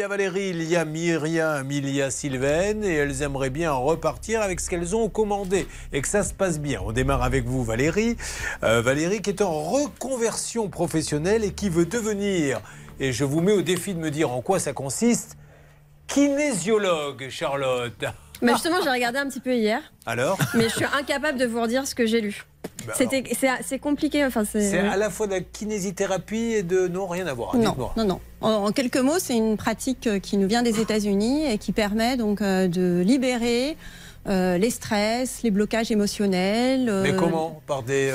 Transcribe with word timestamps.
y 0.00 0.02
a 0.02 0.08
Valérie, 0.08 0.48
il 0.48 0.62
y 0.62 0.76
a 0.76 0.86
Myriam, 0.86 1.70
il 1.70 1.90
y 1.90 2.00
a 2.00 2.10
Sylvaine 2.10 2.84
et 2.84 2.94
elles 2.94 3.20
aimeraient 3.20 3.50
bien 3.50 3.70
repartir 3.72 4.40
avec 4.40 4.58
ce 4.58 4.70
qu'elles 4.70 4.96
ont 4.96 5.10
commandé 5.10 5.66
et 5.92 6.00
que 6.00 6.08
ça 6.08 6.22
se 6.22 6.32
passe 6.32 6.58
bien. 6.58 6.80
On 6.82 6.92
démarre 6.92 7.22
avec 7.22 7.44
vous 7.44 7.62
Valérie. 7.62 8.16
Euh, 8.62 8.80
Valérie 8.80 9.20
qui 9.20 9.28
est 9.28 9.42
en 9.42 9.52
reconversion 9.52 10.70
professionnelle 10.70 11.44
et 11.44 11.52
qui 11.52 11.68
veut 11.68 11.84
devenir, 11.84 12.62
et 12.98 13.12
je 13.12 13.24
vous 13.24 13.42
mets 13.42 13.52
au 13.52 13.60
défi 13.60 13.92
de 13.92 13.98
me 13.98 14.10
dire 14.10 14.32
en 14.32 14.40
quoi 14.40 14.58
ça 14.58 14.72
consiste, 14.72 15.36
kinésiologue 16.06 17.28
Charlotte. 17.28 18.06
Mais 18.42 18.52
justement, 18.52 18.76
j'ai 18.82 18.90
regardé 18.90 19.18
un 19.18 19.28
petit 19.28 19.40
peu 19.40 19.54
hier. 19.54 19.80
Alors 20.06 20.38
Mais 20.54 20.64
je 20.64 20.74
suis 20.76 20.84
incapable 20.98 21.38
de 21.38 21.46
vous 21.46 21.60
redire 21.60 21.86
ce 21.86 21.94
que 21.94 22.06
j'ai 22.06 22.20
lu. 22.20 22.44
Bah 22.86 22.94
C'était, 22.96 23.22
c'est, 23.38 23.48
c'est 23.62 23.78
compliqué. 23.78 24.24
Enfin, 24.24 24.44
c'est. 24.44 24.70
C'est 24.70 24.78
à 24.78 24.96
la 24.96 25.10
fois 25.10 25.26
de 25.26 25.32
la 25.32 25.40
kinésithérapie 25.40 26.52
et 26.54 26.62
de... 26.62 26.88
Non, 26.88 27.06
rien 27.06 27.26
à 27.26 27.34
voir. 27.34 27.54
Non, 27.56 27.76
non, 27.96 28.04
non. 28.04 28.20
En, 28.40 28.50
en 28.66 28.72
quelques 28.72 28.96
mots, 28.98 29.18
c'est 29.18 29.36
une 29.36 29.56
pratique 29.58 30.06
euh, 30.06 30.18
qui 30.18 30.36
nous 30.38 30.48
vient 30.48 30.62
des 30.62 30.80
États-Unis 30.80 31.50
et 31.50 31.58
qui 31.58 31.72
permet 31.72 32.16
donc 32.16 32.40
euh, 32.40 32.68
de 32.68 33.02
libérer 33.04 33.76
euh, 34.28 34.56
les 34.58 34.70
stress, 34.70 35.42
les 35.42 35.50
blocages 35.50 35.90
émotionnels. 35.90 36.88
euh, 36.88 37.02
Mais 37.02 37.14
comment? 37.14 37.60
Par 37.66 37.82
des... 37.82 38.10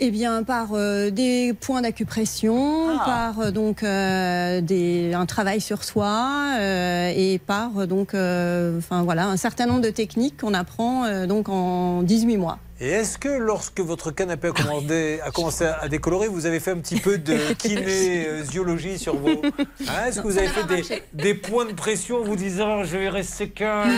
Eh 0.00 0.10
bien, 0.10 0.42
par 0.42 0.70
euh, 0.72 1.10
des 1.10 1.52
points 1.52 1.80
d'acupression, 1.80 2.88
Ah. 2.98 3.04
par 3.04 3.40
euh, 3.40 3.50
donc 3.52 3.84
euh, 3.84 4.60
des, 4.60 5.14
un 5.14 5.24
travail 5.24 5.60
sur 5.60 5.84
soi 5.84 6.56
euh, 6.58 7.12
et 7.14 7.38
par 7.38 7.86
donc, 7.86 8.12
euh, 8.12 8.76
enfin 8.78 9.04
voilà, 9.04 9.28
un 9.28 9.36
certain 9.36 9.66
nombre 9.66 9.82
de 9.82 9.90
techniques 9.90 10.40
qu'on 10.40 10.52
apprend 10.52 11.04
euh, 11.04 11.26
donc 11.26 11.48
en 11.48 12.02
18 12.02 12.36
mois. 12.38 12.58
Et 12.84 12.88
est-ce 12.90 13.16
que 13.16 13.30
lorsque 13.30 13.80
votre 13.80 14.10
canapé 14.10 14.48
a, 14.48 14.50
commandé- 14.50 15.18
a 15.24 15.30
commencé 15.30 15.64
à 15.64 15.88
décolorer, 15.88 16.28
vous 16.28 16.44
avez 16.44 16.60
fait 16.60 16.72
un 16.72 16.76
petit 16.80 17.00
peu 17.00 17.16
de 17.16 17.34
kinésiologie 17.58 18.98
sur 18.98 19.16
vos... 19.16 19.40
Hein, 19.88 20.04
est-ce 20.06 20.20
que 20.20 20.26
vous 20.26 20.36
avez 20.36 20.48
fait 20.48 20.66
des, 20.66 21.02
des 21.14 21.32
points 21.32 21.64
de 21.64 21.72
pression 21.72 22.18
en 22.18 22.24
vous 22.24 22.36
disant 22.36 22.84
je 22.84 22.98
vais 22.98 23.08
rester 23.08 23.48
calme, 23.48 23.90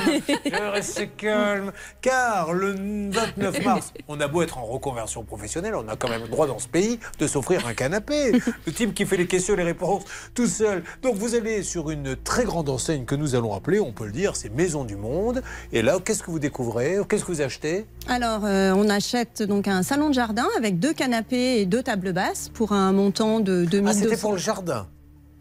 je 0.44 0.50
vais 0.50 0.68
rester 0.68 1.08
calme? 1.08 1.72
Car 2.00 2.52
le 2.52 2.76
29 3.10 3.64
mars, 3.64 3.92
on 4.06 4.20
a 4.20 4.28
beau 4.28 4.42
être 4.42 4.56
en 4.58 4.64
reconversion 4.66 5.24
professionnelle, 5.24 5.74
on 5.74 5.88
a 5.88 5.96
quand 5.96 6.08
même 6.08 6.22
le 6.22 6.28
droit 6.28 6.46
dans 6.46 6.60
ce 6.60 6.68
pays 6.68 7.00
de 7.18 7.26
s'offrir 7.26 7.66
un 7.66 7.74
canapé. 7.74 8.30
Le 8.66 8.72
type 8.72 8.94
qui 8.94 9.04
fait 9.04 9.16
les 9.16 9.26
questions 9.26 9.54
et 9.54 9.56
les 9.56 9.64
réponses 9.64 10.04
tout 10.32 10.46
seul. 10.46 10.84
Donc 11.02 11.16
vous 11.16 11.34
allez 11.34 11.64
sur 11.64 11.90
une 11.90 12.14
très 12.14 12.44
grande 12.44 12.68
enseigne 12.68 13.04
que 13.04 13.16
nous 13.16 13.34
allons 13.34 13.52
appeler, 13.52 13.80
on 13.80 13.90
peut 13.90 14.06
le 14.06 14.12
dire, 14.12 14.36
c'est 14.36 14.48
Maison 14.54 14.84
du 14.84 14.94
Monde. 14.94 15.42
Et 15.72 15.82
là, 15.82 15.98
qu'est-ce 16.04 16.22
que 16.22 16.30
vous 16.30 16.38
découvrez? 16.38 16.98
Qu'est-ce 17.08 17.24
que 17.24 17.32
vous 17.32 17.40
achetez? 17.42 17.84
Alors, 18.08 18.42
euh, 18.44 18.74
on 18.76 18.88
achète 18.88 19.42
donc 19.42 19.68
un 19.68 19.82
salon 19.82 20.08
de 20.08 20.14
jardin 20.14 20.46
avec 20.56 20.78
deux 20.78 20.92
canapés 20.92 21.60
et 21.60 21.66
deux 21.66 21.82
tables 21.82 22.12
basses 22.12 22.50
pour 22.52 22.72
un 22.72 22.92
montant 22.92 23.40
de 23.40 23.64
Ah, 23.66 23.70
2200 23.70 24.00
c'était 24.02 24.16
pour 24.16 24.32
le 24.32 24.38
jardin 24.38 24.86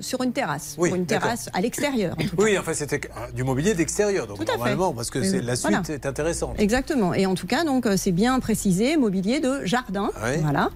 sur 0.02 0.22
une 0.24 0.34
terrasse, 0.34 0.76
Oui, 0.78 0.90
pour 0.90 0.98
une 0.98 1.06
terrasse 1.06 1.50
à 1.54 1.62
l'extérieur. 1.62 2.18
en. 2.20 2.24
Oui, 2.44 2.58
enfin, 2.58 2.74
c'était 2.74 3.00
euh, 3.06 3.32
du 3.34 3.46
mobilier 3.46 3.74
d'extérieur, 3.76 4.28
donc 4.28 4.36
Tout 4.38 4.44
à 4.44 4.48
fait. 4.52 4.58
normalement, 4.58 4.92
parce 4.94 5.10
que 5.10 5.24
c'est 5.24 5.42
la 5.42 5.56
suite 5.56 5.72
Voilà. 5.72 5.84
est 5.88 6.06
intéressante. 6.06 6.56
Exactement. 6.60 7.14
Et 7.14 7.26
en 7.26 7.34
tout 7.34 7.48
cas, 7.48 7.64
donc 7.64 7.86
euh, 7.86 7.96
c'est 7.96 8.12
bien 8.12 8.38
précisé, 8.42 8.98
mobilier 8.98 9.40
de 9.40 9.64
jardin, 9.64 10.12
Oui. 10.22 10.38
voilà, 10.42 10.70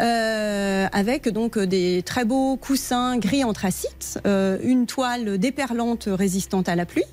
Euh, 0.00 0.86
avec 0.92 1.28
donc 1.28 1.58
des 1.58 2.02
très 2.06 2.24
beaux 2.24 2.56
coussins 2.56 3.18
gris 3.18 3.44
anthracite, 3.44 4.18
euh, 4.26 4.56
une 4.62 4.86
toile 4.86 5.36
déperlante 5.38 6.08
résistante 6.10 6.68
à 6.68 6.74
la 6.74 6.86
pluie. 6.86 7.04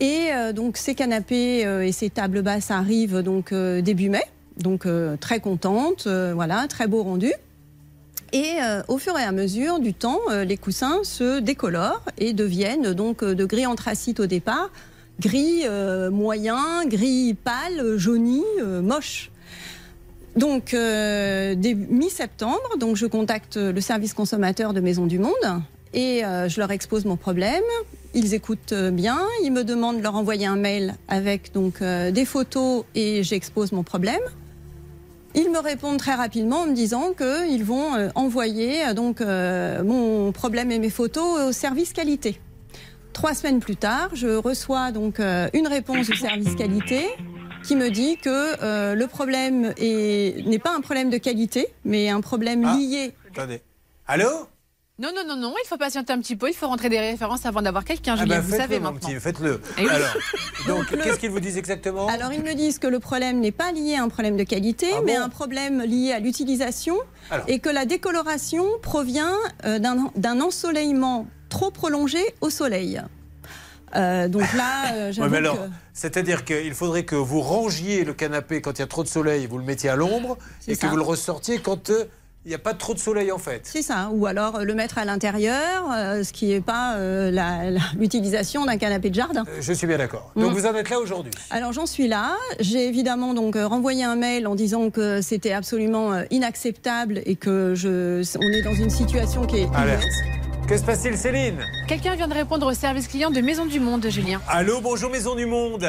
Et 0.00 0.32
euh, 0.32 0.52
donc 0.52 0.78
ces 0.78 0.94
canapés 0.94 1.66
euh, 1.66 1.86
et 1.86 1.92
ces 1.92 2.08
tables 2.08 2.40
basses 2.40 2.70
arrivent 2.70 3.20
donc 3.20 3.52
euh, 3.52 3.82
début 3.82 4.08
mai, 4.08 4.24
donc 4.56 4.86
très 5.20 5.40
contente, 5.40 6.06
voilà, 6.06 6.66
très 6.68 6.86
beau 6.86 7.02
rendu. 7.02 7.32
Et 8.32 8.58
au 8.86 8.98
fur 8.98 9.18
et 9.18 9.22
à 9.22 9.32
mesure 9.32 9.80
du 9.80 9.94
temps, 9.94 10.20
les 10.30 10.56
coussins 10.56 11.00
se 11.02 11.40
décolorent 11.40 12.04
et 12.18 12.32
deviennent 12.32 12.92
donc 12.92 13.24
de 13.24 13.44
gris 13.44 13.66
anthracite 13.66 14.20
au 14.20 14.26
départ, 14.26 14.70
gris 15.18 15.64
moyen, 16.12 16.84
gris 16.86 17.34
pâle, 17.34 17.96
jauni, 17.96 18.44
moche. 18.82 19.30
Donc, 20.36 20.74
mi-septembre, 20.74 22.76
donc 22.78 22.96
je 22.96 23.06
contacte 23.06 23.56
le 23.56 23.80
service 23.80 24.12
consommateur 24.12 24.74
de 24.74 24.80
Maison 24.80 25.06
du 25.06 25.18
Monde 25.18 25.62
et 25.94 26.20
je 26.22 26.60
leur 26.60 26.70
expose 26.70 27.06
mon 27.06 27.16
problème. 27.16 27.64
Ils 28.14 28.34
écoutent 28.34 28.72
euh, 28.72 28.90
bien, 28.90 29.20
ils 29.44 29.52
me 29.52 29.62
demandent 29.62 29.98
de 29.98 30.02
leur 30.02 30.16
envoyer 30.16 30.46
un 30.46 30.56
mail 30.56 30.96
avec 31.08 31.52
donc 31.52 31.80
euh, 31.80 32.10
des 32.10 32.24
photos 32.24 32.84
et 32.94 33.22
j'expose 33.22 33.70
mon 33.72 33.82
problème. 33.84 34.20
Ils 35.36 35.48
me 35.50 35.58
répondent 35.60 35.98
très 35.98 36.14
rapidement 36.14 36.62
en 36.62 36.66
me 36.66 36.74
disant 36.74 37.12
qu'ils 37.12 37.64
vont 37.64 37.94
euh, 37.94 38.08
envoyer 38.16 38.92
donc 38.94 39.20
euh, 39.20 39.84
mon 39.84 40.32
problème 40.32 40.72
et 40.72 40.80
mes 40.80 40.90
photos 40.90 41.48
au 41.48 41.52
service 41.52 41.92
qualité. 41.92 42.40
Trois 43.12 43.34
semaines 43.34 43.60
plus 43.60 43.76
tard, 43.76 44.10
je 44.14 44.28
reçois 44.36 44.90
donc 44.92 45.18
une 45.20 45.66
réponse 45.68 46.06
du 46.08 46.16
service 46.16 46.54
qualité 46.54 47.06
qui 47.64 47.74
me 47.76 47.90
dit 47.90 48.16
que 48.16 48.94
le 48.94 49.06
problème 49.06 49.74
est- 49.76 50.46
n'est 50.46 50.60
pas 50.60 50.74
un 50.74 50.80
problème 50.80 51.10
de 51.10 51.18
qualité, 51.18 51.66
mais 51.84 52.08
un 52.08 52.20
problème 52.20 52.64
Ah. 52.64 52.76
lié. 52.78 53.12
Attendez. 53.32 53.60
Allô? 54.06 54.28
Non, 55.00 55.08
non, 55.16 55.22
non, 55.26 55.36
non, 55.40 55.54
il 55.64 55.66
faut 55.66 55.78
patienter 55.78 56.12
un 56.12 56.18
petit 56.18 56.36
peu, 56.36 56.50
il 56.50 56.54
faut 56.54 56.66
rentrer 56.68 56.90
des 56.90 57.00
références 57.00 57.46
avant 57.46 57.62
d'avoir 57.62 57.84
quelqu'un, 57.86 58.16
Ah 58.18 58.22
Julien, 58.22 58.34
ben, 58.36 58.40
vous 58.42 58.50
faites-le, 58.50 58.62
savez 58.62 58.80
maintenant. 58.80 59.08
faites-le. 59.20 59.60
Eh. 59.78 59.88
Alors, 59.88 60.08
donc, 60.66 60.90
le- 60.90 60.98
qu'est-ce 60.98 61.18
qu'ils 61.18 61.30
vous 61.30 61.40
disent 61.40 61.56
exactement? 61.56 62.06
Alors 62.08 62.32
ils 62.34 62.42
me 62.42 62.52
disent 62.52 62.78
que 62.78 62.86
le 62.86 62.98
problème 63.00 63.40
n'est 63.40 63.50
pas 63.50 63.72
lié 63.72 63.94
à 63.96 64.02
un 64.02 64.08
problème 64.10 64.36
de 64.36 64.44
qualité, 64.44 64.88
Ah 64.94 65.00
mais 65.06 65.16
bon? 65.16 65.22
un 65.24 65.28
problème 65.30 65.80
lié 65.82 66.12
à 66.12 66.18
l'utilisation 66.18 66.96
et 67.48 67.60
que 67.60 67.70
la 67.70 67.86
décoloration 67.86 68.66
provient 68.82 69.32
euh, 69.64 69.78
d'un 69.78 70.40
ensoleillement 70.42 71.26
trop 71.48 71.70
prolongé 71.70 72.20
au 72.42 72.50
soleil. 72.50 73.00
Euh, 73.96 74.28
donc 74.28 74.42
là, 74.52 74.92
euh, 74.92 75.06
Ouais, 75.06 75.12
j'avoue 75.14 75.30
mais 75.30 75.38
alors, 75.38 75.56
que- 75.64 75.70
c'est-à-dire 75.94 76.44
qu'il 76.44 76.74
faudrait 76.74 77.04
que 77.04 77.16
vous 77.16 77.40
rangiez 77.40 78.04
le 78.04 78.12
canapé 78.12 78.60
quand 78.60 78.72
il 78.72 78.80
y 78.80 78.82
a 78.82 78.86
trop 78.86 79.02
de 79.02 79.08
soleil, 79.08 79.46
vous 79.46 79.56
le 79.58 79.64
mettiez 79.64 79.88
à 79.88 79.96
l'ombre, 79.96 80.36
et 80.68 80.76
que 80.76 80.86
vous 80.86 80.96
le 80.96 81.02
ressortiez 81.02 81.58
quand 81.58 81.88
euh, 81.90 82.04
il 82.44 82.48
n'y 82.48 82.54
a 82.54 82.58
pas 82.58 82.72
trop 82.74 82.94
de 82.94 82.98
soleil 82.98 83.30
en 83.32 83.38
fait. 83.38 83.60
C'est 83.64 83.82
ça, 83.82 84.08
ou 84.12 84.24
alors 84.26 84.56
euh, 84.56 84.64
le 84.64 84.74
mettre 84.74 84.96
à 84.98 85.04
l'intérieur, 85.04 85.84
euh, 85.94 86.22
ce 86.24 86.32
qui 86.32 86.46
n'est 86.48 86.60
pas 86.62 86.94
euh, 86.96 87.30
la- 87.30 87.70
la- 87.70 87.80
l'utilisation 87.98 88.64
d'un 88.64 88.78
canapé 88.78 89.10
de 89.10 89.14
jardin. 89.14 89.44
Euh, 89.48 89.58
Je 89.60 89.72
suis 89.74 89.86
bien 89.86 89.98
d'accord. 89.98 90.32
Donc 90.36 90.52
Mm. 90.52 90.54
vous 90.54 90.66
en 90.66 90.74
êtes 90.74 90.88
là 90.90 90.98
aujourd'hui. 91.00 91.32
Alors 91.50 91.72
j'en 91.72 91.86
suis 91.86 92.08
là. 92.08 92.36
J'ai 92.58 92.86
évidemment 92.88 93.34
donc 93.34 93.56
renvoyé 93.56 94.04
un 94.04 94.16
mail 94.16 94.46
en 94.46 94.54
disant 94.54 94.90
que 94.90 95.20
c'était 95.20 95.52
absolument 95.52 96.12
inacceptable 96.30 97.20
et 97.26 97.36
que 97.36 97.74
je, 97.74 98.22
on 98.38 98.52
est 98.52 98.62
dans 98.62 98.74
une 98.74 98.90
situation 98.90 99.46
qui 99.46 99.58
est 99.58 99.68
Alerte. 99.74 100.04
Que 100.66 100.76
se 100.78 100.84
passe-t-il, 100.84 101.16
Céline? 101.18 101.58
Quelqu'un 101.88 102.14
vient 102.14 102.28
de 102.28 102.34
répondre 102.34 102.66
au 102.66 102.72
service 102.74 103.08
client 103.08 103.30
de 103.30 103.40
Maison 103.40 103.66
du 103.66 103.80
Monde, 103.80 104.06
Julien. 104.08 104.40
Allô, 104.48 104.80
bonjour 104.80 105.10
Maison 105.10 105.34
du 105.34 105.44
Monde. 105.44 105.84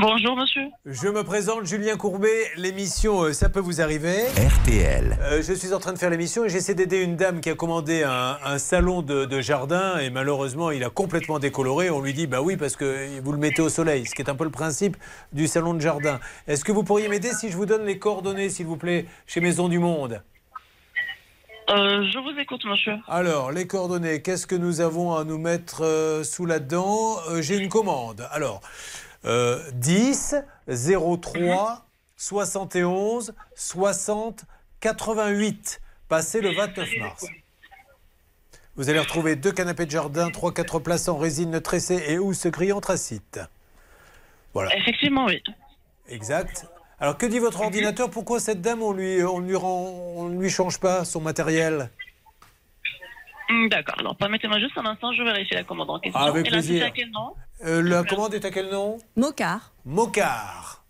Bonjour 0.00 0.36
monsieur. 0.36 0.68
Je 0.86 1.08
me 1.08 1.24
présente, 1.24 1.66
Julien 1.66 1.96
Courbet. 1.96 2.46
L'émission, 2.56 3.22
euh, 3.24 3.32
ça 3.32 3.48
peut 3.48 3.58
vous 3.60 3.80
arriver. 3.80 4.14
RTL. 4.28 5.18
Euh, 5.22 5.42
je 5.42 5.52
suis 5.52 5.74
en 5.74 5.80
train 5.80 5.92
de 5.92 5.98
faire 5.98 6.08
l'émission 6.08 6.44
et 6.44 6.48
j'essaie 6.48 6.74
d'aider 6.74 7.02
une 7.02 7.16
dame 7.16 7.40
qui 7.40 7.50
a 7.50 7.54
commandé 7.56 8.04
un, 8.04 8.38
un 8.44 8.58
salon 8.58 9.02
de, 9.02 9.24
de 9.24 9.40
jardin 9.40 9.98
et 9.98 10.08
malheureusement 10.08 10.70
il 10.70 10.84
a 10.84 10.90
complètement 10.90 11.40
décoloré. 11.40 11.90
On 11.90 12.00
lui 12.00 12.14
dit 12.14 12.28
bah 12.28 12.40
oui 12.42 12.56
parce 12.56 12.76
que 12.76 13.20
vous 13.20 13.32
le 13.32 13.38
mettez 13.38 13.60
au 13.60 13.68
soleil, 13.68 14.06
ce 14.06 14.14
qui 14.14 14.22
est 14.22 14.30
un 14.30 14.36
peu 14.36 14.44
le 14.44 14.50
principe 14.50 14.96
du 15.32 15.48
salon 15.48 15.74
de 15.74 15.80
jardin. 15.80 16.20
Est-ce 16.46 16.64
que 16.64 16.70
vous 16.70 16.84
pourriez 16.84 17.08
m'aider 17.08 17.32
si 17.32 17.50
je 17.50 17.56
vous 17.56 17.66
donne 17.66 17.84
les 17.84 17.98
coordonnées 17.98 18.50
s'il 18.50 18.66
vous 18.66 18.76
plaît 18.76 19.06
chez 19.26 19.40
Maison 19.40 19.68
du 19.68 19.80
Monde? 19.80 20.22
Euh, 21.70 22.06
je 22.12 22.18
vous 22.18 22.38
écoute 22.40 22.64
monsieur. 22.66 22.94
Alors 23.08 23.50
les 23.50 23.66
coordonnées, 23.66 24.22
qu'est-ce 24.22 24.46
que 24.46 24.56
nous 24.56 24.80
avons 24.80 25.16
à 25.16 25.24
nous 25.24 25.38
mettre 25.38 25.84
euh, 25.84 26.22
sous 26.22 26.46
la 26.46 26.60
dent? 26.60 27.16
Euh, 27.30 27.42
J'ai 27.42 27.56
une 27.56 27.68
commande. 27.68 28.26
Alors 28.30 28.60
euh, 29.24 29.62
10 29.74 30.36
03 30.68 31.86
71 32.16 33.34
60 33.54 34.44
88 34.80 35.80
passé 36.08 36.40
le 36.40 36.54
29 36.54 36.88
mars. 36.98 37.26
Vous 38.76 38.88
allez 38.88 38.98
retrouver 39.00 39.36
deux 39.36 39.52
canapés 39.52 39.86
de 39.86 39.90
jardin, 39.90 40.30
trois 40.30 40.52
quatre 40.54 40.78
places 40.78 41.08
en 41.08 41.16
résine 41.18 41.60
tressée 41.60 42.02
et 42.08 42.18
housse 42.18 42.46
gris 42.46 42.72
anthracite. 42.72 43.40
Voilà, 44.54 44.74
Effectivement 44.76 45.26
oui. 45.26 45.42
exact. 46.08 46.66
Alors 47.00 47.18
que 47.18 47.26
dit 47.26 47.38
votre 47.38 47.60
ordinateur? 47.60 48.10
Pourquoi 48.10 48.38
cette 48.40 48.60
dame, 48.60 48.82
on 48.82 48.92
lui, 48.92 49.22
on 49.24 49.40
lui, 49.40 49.56
rend, 49.56 49.88
on 50.16 50.28
lui 50.28 50.48
change 50.50 50.78
pas 50.78 51.04
son 51.04 51.20
matériel? 51.20 51.90
Hmm, 53.50 53.68
D'accord. 53.68 53.96
Alors 53.98 54.16
permettez-moi 54.16 54.58
juste 54.60 54.76
un 54.78 54.86
instant, 54.86 55.12
je 55.12 55.22
vérifie 55.22 55.54
la 55.54 55.64
commande 55.64 55.90
en 55.90 55.98
question. 55.98 56.20
Ah, 56.20 56.28
avec 56.28 56.46
Et 56.46 56.50
la 56.50 56.56
plaisir. 56.58 56.74
société 56.74 56.84
à 56.86 56.90
quel 56.90 57.10
nom? 57.10 57.34
Euh, 57.64 57.82
La 57.82 58.02
commande 58.02 58.34
est 58.34 58.44
à 58.44 58.50
quel 58.50 58.70
nom? 58.70 58.98
Mocard. 59.16 59.72
Mocar. 59.84 60.84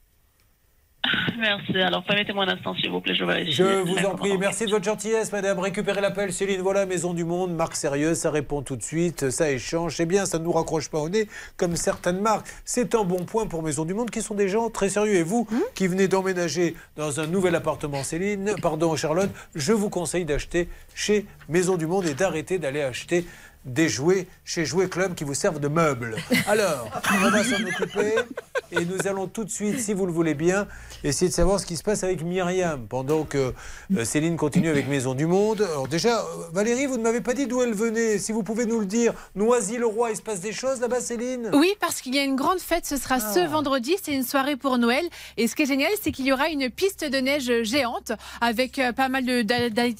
Merci. 1.38 1.76
Alors 1.78 2.04
permettez-moi 2.04 2.44
un 2.44 2.48
instant 2.48 2.74
s'il 2.76 2.90
vous 2.90 3.00
plaît, 3.00 3.14
je 3.14 3.24
vérifie. 3.24 3.52
Je 3.52 3.82
vous 3.82 4.06
en 4.06 4.14
prie. 4.14 4.38
Merci 4.38 4.66
de 4.66 4.70
votre 4.70 4.84
gentillesse, 4.84 5.32
madame. 5.32 5.58
Récupérez 5.58 6.00
l'appel, 6.00 6.32
Céline. 6.32 6.60
Voilà, 6.60 6.86
Maison 6.86 7.12
du 7.12 7.24
Monde, 7.24 7.54
marque 7.54 7.74
sérieuse, 7.74 8.18
ça 8.18 8.30
répond 8.30 8.62
tout 8.62 8.76
de 8.76 8.82
suite, 8.82 9.30
ça 9.30 9.50
échange. 9.50 9.96
C'est 9.96 10.06
bien, 10.06 10.26
ça 10.26 10.38
ne 10.38 10.44
nous 10.44 10.52
raccroche 10.52 10.88
pas 10.88 10.98
au 11.00 11.08
nez, 11.08 11.28
comme 11.56 11.74
certaines 11.74 12.20
marques. 12.20 12.46
C'est 12.64 12.94
un 12.94 13.02
bon 13.02 13.24
point 13.24 13.46
pour 13.46 13.62
Maison 13.62 13.84
du 13.84 13.94
Monde, 13.94 14.10
qui 14.10 14.22
sont 14.22 14.34
des 14.34 14.48
gens 14.48 14.70
très 14.70 14.88
sérieux. 14.88 15.14
Et 15.14 15.22
vous, 15.24 15.48
qui 15.74 15.88
venez 15.88 16.06
d'emménager 16.06 16.76
dans 16.96 17.18
un 17.18 17.26
nouvel 17.26 17.56
appartement, 17.56 18.04
Céline, 18.04 18.54
pardon, 18.62 18.94
Charlotte, 18.94 19.30
je 19.56 19.72
vous 19.72 19.90
conseille 19.90 20.24
d'acheter 20.24 20.68
chez 20.94 21.26
Maison 21.48 21.76
du 21.76 21.86
Monde 21.86 22.06
et 22.06 22.14
d'arrêter 22.14 22.58
d'aller 22.58 22.82
acheter 22.82 23.26
des 23.64 23.88
jouets 23.88 24.26
chez 24.44 24.64
Jouet 24.64 24.88
Club 24.88 25.14
qui 25.14 25.24
vous 25.24 25.34
servent 25.34 25.60
de 25.60 25.68
meubles. 25.68 26.16
Alors, 26.46 26.88
on 27.12 27.30
va 27.30 27.44
s'en 27.44 27.62
occuper 27.62 28.14
et 28.72 28.84
nous 28.84 29.06
allons 29.06 29.26
tout 29.26 29.44
de 29.44 29.50
suite, 29.50 29.78
si 29.80 29.92
vous 29.92 30.06
le 30.06 30.12
voulez 30.12 30.34
bien, 30.34 30.66
essayer 31.04 31.28
de 31.28 31.34
savoir 31.34 31.60
ce 31.60 31.66
qui 31.66 31.76
se 31.76 31.82
passe 31.82 32.04
avec 32.04 32.22
Myriam 32.22 32.86
pendant 32.88 33.24
que 33.24 33.52
euh, 33.94 34.04
Céline 34.04 34.36
continue 34.36 34.68
avec 34.68 34.88
Maison 34.88 35.14
du 35.14 35.26
Monde. 35.26 35.62
Alors 35.62 35.88
déjà, 35.88 36.20
euh, 36.20 36.24
Valérie, 36.52 36.86
vous 36.86 36.96
ne 36.96 37.02
m'avez 37.02 37.20
pas 37.20 37.34
dit 37.34 37.46
d'où 37.46 37.62
elle 37.62 37.74
venait. 37.74 38.18
Si 38.18 38.32
vous 38.32 38.42
pouvez 38.42 38.64
nous 38.64 38.80
le 38.80 38.86
dire, 38.86 39.12
Noisy-le-Roi, 39.34 40.12
il 40.12 40.16
se 40.16 40.22
passe 40.22 40.40
des 40.40 40.52
choses 40.52 40.80
là-bas, 40.80 41.00
Céline? 41.00 41.50
Oui, 41.52 41.74
parce 41.80 42.00
qu'il 42.00 42.14
y 42.14 42.18
a 42.18 42.24
une 42.24 42.36
grande 42.36 42.60
fête, 42.60 42.86
ce 42.86 42.96
sera 42.96 43.20
ce 43.20 43.46
vendredi, 43.46 43.94
c'est 44.02 44.14
une 44.14 44.24
soirée 44.24 44.56
pour 44.56 44.78
Noël. 44.78 45.04
Et 45.36 45.48
ce 45.48 45.54
qui 45.54 45.62
est 45.62 45.66
génial, 45.66 45.90
c'est 46.00 46.10
qu'il 46.10 46.26
y 46.26 46.32
aura 46.32 46.48
une 46.48 46.70
piste 46.70 47.04
de 47.04 47.18
neige 47.18 47.52
géante 47.62 48.12
avec 48.40 48.78
euh, 48.78 48.92
pas 48.92 49.08
mal 49.08 49.24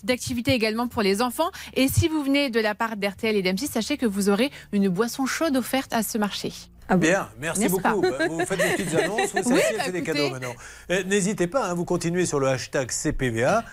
d'activités 0.03 0.53
également 0.53 0.89
pour 0.89 1.03
les 1.03 1.21
enfants. 1.21 1.51
Et 1.75 1.89
si 1.89 2.09
vous 2.09 2.23
venez 2.23 2.49
de 2.49 2.61
la 2.61 2.75
part 2.75 2.97
d'RTL 2.97 3.37
et 3.37 3.43
d'M6, 3.53 3.71
sachez 3.71 3.97
que 3.97 4.07
vous 4.07 4.29
aurez 4.29 4.51
une 4.73 4.89
boisson 4.89 5.27
chaude 5.27 5.57
offerte 5.57 5.93
à 5.93 6.03
ce 6.03 6.19
marché. 6.19 6.53
Ah 6.89 6.97
bon 6.97 7.07
Bien, 7.07 7.29
merci 7.41 7.69
beaucoup. 7.69 7.83
pas 8.03 8.11
Bah, 8.19 8.27
Vous 8.29 8.41
faites 8.45 8.59
des 8.59 8.83
petites 8.85 8.95
annonces, 9.03 9.31
vous 9.35 9.43
savez, 9.43 9.55
Oui, 9.55 9.61
elle 9.71 9.77
bah, 9.77 9.83
fait 9.85 9.93
des 9.93 9.99
écoutez. 9.99 10.13
cadeaux 10.19 10.31
maintenant. 10.31 10.55
Euh, 10.91 11.03
N'hésitez 11.05 11.47
pas, 11.47 11.69
hein, 11.69 11.75
vous 11.75 11.85
continuez 11.85 12.27
sur 12.27 12.41
le 12.41 12.49
hashtag 12.49 12.91
CPVA. 12.91 13.65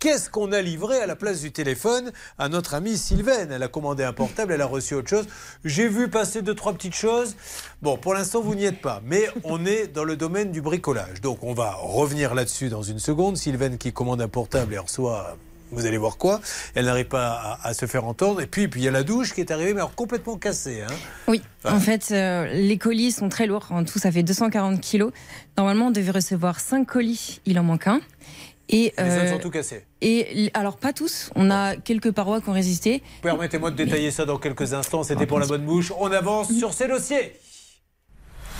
Qu'est-ce 0.00 0.28
qu'on 0.28 0.52
a 0.52 0.60
livré 0.60 0.98
à 0.98 1.06
la 1.06 1.16
place 1.16 1.40
du 1.40 1.50
téléphone 1.50 2.12
à 2.36 2.50
notre 2.50 2.74
amie 2.74 2.98
Sylvaine? 2.98 3.50
Elle 3.52 3.62
a 3.62 3.68
commandé 3.68 4.02
un 4.04 4.12
portable, 4.12 4.52
elle 4.52 4.60
a 4.60 4.66
reçu 4.66 4.94
autre 4.94 5.08
chose. 5.08 5.26
J'ai 5.64 5.88
vu 5.88 6.08
passer 6.10 6.42
deux, 6.42 6.54
trois 6.54 6.74
petites 6.74 6.94
choses. 6.96 7.36
Bon, 7.80 7.96
pour 7.96 8.12
l'instant, 8.12 8.42
vous 8.42 8.54
n'y 8.54 8.64
êtes 8.66 8.82
pas, 8.82 9.00
mais 9.06 9.28
on 9.44 9.64
est 9.64 9.86
dans 9.86 10.04
le 10.04 10.16
domaine 10.16 10.52
du 10.52 10.60
bricolage. 10.60 11.22
Donc, 11.22 11.42
on 11.42 11.54
va 11.54 11.72
revenir 11.74 12.34
là-dessus 12.34 12.68
dans 12.68 12.82
une 12.82 12.98
seconde. 12.98 13.38
Sylvaine 13.38 13.78
qui 13.78 13.92
commande 13.94 14.20
un 14.20 14.28
portable 14.28 14.74
et 14.74 14.78
reçoit. 14.78 15.38
Vous 15.74 15.86
allez 15.86 15.98
voir 15.98 16.16
quoi 16.16 16.40
Elle 16.74 16.86
n'arrive 16.86 17.06
pas 17.06 17.58
à, 17.62 17.68
à 17.68 17.74
se 17.74 17.86
faire 17.86 18.04
entendre. 18.04 18.40
Et 18.40 18.46
puis, 18.46 18.68
puis 18.68 18.80
il 18.80 18.84
y 18.84 18.88
a 18.88 18.90
la 18.90 19.02
douche 19.02 19.32
qui 19.34 19.40
est 19.40 19.50
arrivée, 19.50 19.72
mais 19.74 19.80
alors 19.80 19.94
complètement 19.94 20.36
cassée. 20.36 20.82
hein. 20.82 20.92
Oui, 21.28 21.42
Ah. 21.64 21.74
en 21.74 21.80
fait, 21.80 22.08
euh, 22.12 22.46
les 22.52 22.78
colis 22.78 23.12
sont 23.12 23.28
très 23.28 23.46
lourds. 23.46 23.66
En 23.70 23.84
tout, 23.84 23.98
ça 23.98 24.10
fait 24.12 24.22
240 24.22 24.80
kilos. 24.80 25.12
Normalement, 25.58 25.86
on 25.88 25.90
devait 25.90 26.10
recevoir 26.12 26.60
5 26.60 26.86
colis. 26.86 27.40
Il 27.46 27.58
en 27.58 27.62
manque 27.64 27.86
un. 27.86 28.00
Et, 28.70 28.94
Les 28.96 29.04
autres 29.04 29.12
euh, 29.24 29.32
sont 29.32 29.38
tout 29.40 29.50
cassés. 29.50 29.84
et 30.00 30.50
alors, 30.54 30.78
pas 30.78 30.94
tous. 30.94 31.30
On 31.34 31.50
a 31.50 31.76
quelques 31.76 32.12
parois 32.12 32.40
qui 32.40 32.48
ont 32.48 32.52
résisté. 32.54 33.02
Permettez-moi 33.20 33.70
de 33.70 33.76
détailler 33.76 34.10
ça 34.10 34.24
dans 34.24 34.38
quelques 34.38 34.72
instants. 34.72 35.02
C'était 35.02 35.26
pour 35.26 35.38
la 35.38 35.46
bonne 35.46 35.66
bouche. 35.66 35.92
On 35.98 36.10
avance 36.12 36.50
sur 36.50 36.72
ces 36.72 36.88
dossiers. 36.88 37.38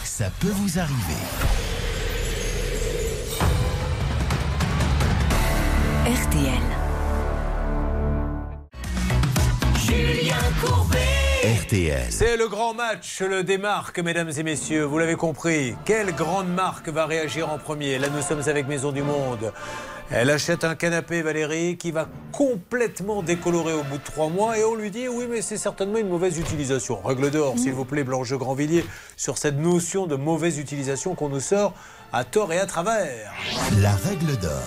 Ça 0.05 0.31
peut 0.41 0.49
vous 0.53 0.79
arriver. 0.79 1.21
RTL. 6.07 6.74
C'est 12.09 12.37
le 12.37 12.47
grand 12.47 12.75
match, 12.75 13.21
le 13.21 13.43
des 13.43 13.59
marques, 13.59 13.99
mesdames 13.99 14.31
et 14.37 14.43
messieurs. 14.45 14.85
Vous 14.85 14.99
l'avez 14.99 15.17
compris. 15.17 15.75
Quelle 15.85 16.15
grande 16.15 16.49
marque 16.49 16.89
va 16.89 17.07
réagir 17.07 17.51
en 17.51 17.59
premier 17.59 17.99
Là, 17.99 18.09
nous 18.09 18.23
sommes 18.23 18.43
avec 18.47 18.69
Maison 18.69 18.93
du 18.93 19.03
Monde. 19.03 19.53
Elle 20.11 20.31
achète 20.31 20.63
un 20.63 20.75
canapé, 20.75 21.23
Valérie, 21.23 21.77
qui 21.77 21.91
va 21.91 22.07
complètement 22.31 23.23
décolorer 23.23 23.73
au 23.73 23.83
bout 23.83 23.99
de 23.99 24.05
trois 24.05 24.29
mois. 24.29 24.57
Et 24.57 24.65
on 24.65 24.75
lui 24.75 24.91
dit 24.91 25.09
oui, 25.09 25.27
mais 25.29 25.43
c'est 25.43 25.57
certainement 25.57 25.99
une 25.99 26.09
mauvaise 26.09 26.39
utilisation. 26.39 27.01
Règle 27.03 27.31
d'or, 27.31 27.59
s'il 27.59 27.73
vous 27.73 27.85
plaît, 27.85 28.05
Blanche 28.05 28.33
Grandvilliers, 28.33 28.85
sur 29.17 29.37
cette 29.37 29.59
notion 29.59 30.07
de 30.07 30.15
mauvaise 30.15 30.59
utilisation 30.59 31.15
qu'on 31.15 31.29
nous 31.29 31.41
sort 31.41 31.75
à 32.13 32.25
tort 32.25 32.53
et 32.53 32.61
à 32.61 32.67
travers. 32.67 33.33
La 33.81 33.97
règle 33.97 34.37
d'or. 34.37 34.63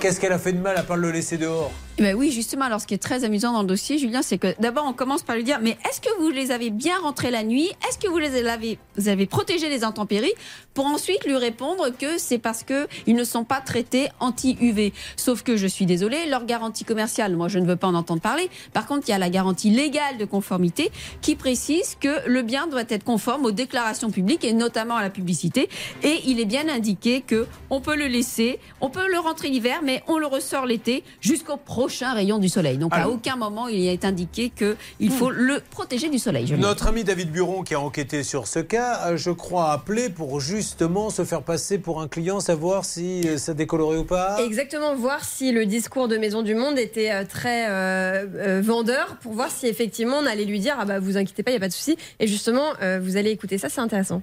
Qu'est-ce 0.00 0.18
qu'elle 0.18 0.32
a 0.32 0.38
fait 0.38 0.52
de 0.52 0.58
mal 0.58 0.76
à 0.76 0.82
part 0.82 0.96
le 0.96 1.12
laisser 1.12 1.38
dehors? 1.38 1.70
Eh 1.91 1.91
ben 1.98 2.16
oui, 2.16 2.30
justement. 2.30 2.64
Alors, 2.64 2.80
ce 2.80 2.86
qui 2.86 2.94
est 2.94 3.02
très 3.02 3.24
amusant 3.24 3.52
dans 3.52 3.60
le 3.60 3.68
dossier, 3.68 3.98
Julien, 3.98 4.22
c'est 4.22 4.38
que 4.38 4.54
d'abord, 4.60 4.86
on 4.86 4.94
commence 4.94 5.22
par 5.22 5.36
lui 5.36 5.44
dire 5.44 5.58
Mais 5.60 5.76
est-ce 5.88 6.00
que 6.00 6.08
vous 6.20 6.30
les 6.30 6.50
avez 6.50 6.70
bien 6.70 6.98
rentrés 6.98 7.30
la 7.30 7.44
nuit? 7.44 7.70
Est-ce 7.86 7.98
que 7.98 8.08
vous 8.08 8.18
les 8.18 8.48
avez, 8.48 8.78
vous 8.96 9.08
avez 9.08 9.26
protégé 9.26 9.68
les 9.68 9.84
intempéries? 9.84 10.32
Pour 10.72 10.86
ensuite 10.86 11.24
lui 11.26 11.36
répondre 11.36 11.90
que 11.90 12.16
c'est 12.16 12.38
parce 12.38 12.62
que 12.62 12.88
ils 13.06 13.14
ne 13.14 13.24
sont 13.24 13.44
pas 13.44 13.60
traités 13.60 14.08
anti-UV. 14.20 14.94
Sauf 15.16 15.42
que 15.42 15.56
je 15.56 15.66
suis 15.66 15.84
désolée, 15.84 16.26
leur 16.26 16.46
garantie 16.46 16.84
commerciale, 16.84 17.36
moi, 17.36 17.48
je 17.48 17.58
ne 17.58 17.66
veux 17.66 17.76
pas 17.76 17.88
en 17.88 17.94
entendre 17.94 18.22
parler. 18.22 18.48
Par 18.72 18.86
contre, 18.86 19.08
il 19.08 19.10
y 19.10 19.14
a 19.14 19.18
la 19.18 19.28
garantie 19.28 19.70
légale 19.70 20.16
de 20.16 20.24
conformité 20.24 20.90
qui 21.20 21.36
précise 21.36 21.96
que 22.00 22.26
le 22.26 22.42
bien 22.42 22.68
doit 22.68 22.84
être 22.88 23.04
conforme 23.04 23.44
aux 23.44 23.52
déclarations 23.52 24.10
publiques 24.10 24.44
et 24.44 24.54
notamment 24.54 24.96
à 24.96 25.02
la 25.02 25.10
publicité. 25.10 25.68
Et 26.02 26.20
il 26.24 26.40
est 26.40 26.46
bien 26.46 26.68
indiqué 26.70 27.20
que 27.20 27.46
on 27.68 27.82
peut 27.82 27.96
le 27.96 28.06
laisser, 28.06 28.58
on 28.80 28.88
peut 28.88 29.08
le 29.10 29.18
rentrer 29.18 29.48
l'hiver, 29.48 29.80
mais 29.82 30.02
on 30.06 30.16
le 30.16 30.26
ressort 30.26 30.64
l'été 30.64 31.04
jusqu'au 31.20 31.58
prochain 31.82 32.12
rayon 32.14 32.38
du 32.38 32.48
soleil. 32.48 32.78
Donc 32.78 32.92
à 32.94 33.08
aucun 33.08 33.34
moment 33.34 33.66
il 33.66 33.88
est 33.88 34.04
indiqué 34.04 34.50
que 34.50 34.76
il 35.00 35.10
faut 35.10 35.30
le 35.30 35.60
protéger 35.70 36.08
du 36.08 36.20
soleil. 36.20 36.52
Notre 36.56 36.86
ami 36.86 37.02
David 37.02 37.32
Buron, 37.32 37.64
qui 37.64 37.74
a 37.74 37.80
enquêté 37.80 38.22
sur 38.22 38.46
ce 38.46 38.60
cas, 38.60 38.92
a, 38.92 39.16
je 39.16 39.32
crois, 39.32 39.72
appelé 39.72 40.08
pour 40.08 40.40
justement 40.40 41.10
se 41.10 41.24
faire 41.24 41.42
passer 41.42 41.78
pour 41.78 42.00
un 42.00 42.06
client, 42.06 42.38
savoir 42.38 42.84
si 42.84 43.22
euh, 43.26 43.36
ça 43.36 43.52
décolorait 43.52 43.98
ou 43.98 44.04
pas. 44.04 44.38
Exactement, 44.44 44.94
voir 44.94 45.24
si 45.24 45.50
le 45.50 45.66
discours 45.66 46.06
de 46.06 46.16
Maison 46.18 46.42
du 46.42 46.54
Monde 46.54 46.78
était 46.78 47.10
euh, 47.10 47.24
très 47.28 47.68
euh, 47.68 48.26
euh, 48.36 48.62
vendeur, 48.64 49.16
pour 49.20 49.32
voir 49.32 49.50
si 49.50 49.66
effectivement 49.66 50.18
on 50.22 50.26
allait 50.26 50.44
lui 50.44 50.60
dire 50.60 50.76
ah 50.78 50.84
bah 50.84 51.00
vous 51.00 51.16
inquiétez 51.16 51.42
pas, 51.42 51.50
il 51.50 51.54
y 51.54 51.56
a 51.56 51.60
pas 51.60 51.68
de 51.68 51.72
souci. 51.72 51.96
Et 52.20 52.28
justement, 52.28 52.68
euh, 52.80 53.00
vous 53.02 53.16
allez 53.16 53.30
écouter 53.30 53.58
ça, 53.58 53.68
c'est 53.68 53.80
intéressant. 53.80 54.22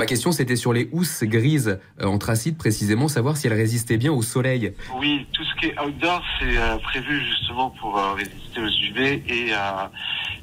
Ma 0.00 0.06
question, 0.06 0.32
c'était 0.32 0.56
sur 0.56 0.72
les 0.72 0.88
housses 0.92 1.24
grises 1.24 1.78
euh, 2.00 2.06
anthracite, 2.06 2.56
précisément, 2.56 3.06
savoir 3.06 3.36
si 3.36 3.46
elles 3.48 3.52
résistaient 3.52 3.98
bien 3.98 4.10
au 4.12 4.22
soleil. 4.22 4.72
Oui, 4.98 5.26
tout 5.32 5.44
ce 5.44 5.54
qui 5.60 5.66
est 5.66 5.78
outdoor, 5.78 6.22
c'est 6.38 6.56
euh, 6.56 6.78
prévu 6.78 7.20
justement 7.26 7.68
pour 7.78 7.98
euh, 7.98 8.14
résister 8.14 8.60
aux 8.60 8.66
UV 8.90 9.22
et, 9.28 9.52
à- 9.52 9.92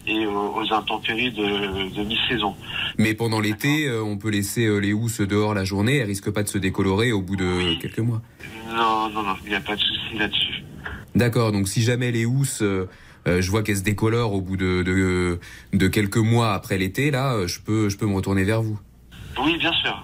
et 0.05 0.25
aux, 0.27 0.61
intempéries 0.71 1.31
de, 1.31 1.89
de 1.95 2.03
mi-saison. 2.03 2.55
Mais 2.99 3.15
pendant 3.15 3.39
l'été, 3.39 3.87
euh, 3.87 4.03
on 4.03 4.17
peut 4.17 4.29
laisser 4.29 4.65
euh, 4.65 4.77
les 4.77 4.93
housses 4.93 5.21
dehors 5.21 5.53
la 5.55 5.63
journée, 5.65 5.97
elles 5.97 6.07
risquent 6.07 6.31
pas 6.31 6.43
de 6.43 6.49
se 6.49 6.59
décolorer 6.59 7.11
au 7.11 7.21
bout 7.21 7.35
de 7.35 7.73
quelques 7.81 7.97
mois. 7.99 8.21
Non, 8.69 9.09
non, 9.09 9.23
non, 9.23 9.35
il 9.43 9.49
n'y 9.49 9.55
a 9.55 9.59
pas 9.59 9.75
de 9.75 9.81
souci 9.81 10.17
là-dessus. 10.19 10.63
D'accord, 11.15 11.51
donc 11.51 11.67
si 11.67 11.81
jamais 11.81 12.11
les 12.11 12.25
housses, 12.25 12.61
euh, 12.61 12.87
euh, 13.27 13.41
je 13.41 13.49
vois 13.49 13.63
qu'elles 13.63 13.77
se 13.77 13.83
décolorent 13.83 14.33
au 14.33 14.41
bout 14.41 14.55
de, 14.55 14.83
de, 14.83 15.39
de 15.73 15.87
quelques 15.87 16.17
mois 16.17 16.53
après 16.53 16.77
l'été, 16.77 17.09
là, 17.11 17.33
euh, 17.33 17.47
je 17.47 17.59
peux, 17.59 17.89
je 17.89 17.97
peux 17.97 18.05
me 18.05 18.13
retourner 18.13 18.43
vers 18.43 18.61
vous. 18.61 18.79
Oui, 19.43 19.57
bien 19.57 19.73
sûr. 19.73 20.03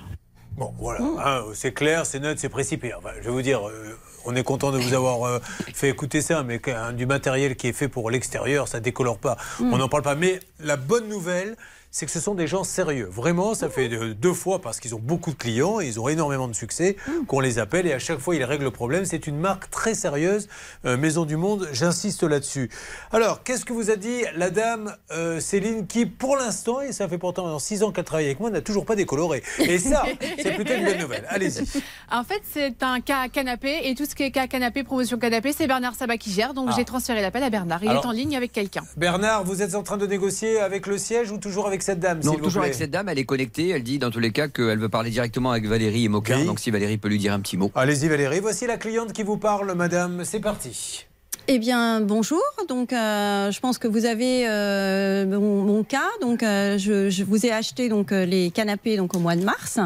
Bon, 0.57 0.73
voilà, 0.77 0.99
hein, 1.25 1.43
c'est 1.53 1.73
clair, 1.73 2.05
c'est 2.05 2.19
neutre, 2.19 2.39
c'est 2.39 2.49
précipité. 2.49 2.93
Enfin, 2.93 3.09
je 3.19 3.23
vais 3.25 3.31
vous 3.31 3.41
dire, 3.41 3.67
euh, 3.67 3.97
on 4.25 4.35
est 4.35 4.43
content 4.43 4.71
de 4.71 4.77
vous 4.77 4.93
avoir 4.93 5.23
euh, 5.27 5.39
fait 5.73 5.89
écouter 5.89 6.21
ça, 6.21 6.43
mais 6.43 6.59
qu'un- 6.59 6.93
du 6.93 7.07
matériel 7.07 7.55
qui 7.55 7.67
est 7.69 7.73
fait 7.73 7.87
pour 7.87 8.11
l'extérieur, 8.11 8.67
ça 8.67 8.79
décolore 8.79 9.17
pas. 9.17 9.35
On 9.59 9.77
n'en 9.77 9.89
parle 9.89 10.03
pas. 10.03 10.13
Mais 10.15 10.39
la 10.59 10.75
bonne 10.77 11.07
nouvelle, 11.09 11.55
c'est 11.95 12.07
que 12.07 12.11
ce 12.11 12.19
sont 12.19 12.33
des 12.33 12.47
gens 12.47 12.63
sérieux. 12.63 13.07
Vraiment, 13.09 13.53
ça 13.53 13.69
fait 13.69 13.87
euh, 13.93 14.15
deux 14.15 14.33
fois 14.33 14.59
parce 14.59 14.79
qu'ils 14.79 14.95
ont 14.95 14.99
beaucoup 14.99 15.29
de 15.29 15.35
clients, 15.37 15.79
et 15.79 15.85
ils 15.85 15.99
ont 15.99 16.07
énormément 16.09 16.47
de 16.47 16.53
succès, 16.55 16.97
qu'on 17.27 17.39
les 17.39 17.59
appelle 17.59 17.85
et 17.85 17.93
à 17.93 17.99
chaque 17.99 18.17
fois 18.17 18.35
ils 18.35 18.43
règlent 18.43 18.63
le 18.63 18.71
problème. 18.71 19.05
C'est 19.05 19.27
une 19.27 19.37
marque 19.37 19.69
très 19.69 19.93
sérieuse, 19.93 20.49
euh, 20.85 20.97
Maison 20.97 21.23
du 21.23 21.37
Monde, 21.37 21.69
j'insiste 21.71 22.23
là-dessus. 22.23 22.71
Alors, 23.11 23.43
qu'est-ce 23.43 23.63
que 23.63 23.73
vous 23.73 23.91
a 23.91 23.95
dit 23.95 24.23
la 24.35 24.49
dame 24.49 24.95
euh, 25.11 25.39
Céline 25.39 25.85
qui, 25.85 26.07
pour 26.07 26.35
l'instant, 26.35 26.81
et 26.81 26.91
ça 26.93 27.07
fait 27.07 27.19
pourtant 27.19 27.43
dans 27.47 27.59
six 27.59 27.83
ans 27.83 27.91
qu'elle 27.91 28.05
travaille 28.05 28.25
avec 28.25 28.39
moi, 28.39 28.49
n'a 28.49 28.61
toujours 28.61 28.85
pas 28.87 28.95
décoloré? 28.95 29.43
Et 29.59 29.77
ça, 29.77 30.03
c'est 30.41 30.55
plutôt 30.55 30.73
une 30.73 30.85
bonne 30.85 30.97
nouvelle. 30.99 31.25
Allez-y. 31.29 31.63
En 32.11 32.23
fait, 32.23 32.41
c'est 32.51 32.81
un 32.83 33.01
cas 33.01 33.27
canapé 33.27 33.81
et 33.89 33.95
tout 33.95 34.05
ce 34.05 34.13
qui 34.15 34.23
est 34.23 34.31
cas 34.31 34.47
canapé, 34.47 34.83
promotion 34.83 35.17
canapé, 35.17 35.51
c'est 35.55 35.67
Bernard 35.67 35.95
Sabat 35.95 36.17
qui 36.17 36.31
gère. 36.31 36.53
Donc 36.53 36.69
Ah. 36.71 36.73
j'ai 36.75 36.85
transféré 36.85 37.21
l'appel 37.21 37.43
à 37.43 37.49
Bernard. 37.49 37.83
Il 37.83 37.89
Alors- 37.89 38.03
est 38.03 38.07
en 38.07 38.11
ligne 38.11 38.35
avec 38.35 38.51
quelqu'un. 38.51 38.81
Bernard, 38.97 39.43
vous 39.43 39.61
êtes 39.61 39.75
en 39.75 39.83
train 39.83 39.97
de 39.97 40.05
négocier 40.07 40.59
avec 40.59 40.87
le 40.87 40.97
siège 40.97 41.31
ou 41.31 41.37
toujours 41.37 41.67
avec 41.67 41.82
cette 41.83 41.99
dame 41.99 42.19
Non, 42.23 42.31
vous 42.33 42.37
toujours 42.39 42.61
plaît 42.63 42.69
avec 42.69 42.73
cette 42.75 42.89
dame, 42.91 43.07
elle 43.09 43.19
est 43.19 43.25
connectée. 43.25 43.69
Elle 43.69 43.83
dit 43.83 43.99
dans 43.99 44.09
tous 44.09 44.19
les 44.19 44.31
cas 44.31 44.47
qu'elle 44.47 44.79
veut 44.79 44.89
parler 44.89 45.11
directement 45.11 45.51
avec 45.51 45.65
Valérie 45.67 46.05
et 46.05 46.09
Moquin. 46.09 46.39
Oui. 46.39 46.45
Donc 46.45 46.59
si 46.59 46.71
Valérie 46.71 46.97
peut 46.97 47.09
lui 47.09 47.19
dire 47.19 47.33
un 47.33 47.39
petit 47.39 47.57
mot. 47.57 47.71
Allez-y 47.75 48.07
Valérie, 48.09 48.39
voici 48.39 48.65
la 48.65 48.77
cliente 48.77 49.13
qui 49.13 49.21
vous 49.23 49.37
parle, 49.37 49.71
madame. 49.75 50.23
C'est 50.25 50.39
parti. 50.39 51.05
Eh 51.49 51.59
bien, 51.59 51.99
bonjour. 51.99 52.41
Donc, 52.69 52.93
euh, 52.93 53.51
je 53.51 53.59
pense 53.59 53.77
que 53.77 53.89
vous 53.89 54.05
avez 54.05 54.47
euh, 54.47 55.25
mon, 55.25 55.61
mon 55.63 55.83
cas. 55.83 56.07
Donc, 56.21 56.41
euh, 56.41 56.77
je, 56.77 57.09
je 57.09 57.23
vous 57.25 57.45
ai 57.45 57.51
acheté 57.51 57.89
donc 57.89 58.11
les 58.11 58.49
canapés 58.49 58.95
donc 58.95 59.13
au 59.13 59.19
mois 59.19 59.35
de 59.35 59.43
mars. 59.43 59.77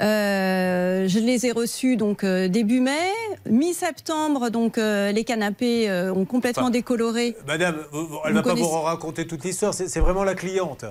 Euh, 0.00 1.08
je 1.08 1.18
les 1.18 1.46
ai 1.46 1.52
reçus 1.52 1.96
donc 1.96 2.22
début 2.24 2.80
mai, 2.80 2.98
mi-septembre. 3.48 4.50
Donc, 4.50 4.76
euh, 4.76 5.10
les 5.12 5.24
canapés 5.24 5.88
euh, 5.88 6.12
ont 6.12 6.26
complètement 6.26 6.64
Enfin, 6.64 6.70
décoloré. 6.70 7.34
Madame, 7.46 7.76
elle 7.78 7.98
Vous 7.98 8.08
va 8.08 8.20
pas 8.22 8.32
vous 8.32 8.42
connaissez- 8.42 8.84
raconter 8.84 9.26
toute 9.26 9.44
l'histoire, 9.44 9.72
c'est 9.72 10.00
vraiment 10.00 10.24
la 10.24 10.34
cliente. 10.34 10.84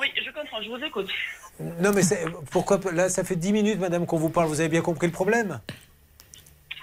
Oui, 0.00 0.12
je 0.24 0.30
comprends, 0.30 0.62
je 0.62 0.68
vous 0.68 0.84
écoute. 0.84 1.08
Non 1.80 1.90
mais 1.92 2.02
pourquoi 2.52 2.78
là 2.92 3.08
ça 3.08 3.24
fait 3.24 3.34
10 3.36 3.52
minutes 3.52 3.80
madame 3.80 4.06
qu'on 4.06 4.18
vous 4.18 4.30
parle, 4.30 4.46
vous 4.48 4.60
avez 4.60 4.68
bien 4.68 4.80
compris 4.82 5.06
le 5.08 5.12
problème? 5.12 5.60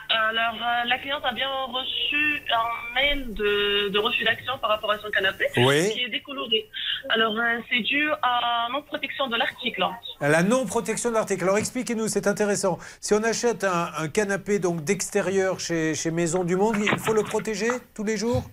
Alors, 0.07 0.53
euh, 0.55 0.85
la 0.87 0.97
cliente 0.99 1.23
a 1.25 1.33
bien 1.33 1.49
reçu 1.49 2.41
un 2.53 2.93
mail 2.93 3.33
de, 3.33 3.89
de 3.89 3.99
refus 3.99 4.23
d'action 4.23 4.57
par 4.59 4.69
rapport 4.69 4.91
à 4.91 4.99
son 4.99 5.09
canapé 5.09 5.45
Oui. 5.57 5.91
qui 5.93 6.01
est 6.03 6.09
décoloré. 6.09 6.69
Alors, 7.09 7.33
euh, 7.37 7.59
c'est 7.69 7.79
dû 7.79 8.07
à 8.21 8.67
non-protection 8.71 9.27
de 9.27 9.35
l'article. 9.35 9.83
La 10.21 10.43
non-protection 10.43 11.09
de 11.09 11.15
l'article. 11.15 11.43
Alors 11.43 11.57
expliquez-nous, 11.57 12.07
c'est 12.07 12.27
intéressant. 12.27 12.77
Si 13.01 13.13
on 13.13 13.23
achète 13.23 13.63
un, 13.63 13.91
un 13.97 14.07
canapé 14.07 14.59
donc 14.59 14.83
d'extérieur 14.83 15.59
chez, 15.59 15.95
chez 15.95 16.11
Maison 16.11 16.43
du 16.43 16.55
Monde, 16.55 16.77
il 16.79 16.99
faut 16.99 17.13
le 17.13 17.23
protéger 17.23 17.69
tous 17.93 18.03
les 18.03 18.15
jours? 18.15 18.43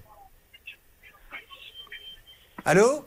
Allô? 2.64 3.04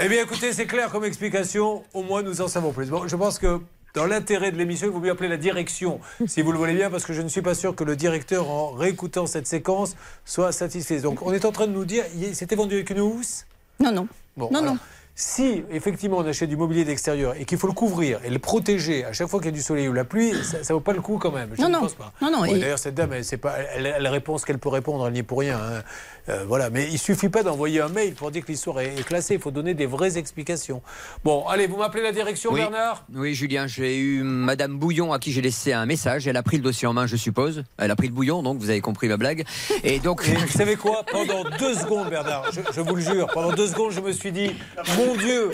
Eh 0.00 0.08
bien, 0.08 0.22
écoutez, 0.22 0.52
c'est 0.52 0.66
clair 0.66 0.90
comme 0.90 1.04
explication. 1.04 1.82
Au 1.92 2.04
moins, 2.04 2.22
nous 2.22 2.40
en 2.40 2.46
savons 2.46 2.70
plus. 2.72 2.88
Bon, 2.88 3.08
je 3.08 3.16
pense 3.16 3.40
que 3.40 3.60
dans 3.94 4.06
l'intérêt 4.06 4.52
de 4.52 4.56
l'émission, 4.56 4.86
il 4.86 4.92
vaut 4.92 5.00
mieux 5.00 5.10
appeler 5.10 5.28
la 5.28 5.36
direction, 5.36 5.98
si 6.26 6.40
vous 6.40 6.52
le 6.52 6.58
voulez 6.58 6.74
bien, 6.74 6.88
parce 6.88 7.04
que 7.04 7.12
je 7.12 7.20
ne 7.20 7.26
suis 7.28 7.42
pas 7.42 7.54
sûr 7.54 7.74
que 7.74 7.82
le 7.82 7.96
directeur, 7.96 8.48
en 8.48 8.70
réécoutant 8.70 9.26
cette 9.26 9.48
séquence, 9.48 9.96
soit 10.24 10.52
satisfait. 10.52 11.00
Donc, 11.00 11.22
on 11.22 11.32
est 11.32 11.44
en 11.44 11.50
train 11.50 11.66
de 11.66 11.72
nous 11.72 11.84
dire, 11.84 12.04
c'était 12.32 12.54
vendu 12.54 12.76
avec 12.76 12.90
une 12.90 13.00
housse? 13.00 13.44
Non, 13.80 13.90
non. 13.90 14.06
Bon, 14.36 14.48
Non, 14.52 14.60
alors, 14.60 14.74
non. 14.74 14.78
Si 15.20 15.64
effectivement 15.72 16.18
on 16.18 16.24
achète 16.28 16.48
du 16.48 16.56
mobilier 16.56 16.84
d'extérieur 16.84 17.34
et 17.36 17.44
qu'il 17.44 17.58
faut 17.58 17.66
le 17.66 17.72
couvrir 17.72 18.20
et 18.24 18.30
le 18.30 18.38
protéger 18.38 19.04
à 19.04 19.12
chaque 19.12 19.26
fois 19.26 19.40
qu'il 19.40 19.46
y 19.46 19.52
a 19.52 19.56
du 19.56 19.62
soleil 19.62 19.88
ou 19.88 19.92
la 19.92 20.04
pluie, 20.04 20.32
ça, 20.44 20.62
ça 20.62 20.74
vaut 20.74 20.78
pas 20.80 20.92
le 20.92 21.00
coup 21.00 21.18
quand 21.18 21.32
même. 21.32 21.50
Je 21.56 21.60
Non, 21.62 21.66
ne 21.68 21.72
non. 21.74 21.80
pense 21.80 21.94
pas. 21.94 22.12
Non, 22.22 22.30
non, 22.30 22.38
Bon, 22.38 22.44
et- 22.44 22.60
D'ailleurs, 22.60 22.78
cette 22.78 22.94
dame, 22.94 23.12
elle, 23.12 23.38
pas, 23.38 23.56
elle, 23.74 23.86
elle 23.96 24.06
répond 24.06 24.38
ce 24.38 24.46
qu'elle 24.46 24.60
peut 24.60 24.68
répondre, 24.68 25.04
elle 25.08 25.12
n'y 25.14 25.18
est 25.18 25.22
pour 25.24 25.40
rien. 25.40 25.58
hein. 25.58 25.82
Euh, 26.28 26.44
voilà, 26.46 26.68
mais 26.70 26.86
il 26.92 26.98
suffit 26.98 27.30
pas 27.30 27.42
d'envoyer 27.42 27.80
un 27.80 27.88
mail 27.88 28.12
pour 28.14 28.30
dire 28.30 28.44
que 28.44 28.52
l'histoire 28.52 28.78
est, 28.80 28.94
est 28.96 29.02
classée. 29.02 29.34
Il 29.34 29.40
faut 29.40 29.50
donner 29.50 29.72
des 29.74 29.86
vraies 29.86 30.18
explications. 30.18 30.82
Bon, 31.24 31.44
allez, 31.48 31.66
vous 31.66 31.78
m'appelez 31.78 32.02
la 32.02 32.12
direction, 32.12 32.52
Oui. 32.52 32.60
Bernard? 32.60 33.04
Oui, 33.14 33.34
Julien, 33.34 33.66
j'ai 33.66 33.96
eu 33.98 34.22
Madame 34.22 34.78
Bouillon 34.78 35.12
à 35.12 35.18
qui 35.18 35.32
j'ai 35.32 35.40
laissé 35.40 35.72
un 35.72 35.86
message. 35.86 36.28
Elle 36.28 36.36
a 36.36 36.42
pris 36.44 36.58
le 36.58 36.62
dossier 36.62 36.86
en 36.86 36.92
main, 36.92 37.06
je 37.06 37.16
suppose. 37.16 37.64
Elle 37.78 37.90
a 37.90 37.96
pris 37.96 38.06
le 38.08 38.12
bouillon, 38.12 38.42
donc 38.44 38.58
vous 38.58 38.68
avez 38.70 38.82
compris 38.82 39.08
ma 39.08 39.16
blague. 39.16 39.44
Et 39.82 39.98
donc. 40.00 40.28
Et 40.28 40.34
vous 40.34 40.46
savez 40.48 40.76
quoi? 40.76 41.02
Pendant 41.10 41.42
deux 41.58 41.74
secondes, 41.74 42.10
Bernard, 42.10 42.52
je, 42.52 42.60
je 42.74 42.80
vous 42.82 42.94
le 42.94 43.02
jure, 43.02 43.26
pendant 43.32 43.52
deux 43.54 43.66
secondes, 43.66 43.90
je 43.92 44.00
me 44.00 44.12
suis 44.12 44.30
dit, 44.30 44.50
mon 45.08 45.16
Dieu, 45.16 45.50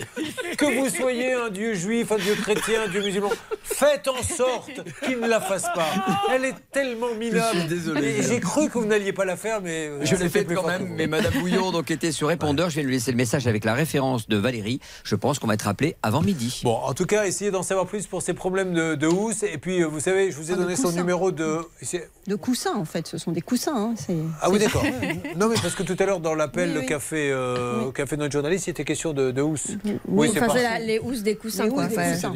que 0.57 0.65
vous 0.79 0.89
soyez 0.89 1.33
un 1.33 1.49
Dieu 1.49 1.73
juif, 1.73 2.11
un 2.11 2.17
Dieu 2.17 2.35
chrétien, 2.35 2.83
un 2.85 2.87
Dieu 2.89 3.01
musulman, 3.01 3.29
faites 3.63 4.07
en 4.07 4.21
sorte 4.23 4.71
qu'il 5.05 5.19
ne 5.19 5.27
la 5.27 5.39
fasse 5.41 5.63
pas. 5.73 5.87
Elle 6.33 6.45
est 6.45 6.55
tellement 6.71 7.13
minable. 7.17 7.45
Je 7.53 7.59
suis 7.59 7.67
désolé. 7.67 8.21
J'ai 8.21 8.39
cru 8.39 8.69
que 8.69 8.77
vous 8.77 8.85
n'alliez 8.85 9.13
pas 9.13 9.25
la 9.25 9.37
faire, 9.37 9.61
mais 9.61 9.87
euh, 9.87 9.99
Je 10.05 10.15
l'ai 10.15 10.29
fait 10.29 10.45
quand 10.45 10.65
même, 10.67 10.87
mais 10.95 11.07
Madame 11.07 11.33
Bouillon 11.33 11.71
donc 11.71 11.91
était 11.91 12.11
sur 12.11 12.27
répondeur. 12.27 12.69
Je 12.69 12.75
viens 12.75 12.83
de 12.83 12.87
lui 12.87 12.95
laisser 12.95 13.11
le 13.11 13.17
message 13.17 13.47
avec 13.47 13.65
la 13.65 13.73
référence 13.73 14.27
de 14.27 14.37
Valérie. 14.37 14.79
Je 15.03 15.15
pense 15.15 15.39
qu'on 15.39 15.47
va 15.47 15.53
être 15.55 15.67
appelé 15.67 15.95
avant 16.03 16.21
midi. 16.21 16.61
Bon, 16.63 16.75
en 16.75 16.93
tout 16.93 17.05
cas, 17.05 17.25
essayez 17.25 17.51
d'en 17.51 17.63
savoir 17.63 17.85
plus 17.87 18.07
pour 18.07 18.21
ces 18.21 18.33
problèmes 18.33 18.73
de, 18.73 18.95
de 18.95 19.07
housse. 19.07 19.43
Et 19.43 19.57
puis, 19.57 19.81
euh, 19.81 19.85
vous 19.87 19.99
savez, 19.99 20.31
je 20.31 20.37
vous 20.37 20.51
ai 20.51 20.53
Ah, 20.53 20.57
donné 20.57 20.75
son 20.75 20.91
numéro 20.91 21.31
de. 21.31 21.59
De 22.27 22.35
coussins, 22.35 22.75
en 22.75 22.85
fait. 22.85 23.07
Ce 23.07 23.17
sont 23.17 23.31
des 23.31 23.41
coussins. 23.41 23.93
hein, 24.09 24.15
Ah 24.41 24.49
oui, 24.49 24.59
d'accord. 24.59 24.83
non, 25.35 25.47
mais 25.47 25.55
parce 25.61 25.75
que 25.75 25.83
tout 25.83 25.95
à 25.99 26.05
l'heure, 26.05 26.19
dans 26.19 26.33
l'appel 26.35 26.75
Oui, 26.79 26.85
café, 26.85 27.29
euh, 27.31 27.81
au 27.85 27.91
café 27.91 28.15
de 28.15 28.21
notre 28.21 28.33
journaliste, 28.33 28.67
il 28.67 28.71
était 28.71 28.83
question 28.83 29.13
de, 29.13 29.31
de 29.31 29.41
housse. 29.45 29.67
Oui, 30.07 30.29
c'est 30.33 30.41
enfin, 30.43 30.53
la- 30.55 30.79
les 30.79 30.99
housses 30.99 31.21
des 31.23 31.35
coussins, 31.35 31.65
Les 31.65 31.69
quoi. 31.69 31.85
des 31.87 31.97
Enfin, 31.97 32.11
coussins. 32.13 32.33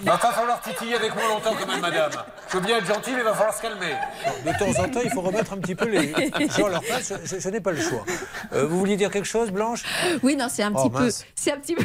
Il 0.00 0.04
va 0.06 0.18
pas 0.18 0.32
falloir 0.32 0.60
titiller 0.60 0.94
avec 0.94 1.14
moi 1.14 1.24
longtemps 1.28 1.54
quand 1.58 1.66
même, 1.70 1.80
madame. 1.80 2.10
Je 2.50 2.56
veux 2.58 2.62
bien 2.64 2.78
être 2.78 2.86
gentil, 2.86 3.10
mais 3.12 3.18
il 3.18 3.24
va 3.24 3.34
falloir 3.34 3.54
se 3.56 3.62
calmer. 3.62 3.94
De 4.44 4.58
temps 4.58 4.82
en 4.82 4.88
temps, 4.88 5.00
il 5.04 5.10
faut 5.10 5.20
remettre 5.20 5.52
un 5.52 5.58
petit 5.58 5.74
peu 5.74 5.88
les 5.88 6.08
gens 6.56 6.66
à 6.66 6.70
leur 6.70 6.82
place. 6.82 7.12
Je, 7.24 7.38
je 7.38 7.48
n'ai 7.48 7.60
pas 7.60 7.72
le 7.72 7.80
choix. 7.80 8.04
Euh, 8.52 8.66
vous 8.66 8.78
vouliez 8.78 8.96
dire 8.96 9.10
quelque 9.10 9.26
chose, 9.28 9.50
Blanche? 9.50 9.82
Oui, 10.22 10.36
non, 10.36 10.46
c'est 10.50 10.62
un 10.62 10.72
Oh, 10.74 10.82
petit 10.82 10.90
peu, 10.90 11.04
mince. 11.04 11.24
c'est 11.34 11.52
un 11.52 11.58
petit 11.58 11.74
peu, 11.74 11.84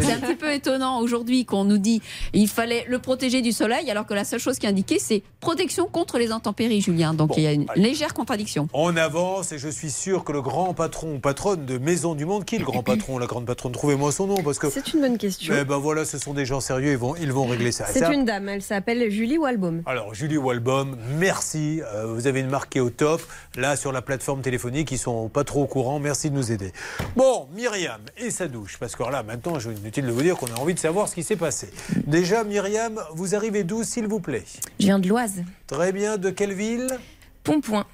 c'est 0.00 0.12
un 0.12 0.20
petit 0.20 0.36
peu 0.36 0.52
étonnant 0.52 1.00
aujourd'hui 1.00 1.44
qu'on 1.44 1.64
nous 1.64 1.78
dit 1.78 2.00
il 2.32 2.48
fallait 2.48 2.84
le 2.88 2.98
protéger 3.00 3.42
du 3.42 3.52
soleil, 3.52 3.90
alors 3.90 4.06
que 4.06 4.14
la 4.14 4.24
seule 4.24 4.38
chose 4.40 4.58
qui 4.58 4.66
est 4.66 4.68
indiquée 4.68 4.98
c'est 4.98 5.22
protection 5.40 5.86
contre 5.86 6.18
les 6.18 6.30
intempéries, 6.32 6.80
Julien. 6.80 7.12
Donc 7.14 7.28
Bon, 7.30 7.34
il 7.36 7.42
y 7.42 7.46
a 7.46 7.52
une 7.52 7.66
allez. 7.70 7.82
légère 7.82 8.14
contradiction. 8.14 8.68
On 8.72 8.96
avance 8.96 9.52
et 9.52 9.58
je 9.58 9.68
suis 9.68 9.90
sûr 9.90 10.24
que 10.24 10.32
le 10.32 10.42
grand 10.42 10.74
patron 10.74 11.14
ou 11.14 11.18
patronne 11.18 11.66
de 11.66 11.78
Maison 11.78 12.14
du 12.14 12.24
Monde, 12.24 12.44
qui 12.44 12.56
est 12.56 12.58
le 12.58 12.64
grand 12.64 12.82
patron, 12.82 13.18
la 13.18 13.26
grande 13.26 13.46
patronne, 13.46 13.72
trouvez-moi 13.80 14.12
son 14.12 14.26
nom 14.26 14.42
parce 14.42 14.58
que. 14.58 14.68
C'est 14.68 14.92
une 14.92 15.00
bonne 15.00 15.16
question. 15.16 15.54
Eh 15.58 15.64
ben 15.64 15.78
voilà, 15.78 16.04
ce 16.04 16.18
sont 16.18 16.34
des 16.34 16.44
gens 16.44 16.60
sérieux, 16.60 16.90
ils 16.90 16.98
vont, 16.98 17.16
ils 17.16 17.32
vont 17.32 17.46
régler 17.46 17.72
ça. 17.72 17.86
C'est 17.86 18.12
une 18.12 18.26
dame, 18.26 18.46
elle 18.50 18.60
s'appelle 18.60 19.10
Julie 19.10 19.38
Walbaum. 19.38 19.82
Alors, 19.86 20.12
Julie 20.14 20.36
Walbaum, 20.36 20.98
merci. 21.18 21.80
Euh, 21.94 22.12
vous 22.12 22.26
avez 22.26 22.40
une 22.40 22.50
marque 22.50 22.72
qui 22.72 22.78
est 22.78 22.82
au 22.82 22.90
top. 22.90 23.22
Là, 23.56 23.76
sur 23.76 23.90
la 23.90 24.02
plateforme 24.02 24.42
téléphonique, 24.42 24.92
ils 24.92 24.98
sont 24.98 25.30
pas 25.30 25.44
trop 25.44 25.62
au 25.62 25.66
courant. 25.66 25.98
Merci 25.98 26.28
de 26.28 26.36
nous 26.36 26.52
aider. 26.52 26.72
Bon, 27.16 27.48
Myriam 27.54 28.02
et 28.18 28.30
sa 28.30 28.48
douche. 28.48 28.76
Parce 28.78 28.94
que 28.96 29.02
là, 29.02 29.22
maintenant, 29.22 29.58
je 29.58 29.70
inutile 29.70 30.04
de 30.04 30.12
vous 30.12 30.22
dire 30.22 30.36
qu'on 30.36 30.52
a 30.54 30.60
envie 30.60 30.74
de 30.74 30.78
savoir 30.78 31.08
ce 31.08 31.14
qui 31.14 31.22
s'est 31.22 31.36
passé. 31.36 31.70
Déjà, 32.06 32.44
Myriam, 32.44 33.00
vous 33.14 33.34
arrivez 33.34 33.64
d'où, 33.64 33.82
s'il 33.82 34.06
vous 34.06 34.20
plaît? 34.20 34.44
Je 34.78 34.84
viens 34.84 34.98
de 34.98 35.08
l'Oise. 35.08 35.42
Très 35.66 35.92
bien. 35.92 36.18
De 36.18 36.28
quelle 36.28 36.52
ville? 36.52 36.88
Pontpoint. 37.44 37.86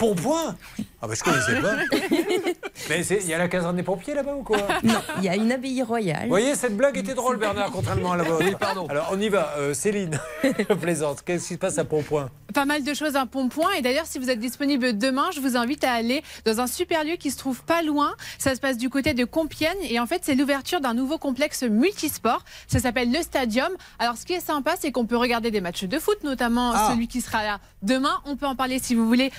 Pontpoint 0.00 0.56
Ah, 1.02 1.06
ben 1.06 1.14
je 1.14 1.22
connaissais 1.22 1.60
pas. 1.60 1.74
Mais 2.88 3.02
c'est- 3.02 3.18
il 3.22 3.28
y 3.28 3.34
a 3.34 3.38
la 3.38 3.48
caserne 3.48 3.76
des 3.76 3.82
pompiers 3.82 4.14
là-bas 4.14 4.34
ou 4.34 4.42
quoi 4.42 4.56
Non, 4.82 4.94
il 5.18 5.24
y 5.24 5.28
a 5.28 5.36
une 5.36 5.52
abbaye 5.52 5.82
royale. 5.82 6.22
Vous 6.22 6.28
voyez, 6.30 6.54
cette 6.54 6.74
blague 6.74 6.96
était 6.96 7.12
drôle, 7.14 7.36
Bernard, 7.36 7.70
contrairement 7.70 8.12
à 8.12 8.16
la 8.16 8.22
vôtre. 8.24 8.42
Oui, 8.46 8.54
pardon. 8.58 8.86
Alors, 8.88 9.10
on 9.12 9.20
y 9.20 9.28
va. 9.28 9.54
Euh, 9.58 9.74
Céline, 9.74 10.18
je 10.42 10.62
plaisante. 10.80 11.22
Qu'est-ce 11.22 11.48
qui 11.48 11.54
se 11.54 11.58
passe 11.58 11.76
à 11.78 11.84
Pontpoint 11.84 12.30
Pas 12.54 12.64
mal 12.64 12.82
de 12.82 12.94
choses 12.94 13.14
à 13.14 13.26
Pontpoint. 13.26 13.72
Et 13.78 13.82
d'ailleurs, 13.82 14.06
si 14.06 14.18
vous 14.18 14.30
êtes 14.30 14.40
disponible 14.40 14.96
demain, 14.96 15.28
je 15.34 15.40
vous 15.40 15.54
invite 15.58 15.84
à 15.84 15.92
aller 15.92 16.22
dans 16.46 16.60
un 16.60 16.66
super 16.66 17.04
lieu 17.04 17.16
qui 17.16 17.30
se 17.30 17.36
trouve 17.36 17.62
pas 17.62 17.82
loin. 17.82 18.14
Ça 18.38 18.54
se 18.54 18.60
passe 18.60 18.78
du 18.78 18.88
côté 18.88 19.12
de 19.12 19.24
Compiègne. 19.26 19.76
Et 19.82 20.00
en 20.00 20.06
fait, 20.06 20.22
c'est 20.24 20.34
l'ouverture 20.34 20.80
d'un 20.80 20.94
nouveau 20.94 21.18
complexe 21.18 21.62
multisport. 21.62 22.42
Ça 22.68 22.78
s'appelle 22.78 23.12
le 23.12 23.20
Stadium. 23.22 23.68
Alors, 23.98 24.16
ce 24.16 24.24
qui 24.24 24.32
est 24.32 24.40
sympa, 24.40 24.76
c'est 24.80 24.92
qu'on 24.92 25.04
peut 25.04 25.18
regarder 25.18 25.50
des 25.50 25.60
matchs 25.60 25.84
de 25.84 25.98
foot, 25.98 26.24
notamment 26.24 26.72
Ah. 26.74 26.88
celui 26.90 27.06
qui 27.06 27.20
sera 27.20 27.42
là 27.42 27.60
demain. 27.82 28.18
On 28.24 28.36
peut 28.36 28.46
en 28.46 28.56
parler 28.56 28.78
si 28.78 28.94
vous 28.94 29.06
voulez. 29.06 29.30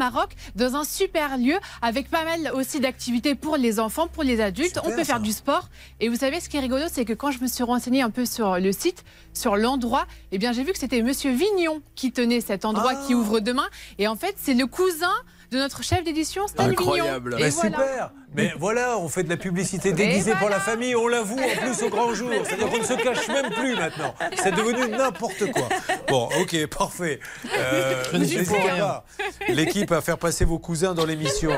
France-Maroc, 0.00 0.30
dans 0.56 0.76
un 0.76 0.84
super 0.84 1.36
lieu 1.36 1.56
avec 1.82 2.10
pas 2.10 2.24
mal 2.24 2.50
aussi 2.54 2.80
d'activités 2.80 3.34
pour 3.34 3.56
les 3.56 3.78
enfants, 3.78 4.06
pour 4.08 4.22
les 4.22 4.40
adultes. 4.40 4.68
Super, 4.76 4.86
on 4.86 4.90
peut 4.90 5.04
faire 5.04 5.16
ça. 5.16 5.18
du 5.18 5.32
sport. 5.32 5.68
Et 6.00 6.08
vous 6.08 6.16
savez, 6.16 6.40
ce 6.40 6.48
qui 6.48 6.56
est 6.56 6.60
rigolo, 6.60 6.84
c'est 6.90 7.04
que 7.04 7.12
quand 7.12 7.30
je 7.30 7.40
me 7.40 7.46
suis 7.46 7.62
renseignée 7.64 8.02
un 8.02 8.10
peu 8.10 8.24
sur 8.24 8.58
le 8.58 8.72
site, 8.72 9.04
sur 9.34 9.56
l'endroit, 9.56 10.06
eh 10.32 10.38
bien, 10.38 10.52
j'ai 10.52 10.64
vu 10.64 10.72
que 10.72 10.78
c'était 10.78 11.02
Monsieur 11.02 11.32
Vignon 11.32 11.82
qui 11.94 12.12
tenait 12.12 12.40
cet 12.40 12.64
endroit 12.64 12.92
Ah. 12.96 13.04
qui 13.06 13.14
ouvre 13.14 13.40
demain. 13.40 13.68
Et 13.98 14.08
en 14.08 14.16
fait, 14.16 14.34
c'est 14.38 14.54
le 14.54 14.66
cousin 14.66 15.12
de 15.50 15.58
notre 15.58 15.82
chef 15.82 16.04
d'édition, 16.04 16.46
Stan 16.46 16.64
Incroyable. 16.64 17.30
Vignon. 17.36 17.38
Et 17.38 17.48
Mais 17.48 17.50
voilà. 17.50 17.76
super 17.76 18.12
Mais 18.34 18.52
voilà, 18.58 18.96
on 18.98 19.08
fait 19.08 19.24
de 19.24 19.28
la 19.28 19.36
publicité 19.36 19.92
déguisée 19.92 20.32
pour 20.38 20.48
la 20.48 20.60
famille, 20.60 20.94
on 20.94 21.08
l'avoue 21.08 21.38
en 21.38 21.60
plus 21.62 21.82
au 21.84 21.88
grand 21.90 22.14
jour. 22.14 22.30
C'est-à-dire 22.44 22.70
qu'on 22.70 22.78
ne 22.78 22.84
se 22.84 22.92
cache 22.94 23.28
même 23.28 23.50
plus 23.50 23.74
maintenant. 23.74 24.14
C'est 24.42 24.54
devenu 24.54 24.88
n'importe 24.88 25.50
quoi. 25.52 25.68
Bon, 26.08 26.28
ok, 26.40 26.66
parfait. 26.66 27.18
Euh, 27.56 28.02
N'hésitez 28.18 28.44
pas, 28.44 29.04
l'équipe, 29.48 29.90
à 29.92 30.00
faire 30.00 30.18
passer 30.18 30.44
vos 30.44 30.58
cousins 30.58 30.94
dans 30.94 31.06
l'émission. 31.06 31.50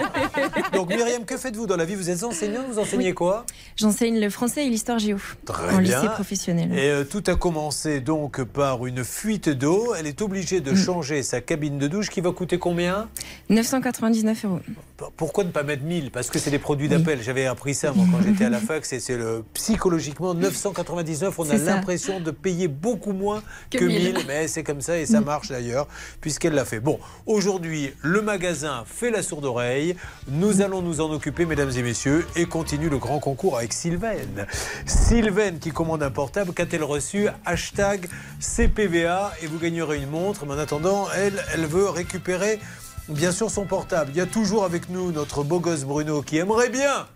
Donc 0.72 0.88
Myriam, 0.88 1.24
que 1.24 1.36
faites-vous 1.36 1.66
dans 1.66 1.76
la 1.76 1.84
vie? 1.84 1.94
Vous 1.94 2.08
êtes 2.10 2.22
enseignante, 2.24 2.66
vous 2.70 2.78
enseignez 2.78 3.12
quoi? 3.12 3.44
J'enseigne 3.76 4.18
le 4.20 4.30
français 4.30 4.66
et 4.66 4.70
l'histoire 4.70 4.98
géo 4.98 5.18
Très 5.44 5.74
en 5.74 5.78
bien. 5.78 6.00
lycée 6.00 6.12
professionnel. 6.14 6.72
Et 6.72 6.88
euh, 6.90 7.04
tout 7.04 7.22
a 7.26 7.34
commencé 7.34 8.00
donc 8.00 8.42
par 8.44 8.86
une 8.86 9.04
fuite 9.04 9.48
d'eau. 9.50 9.94
Elle 9.98 10.06
est 10.06 10.22
obligée 10.22 10.60
de 10.60 10.74
changer 10.74 11.22
sa 11.22 11.40
cabine 11.40 11.78
de 11.78 11.86
douche 11.88 12.08
qui 12.08 12.20
va 12.20 12.32
coûter 12.32 12.58
combien? 12.58 13.08
999 13.50 14.44
euros. 14.46 14.60
Pourquoi 15.16 15.44
ne 15.44 15.50
pas 15.50 15.62
mettre 15.62 15.82
1000 15.82 16.10
Parce 16.10 16.30
que 16.30 16.38
c'est 16.38 16.50
des 16.50 16.58
produits 16.58 16.88
d'appel. 16.88 17.22
J'avais 17.22 17.46
appris 17.46 17.74
ça 17.74 17.92
moi 17.92 18.06
quand 18.10 18.22
j'étais 18.26 18.44
à 18.44 18.50
la 18.50 18.60
fac. 18.60 18.84
C'est 18.84 19.00
c'est 19.00 19.16
le 19.16 19.44
psychologiquement 19.54 20.34
999. 20.34 21.38
On 21.38 21.50
a 21.50 21.56
l'impression 21.56 22.20
de 22.20 22.30
payer 22.30 22.68
beaucoup 22.68 23.12
moins 23.12 23.42
que, 23.70 23.78
Que 23.78 23.84
1000. 23.84 24.14
1000. 24.14 24.26
Mais 24.26 24.48
c'est 24.48 24.62
comme 24.62 24.80
ça 24.80 24.98
et 24.98 25.06
ça 25.06 25.20
marche 25.20 25.48
d'ailleurs 25.48 25.88
puisqu'elle 26.20 26.54
l'a 26.54 26.64
fait. 26.64 26.80
Bon, 26.80 26.98
aujourd'hui 27.26 27.92
le 28.02 28.22
magasin 28.22 28.84
fait 28.86 29.10
la 29.10 29.22
sourde 29.22 29.44
oreille. 29.44 29.96
Nous 30.28 30.60
allons 30.62 30.82
nous 30.82 31.00
en 31.00 31.10
occuper, 31.10 31.46
mesdames 31.46 31.70
et 31.76 31.82
messieurs, 31.82 32.26
et 32.36 32.46
continue 32.46 32.88
le 32.88 32.98
grand 32.98 33.18
concours 33.18 33.58
avec 33.58 33.72
Sylvaine. 33.72 34.46
Sylvaine 34.86 35.58
qui 35.58 35.70
commande 35.70 36.02
un 36.02 36.10
portable. 36.10 36.52
Qu'a-t-elle 36.52 36.84
reçu? 36.84 37.28
Hashtag 37.44 38.08
CPVA 38.40 39.32
et 39.42 39.46
vous 39.46 39.58
gagnerez 39.58 39.98
une 39.98 40.10
montre. 40.10 40.46
Mais 40.46 40.54
en 40.54 40.58
attendant, 40.58 41.06
elle, 41.16 41.42
elle 41.54 41.66
veut 41.66 41.88
récupérer 41.88 42.58
bien 43.08 43.32
sûr 43.32 43.50
son 43.50 43.64
portable. 43.64 44.10
Il 44.14 44.16
y 44.16 44.20
a 44.20 44.26
toujours 44.26 44.64
avec 44.64 44.88
nous 44.88 45.12
notre 45.12 45.42
beau 45.42 45.60
gosse 45.60 45.84
Bruno 45.84 46.22
qui 46.22 46.38
aimerait 46.38 46.70
bien, 46.70 47.06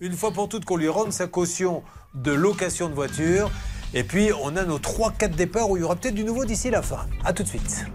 une 0.00 0.12
fois 0.12 0.32
pour 0.32 0.48
toutes, 0.48 0.64
qu'on 0.64 0.76
lui 0.76 0.88
rende 0.88 1.12
sa 1.12 1.26
caution 1.26 1.82
de 2.14 2.32
location 2.32 2.88
de 2.88 2.94
voiture. 2.94 3.50
Et 3.96 4.02
puis, 4.02 4.30
on 4.42 4.56
a 4.56 4.64
nos 4.64 4.78
3-4 4.78 5.30
départs 5.36 5.70
où 5.70 5.76
il 5.76 5.80
y 5.80 5.82
aura 5.84 5.94
peut-être 5.94 6.14
du 6.14 6.24
nouveau 6.24 6.44
d'ici 6.44 6.68
la 6.68 6.82
fin. 6.82 7.06
A 7.24 7.32
tout 7.32 7.44
de 7.44 7.48
suite. 7.48 7.86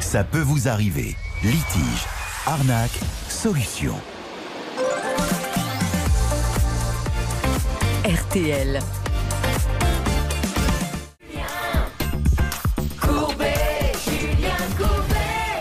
Ça 0.00 0.24
peut 0.24 0.40
vous 0.40 0.66
arriver. 0.66 1.16
Litige, 1.44 2.06
arnaque, 2.44 2.98
solution. 3.28 3.94
RTL. 8.04 8.80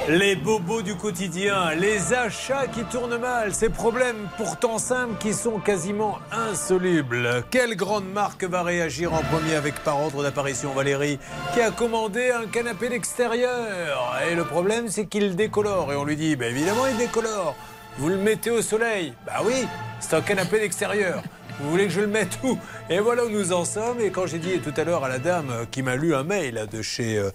Les 0.09 0.37
bobos 0.37 0.83
du 0.83 0.95
quotidien, 0.95 1.73
les 1.75 2.13
achats 2.13 2.67
qui 2.67 2.85
tournent 2.85 3.17
mal, 3.17 3.53
ces 3.53 3.67
problèmes 3.67 4.29
pourtant 4.37 4.77
simples 4.77 5.17
qui 5.19 5.33
sont 5.33 5.59
quasiment 5.59 6.19
insolubles. 6.31 7.43
Quelle 7.51 7.75
grande 7.75 8.09
marque 8.13 8.45
va 8.45 8.63
réagir 8.63 9.13
en 9.13 9.21
premier 9.21 9.55
avec 9.55 9.75
par 9.83 10.01
ordre 10.01 10.23
d'apparition 10.23 10.71
Valérie 10.71 11.19
qui 11.53 11.59
a 11.59 11.71
commandé 11.71 12.31
un 12.31 12.47
canapé 12.47 12.87
d'extérieur? 12.87 14.17
Et 14.31 14.35
le 14.35 14.45
problème 14.45 14.87
c'est 14.87 15.07
qu'il 15.07 15.35
décolore 15.35 15.91
et 15.91 15.97
on 15.97 16.05
lui 16.05 16.15
dit, 16.15 16.37
bah 16.37 16.47
évidemment 16.47 16.87
il 16.87 16.95
décolore. 16.95 17.53
Vous 17.97 18.07
le 18.07 18.17
mettez 18.17 18.51
au 18.51 18.61
soleil 18.61 19.13
Bah 19.25 19.41
oui, 19.43 19.67
c'est 19.99 20.15
un 20.15 20.21
canapé 20.21 20.59
d'extérieur. 20.59 21.21
Vous 21.59 21.71
voulez 21.71 21.87
que 21.87 21.91
je 21.91 22.01
le 22.01 22.07
mette 22.07 22.37
où? 22.43 22.55
Et 22.87 22.99
voilà 22.99 23.25
où 23.25 23.29
nous 23.29 23.51
en 23.51 23.65
sommes. 23.65 23.99
Et 23.99 24.11
quand 24.11 24.27
j'ai 24.27 24.37
dit 24.37 24.59
tout 24.59 24.73
à 24.77 24.83
l'heure 24.83 25.03
à 25.03 25.09
la 25.09 25.17
dame 25.17 25.47
euh, 25.49 25.65
qui 25.69 25.81
m'a 25.81 25.95
lu 25.95 26.13
un 26.13 26.23
mail 26.23 26.67
de 26.71 26.83
chez 26.83 27.17
euh, 27.17 27.31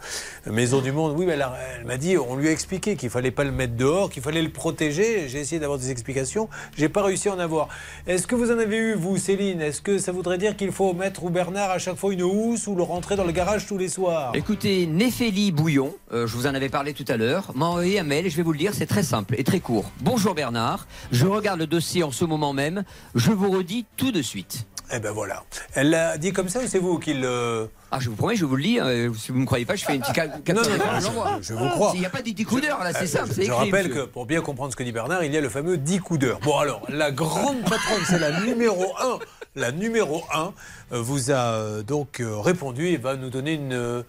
Maison 0.46 0.80
du 0.80 0.92
Monde, 0.92 1.14
oui, 1.18 1.26
elle 1.28 1.44
m'a 1.84 1.96
dit, 1.96 2.16
on 2.16 2.36
lui 2.36 2.46
a 2.46 2.52
expliqué 2.52 2.94
qu'il 2.94 3.10
fallait 3.10 3.32
pas 3.32 3.42
le 3.42 3.50
mettre 3.50 3.74
dehors, 3.74 4.10
qu'il 4.10 4.22
fallait 4.22 4.42
le 4.42 4.50
protéger. 4.50 5.28
J'ai 5.28 5.40
essayé 5.40 5.58
d'avoir 5.58 5.80
des 5.80 5.90
explications. 5.90 6.48
J'ai 6.76 6.88
pas 6.88 7.02
réussi 7.02 7.30
à 7.30 7.34
en 7.34 7.40
avoir. 7.40 7.66
Est-ce 8.06 8.28
que 8.28 8.36
vous 8.36 8.52
en 8.52 8.58
avez 8.58 8.76
eu, 8.76 8.94
vous, 8.94 9.16
Céline? 9.16 9.60
Est-ce 9.60 9.82
que 9.82 9.98
ça 9.98 10.12
voudrait 10.12 10.38
dire 10.38 10.56
qu'il 10.56 10.70
faut 10.70 10.92
mettre 10.92 11.24
ou 11.24 11.30
Bernard 11.30 11.72
à 11.72 11.78
chaque 11.78 11.96
fois 11.96 12.12
une 12.12 12.22
housse 12.22 12.68
ou 12.68 12.76
le 12.76 12.84
rentrer 12.84 13.16
dans 13.16 13.24
le 13.24 13.32
garage 13.32 13.66
tous 13.66 13.76
les 13.76 13.88
soirs? 13.88 14.30
Écoutez, 14.36 14.86
Néphélie 14.86 15.50
Bouillon, 15.50 15.92
euh, 16.12 16.28
je 16.28 16.36
vous 16.36 16.46
en 16.46 16.54
avais 16.54 16.68
parlé 16.68 16.94
tout 16.94 17.04
à 17.08 17.16
l'heure, 17.16 17.50
m'a 17.56 17.66
envoyé 17.66 17.98
un 17.98 18.04
mail 18.04 18.24
et 18.24 18.30
je 18.30 18.36
vais 18.36 18.44
vous 18.44 18.52
le 18.52 18.58
dire, 18.58 18.72
c'est 18.72 18.86
très 18.86 19.02
simple 19.02 19.34
et 19.36 19.42
très 19.42 19.58
court. 19.58 19.90
Bonjour 20.00 20.34
Bernard, 20.34 20.86
je 21.10 21.26
regarde 21.26 21.58
le 21.58 21.66
dossier 21.66 22.04
en 22.04 22.12
ce 22.12 22.24
moment 22.24 22.52
même, 22.52 22.84
je 23.16 23.32
vous 23.32 23.50
redis 23.50 23.84
tout 23.96 24.11
de 24.12 24.22
suite. 24.22 24.66
Eh 24.94 24.98
ben 24.98 25.10
voilà. 25.10 25.42
Elle 25.74 25.88
l'a 25.90 26.18
dit 26.18 26.32
comme 26.32 26.50
ça 26.50 26.60
ou 26.60 26.66
c'est 26.66 26.78
vous 26.78 26.98
qui 26.98 27.14
le. 27.14 27.68
Ah, 27.90 27.98
je 27.98 28.10
vous 28.10 28.16
promets, 28.16 28.36
je 28.36 28.44
vous 28.44 28.56
le 28.56 28.62
lis. 28.62 28.78
euh, 28.80 29.10
si 29.14 29.30
vous 29.32 29.38
ne 29.38 29.42
me 29.42 29.46
croyez 29.46 29.64
pas, 29.64 29.74
je 29.74 29.84
fais 29.86 29.94
une 29.94 30.02
petite 30.02 30.14
ca- 30.14 30.28
capture 30.44 30.54
Non, 30.54 30.62
non, 30.62 30.84
non, 30.84 31.38
je 31.40 31.48
je, 31.48 31.54
vous 31.54 31.68
crois. 31.70 31.92
Il 31.94 32.00
n'y 32.00 32.06
a 32.06 32.10
pas 32.10 32.20
des 32.20 32.32
10 32.32 32.44
coups 32.44 32.60
d'heure 32.62 32.78
là, 32.84 32.92
c'est 32.92 33.04
Euh, 33.04 33.06
simple, 33.06 33.32
je- 33.34 33.40
écrit. 33.40 33.50
rappelle 33.50 33.88
monsieur. 33.88 34.02
que 34.04 34.08
pour 34.10 34.26
bien 34.26 34.42
comprendre 34.42 34.70
ce 34.70 34.76
que 34.76 34.82
dit 34.82 34.92
Bernard, 34.92 35.24
il 35.24 35.32
y 35.32 35.36
a 35.36 35.40
le 35.40 35.48
fameux 35.48 35.78
10 35.78 36.00
coups 36.00 36.20
d'heure. 36.20 36.40
Bon 36.40 36.58
alors, 36.58 36.82
la 36.90 37.10
grande 37.10 37.62
patronne, 37.62 38.02
c'est 38.06 38.18
la 38.18 38.40
numéro 38.42 38.84
1. 39.00 39.18
La 39.56 39.72
numéro 39.72 40.22
1 40.34 40.52
vous 40.90 41.30
a 41.30 41.34
euh, 41.54 41.82
donc 41.82 42.20
euh, 42.20 42.36
répondu 42.38 42.88
et 42.88 42.96
va 42.98 43.16
nous 43.16 43.30
donner 43.30 43.54
une, 43.54 43.72
euh, 43.72 44.02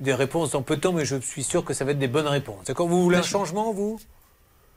des 0.00 0.14
réponses 0.14 0.50
dans 0.52 0.62
peu 0.62 0.74
de 0.76 0.80
temps, 0.80 0.92
mais 0.92 1.04
je 1.04 1.16
suis 1.20 1.44
sûr 1.44 1.64
que 1.64 1.74
ça 1.74 1.84
va 1.84 1.92
être 1.92 1.98
des 2.00 2.08
bonnes 2.08 2.26
réponses. 2.26 2.64
D'accord 2.66 2.88
Vous 2.88 3.02
voulez 3.04 3.18
un 3.18 3.22
changement, 3.22 3.72
vous? 3.72 4.00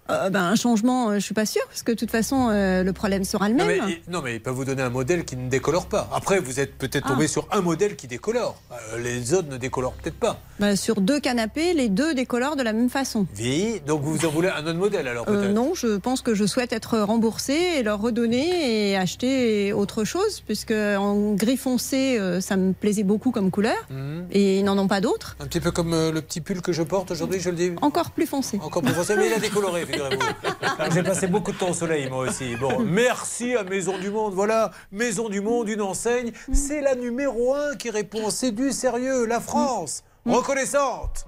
Euh, 0.09 0.29
ben, 0.29 0.41
un 0.43 0.55
changement, 0.55 1.09
euh, 1.09 1.15
je 1.15 1.19
suis 1.19 1.33
pas 1.33 1.45
sûre, 1.45 1.63
parce 1.67 1.83
que 1.83 1.91
de 1.91 1.97
toute 1.97 2.11
façon, 2.11 2.49
euh, 2.49 2.83
le 2.83 2.93
problème 2.93 3.23
sera 3.23 3.49
le 3.49 3.55
non 3.55 3.65
même. 3.65 3.81
mais, 3.85 3.99
il- 4.05 4.11
non, 4.11 4.21
mais 4.21 4.35
il 4.35 4.41
peut 4.41 4.49
vous 4.51 4.63
donner 4.65 4.81
un 4.81 4.89
modèle 4.89 5.25
qui 5.25 5.35
ne 5.35 5.49
décolore 5.49 5.87
pas. 5.87 6.09
Après, 6.13 6.39
vous 6.39 6.59
êtes 6.59 6.75
peut-être 6.77 7.05
Ah. 7.07 7.11
tombé 7.11 7.27
sur 7.27 7.47
un 7.51 7.61
modèle 7.61 7.95
qui 7.95 8.07
décolore. 8.07 8.61
Euh, 8.71 8.97
les 8.99 9.33
autres 9.33 9.49
ne 9.49 9.57
décolorent 9.57 9.93
peut-être 9.93 10.17
pas. 10.19 10.39
Ben, 10.59 10.75
sur 10.75 11.01
deux 11.01 11.19
canapés, 11.19 11.73
les 11.73 11.89
deux 11.89 12.13
décolorent 12.13 12.55
de 12.55 12.63
la 12.63 12.73
même 12.73 12.89
façon. 12.89 13.27
Vieilli, 13.35 13.79
donc 13.81 14.01
vous 14.01 14.25
en 14.25 14.29
voulez 14.29 14.47
un 14.49 14.65
autre 14.65 14.77
modèle 14.79 15.07
alors 15.07 15.25
peut-être? 15.25 15.51
non, 15.53 15.73
je 15.75 15.97
pense 15.97 16.21
que 16.21 16.33
je 16.33 16.45
souhaite 16.45 16.73
être 16.73 16.97
remboursée 16.99 17.59
et 17.77 17.83
leur 17.83 17.99
redonner 18.01 18.89
et 18.91 18.97
acheter 18.97 19.73
autre 19.73 20.03
chose, 20.03 20.41
puisque 20.45 20.71
en 20.71 21.33
gris 21.33 21.57
foncé, 21.57 22.19
ça 22.41 22.55
me 22.55 22.73
plaisait 22.73 23.03
beaucoup 23.03 23.31
comme 23.31 23.51
couleur, 23.51 23.75
Mhm. 23.89 24.27
et 24.31 24.59
ils 24.59 24.63
n'en 24.63 24.77
ont 24.77 24.87
pas 24.87 25.01
d'autres. 25.01 25.35
Un 25.39 25.45
petit 25.45 25.59
peu 25.59 25.71
comme 25.71 25.91
le 25.91 26.21
petit 26.21 26.41
pull 26.41 26.61
que 26.61 26.71
je 26.71 26.81
porte 26.83 27.11
aujourd'hui, 27.11 27.39
je 27.39 27.49
le 27.49 27.55
dis? 27.55 27.71
Encore 27.81 28.11
plus 28.11 28.25
foncé. 28.25 28.59
Encore 28.63 28.81
plus 28.81 28.93
foncé, 28.93 29.15
mais 29.15 29.27
il 29.27 29.33
a 29.33 29.39
décoloré, 29.39 29.85
figurez-vous. 29.97 30.91
J'ai 30.93 31.03
passé 31.03 31.27
beaucoup 31.27 31.51
de 31.51 31.57
temps 31.57 31.69
au 31.69 31.73
soleil, 31.73 32.09
moi 32.09 32.19
aussi. 32.19 32.55
Bon, 32.55 32.79
merci 32.79 33.55
à 33.55 33.63
Maison 33.63 33.97
du 33.97 34.09
Monde. 34.09 34.33
Voilà, 34.33 34.71
Maison 34.91 35.29
du 35.29 35.41
Monde, 35.41 35.69
une 35.69 35.81
enseigne. 35.81 36.31
C'est 36.53 36.81
la 36.81 36.95
numéro 36.95 37.55
un 37.55 37.75
qui 37.75 37.89
répond. 37.89 38.29
C'est 38.29 38.51
du 38.51 38.71
sérieux, 38.71 39.25
la 39.25 39.39
France. 39.39 40.03
Reconnaissante. 40.25 41.25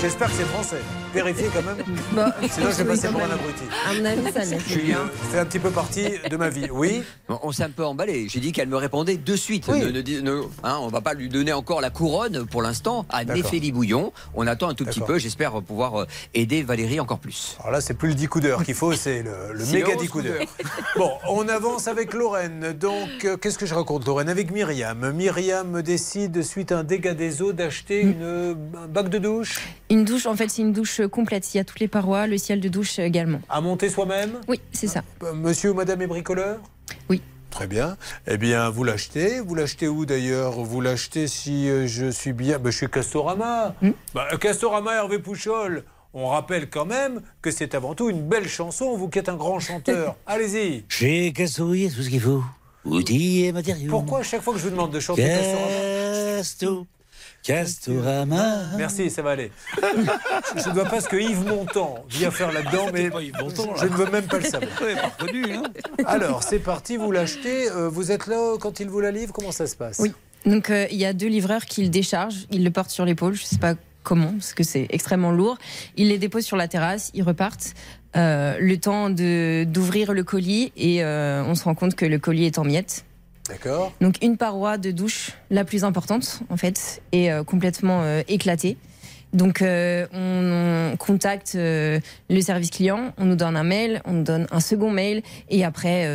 J'espère 0.00 0.28
que 0.28 0.34
c'est 0.34 0.44
français. 0.44 0.78
Vérifiez 1.12 1.48
quand 1.52 1.62
même. 1.62 1.84
Bah, 2.14 2.34
Sinon, 2.50 2.70
je 2.70 2.76
vais 2.82 2.84
passer 2.84 3.08
pour 3.08 3.20
un 3.20 3.24
abruti. 3.30 3.62
À 3.88 3.92
mon 3.94 4.04
avis, 4.04 4.32
ça. 4.32 4.58
Julien, 4.58 4.98
fait 5.30 5.38
un 5.38 5.44
petit 5.44 5.58
peu 5.58 5.70
partie 5.70 6.06
de 6.28 6.36
ma 6.36 6.48
vie. 6.48 6.66
Oui. 6.72 7.02
On, 7.28 7.38
on 7.42 7.52
s'est 7.52 7.62
un 7.64 7.70
peu 7.70 7.84
emballé. 7.84 8.26
J'ai 8.28 8.40
dit 8.40 8.52
qu'elle 8.52 8.68
me 8.68 8.76
répondait 8.76 9.16
de 9.16 9.36
suite. 9.36 9.66
Oui. 9.68 9.80
Ne- 9.80 9.90
ne 9.90 10.20
ne- 10.20 10.42
hein, 10.64 10.78
on 10.80 10.88
va 10.88 11.00
pas 11.00 11.14
lui 11.14 11.28
donner 11.28 11.52
encore 11.52 11.80
la 11.80 11.90
couronne 11.90 12.46
pour 12.46 12.62
l'instant 12.62 13.04
à. 13.10 13.24
Néphélie 13.24 13.72
Bouillon. 13.72 14.12
On 14.34 14.46
attend 14.46 14.68
un 14.68 14.74
tout 14.74 14.84
petit 14.84 15.00
peu. 15.00 15.18
J'espère 15.18 15.60
pouvoir 15.62 16.00
euh, 16.02 16.06
aider 16.34 16.62
Valérie 16.62 16.98
encore 17.00 17.18
plus. 17.18 17.56
Alors 17.60 17.72
là, 17.72 17.80
c'est 17.80 17.94
plus 17.94 18.08
le 18.08 18.14
10 18.14 18.26
coups 18.28 18.44
d'heure 18.44 18.64
qu'il 18.64 18.74
faut, 18.74 18.92
c'est 18.94 19.22
le, 19.22 19.52
le 19.52 19.64
méga 19.66 19.88
le 19.90 19.96
10 19.96 20.02
11 20.04 20.08
coups 20.08 20.10
coups 20.10 20.24
d'heure. 20.24 20.46
Bon, 20.96 21.10
on 21.28 21.46
avance 21.48 21.86
avec 21.88 22.14
Lorraine. 22.14 22.72
Donc, 22.78 23.24
euh, 23.24 23.36
qu'est-ce 23.36 23.58
que 23.58 23.66
je 23.66 23.74
raconte, 23.74 24.06
Lorraine? 24.06 24.28
Avec 24.28 24.50
Myriam. 24.50 25.12
Myriam 25.12 25.82
décide, 25.82 26.42
suite 26.42 26.72
à 26.72 26.78
un 26.78 26.84
dégât 26.84 27.14
des 27.14 27.42
eaux, 27.42 27.52
d'acheter 27.52 28.00
une, 28.00 28.22
euh, 28.22 28.54
un 28.82 28.88
bac 28.88 29.08
de 29.08 29.18
douche 29.18 29.60
Une 29.90 30.04
douche, 30.04 30.26
en 30.26 30.36
fait, 30.36 30.48
c'est 30.48 30.62
une 30.62 30.72
douche 30.72 31.00
complète. 31.10 31.52
Il 31.52 31.56
y 31.56 31.60
a 31.60 31.64
toutes 31.64 31.80
les 31.80 31.88
parois, 31.88 32.28
le 32.28 32.38
ciel 32.38 32.60
de 32.60 32.68
douche 32.68 32.98
également. 33.00 33.40
à 33.48 33.60
monter 33.60 33.88
soi-même. 33.88 34.40
Oui, 34.46 34.60
c'est 34.72 34.86
ça. 34.86 35.02
Euh, 35.24 35.32
Monsieur 35.34 35.72
ou 35.72 35.74
madame 35.74 36.00
est 36.02 36.06
bricoleur 36.06 36.60
Oui. 37.08 37.20
Très 37.50 37.66
bien. 37.66 37.96
Eh 38.28 38.36
bien, 38.38 38.70
vous 38.70 38.84
l'achetez. 38.84 39.40
Vous 39.40 39.56
l'achetez 39.56 39.88
où 39.88 40.06
d'ailleurs? 40.06 40.52
Vous 40.52 40.80
l'achetez 40.80 41.26
si 41.26 41.68
euh, 41.68 41.88
je 41.88 42.08
suis 42.08 42.32
bien. 42.32 42.60
Ben, 42.60 42.70
je 42.70 42.76
suis 42.76 42.88
Castorama. 42.88 43.74
Bah, 44.14 44.28
Castorama 44.40 44.94
Hervé 44.94 45.18
Pouchol. 45.18 45.82
On 46.14 46.28
rappelle 46.28 46.70
quand 46.70 46.86
même 46.86 47.20
que 47.42 47.50
c'est 47.50 47.74
avant 47.74 47.94
tout 47.96 48.08
une 48.10 48.22
belle 48.28 48.48
chanson, 48.48 48.96
vous 48.96 49.08
qui 49.08 49.18
êtes 49.18 49.28
un 49.28 49.36
grand 49.36 49.58
chanteur. 49.58 50.14
Allez-y. 50.26 50.84
Chez 50.88 51.32
Castorama, 51.32 51.76
il 51.76 51.82
y 51.82 51.86
a 51.88 51.90
tout 51.90 52.02
ce 52.02 52.08
qu'il 52.08 52.20
faut. 52.20 52.44
Outils 52.84 53.44
et 53.46 53.52
matériaux. 53.52 53.90
Pourquoi 53.90 54.20
à 54.20 54.22
chaque 54.22 54.42
fois 54.42 54.52
que 54.54 54.60
je 54.60 54.64
vous 54.66 54.70
demande 54.70 54.92
de 54.92 55.00
chanter 55.00 55.24
Castorama 55.24 56.36
Casto, 56.36 56.86
Castorama. 57.42 58.62
Merci, 58.76 59.10
ça 59.10 59.22
va 59.22 59.30
aller. 59.30 59.50
Je 60.56 60.68
ne 60.68 60.74
vois 60.74 60.84
pas 60.84 61.00
ce 61.00 61.08
que 61.08 61.16
Yves 61.16 61.46
Montand 61.46 62.04
vient 62.08 62.30
faire 62.30 62.52
là-dedans, 62.52 62.86
mais 62.92 63.10
je 63.10 63.84
ne 63.86 63.96
veux 63.96 64.10
même 64.10 64.26
pas 64.26 64.38
le 64.38 64.44
savoir. 64.44 64.70
hein. 65.20 65.62
Alors, 66.06 66.42
c'est 66.42 66.58
parti, 66.58 66.96
vous 66.96 67.10
l'achetez. 67.12 67.70
euh, 67.70 67.88
vous 67.88 68.12
êtes 68.12 68.26
là 68.26 68.56
quand 68.60 68.80
il 68.80 68.88
vous 68.88 69.00
la 69.00 69.10
livre 69.10 69.32
Comment 69.32 69.52
ça 69.52 69.66
se 69.66 69.76
passe? 69.76 69.98
Oui. 69.98 70.12
Donc 70.46 70.70
euh, 70.70 70.86
il 70.90 70.96
y 70.96 71.04
a 71.04 71.12
deux 71.12 71.26
livreurs 71.28 71.66
qui 71.66 71.82
le 71.82 71.88
déchargent, 71.90 72.46
ils 72.50 72.64
le 72.64 72.70
portent 72.70 72.90
sur 72.90 73.04
l'épaule, 73.04 73.34
je 73.34 73.44
sais 73.44 73.58
pas 73.58 73.74
comment, 74.02 74.32
parce 74.32 74.54
que 74.54 74.64
c'est 74.64 74.86
extrêmement 74.90 75.32
lourd. 75.32 75.58
Ils 75.96 76.08
les 76.08 76.18
déposent 76.18 76.46
sur 76.46 76.56
la 76.56 76.68
terrasse, 76.68 77.10
ils 77.14 77.22
repartent. 77.22 77.74
Euh, 78.16 78.56
le 78.58 78.76
temps 78.76 79.08
de 79.08 79.62
d'ouvrir 79.68 80.12
le 80.12 80.24
colis 80.24 80.72
et 80.76 81.04
euh, 81.04 81.44
on 81.46 81.54
se 81.54 81.62
rend 81.62 81.76
compte 81.76 81.94
que 81.94 82.04
le 82.04 82.18
colis 82.18 82.44
est 82.46 82.58
en 82.58 82.64
miettes. 82.64 83.04
D'accord. 83.48 83.92
Donc 84.00 84.16
une 84.22 84.36
paroi 84.36 84.78
de 84.78 84.90
douche, 84.90 85.32
la 85.50 85.64
plus 85.64 85.84
importante 85.84 86.40
en 86.50 86.56
fait, 86.56 87.02
est 87.12 87.30
euh, 87.30 87.42
complètement 87.44 88.02
euh, 88.02 88.22
éclatée. 88.28 88.76
Donc 89.32 89.62
euh, 89.62 90.06
on, 90.12 90.92
on 90.92 90.96
contacte 90.96 91.52
le 91.54 92.00
service 92.40 92.70
client, 92.70 93.12
on 93.16 93.26
nous 93.26 93.36
donne 93.36 93.56
un 93.56 93.62
mail, 93.62 94.02
on 94.04 94.12
nous 94.12 94.22
donne 94.24 94.46
un 94.50 94.58
second 94.60 94.90
mail 94.90 95.22
et 95.48 95.64
après 95.64 96.08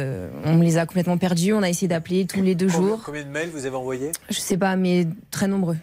on 0.43 0.59
les 0.59 0.77
a 0.77 0.85
complètement 0.85 1.17
perdus. 1.17 1.53
On 1.53 1.63
a 1.63 1.69
essayé 1.69 1.87
d'appeler 1.87 2.25
tous 2.25 2.41
les 2.41 2.55
deux 2.55 2.67
Combien, 2.67 2.87
jours. 2.89 3.01
combien 3.05 3.23
de 3.23 3.29
mails 3.29 3.49
vous 3.51 3.65
avez 3.65 3.75
envoyés? 3.75 4.11
Je 4.29 4.39
sais 4.39 4.57
pas, 4.57 4.75
mais 4.75 5.07
très 5.31 5.47
nombreux. 5.47 5.77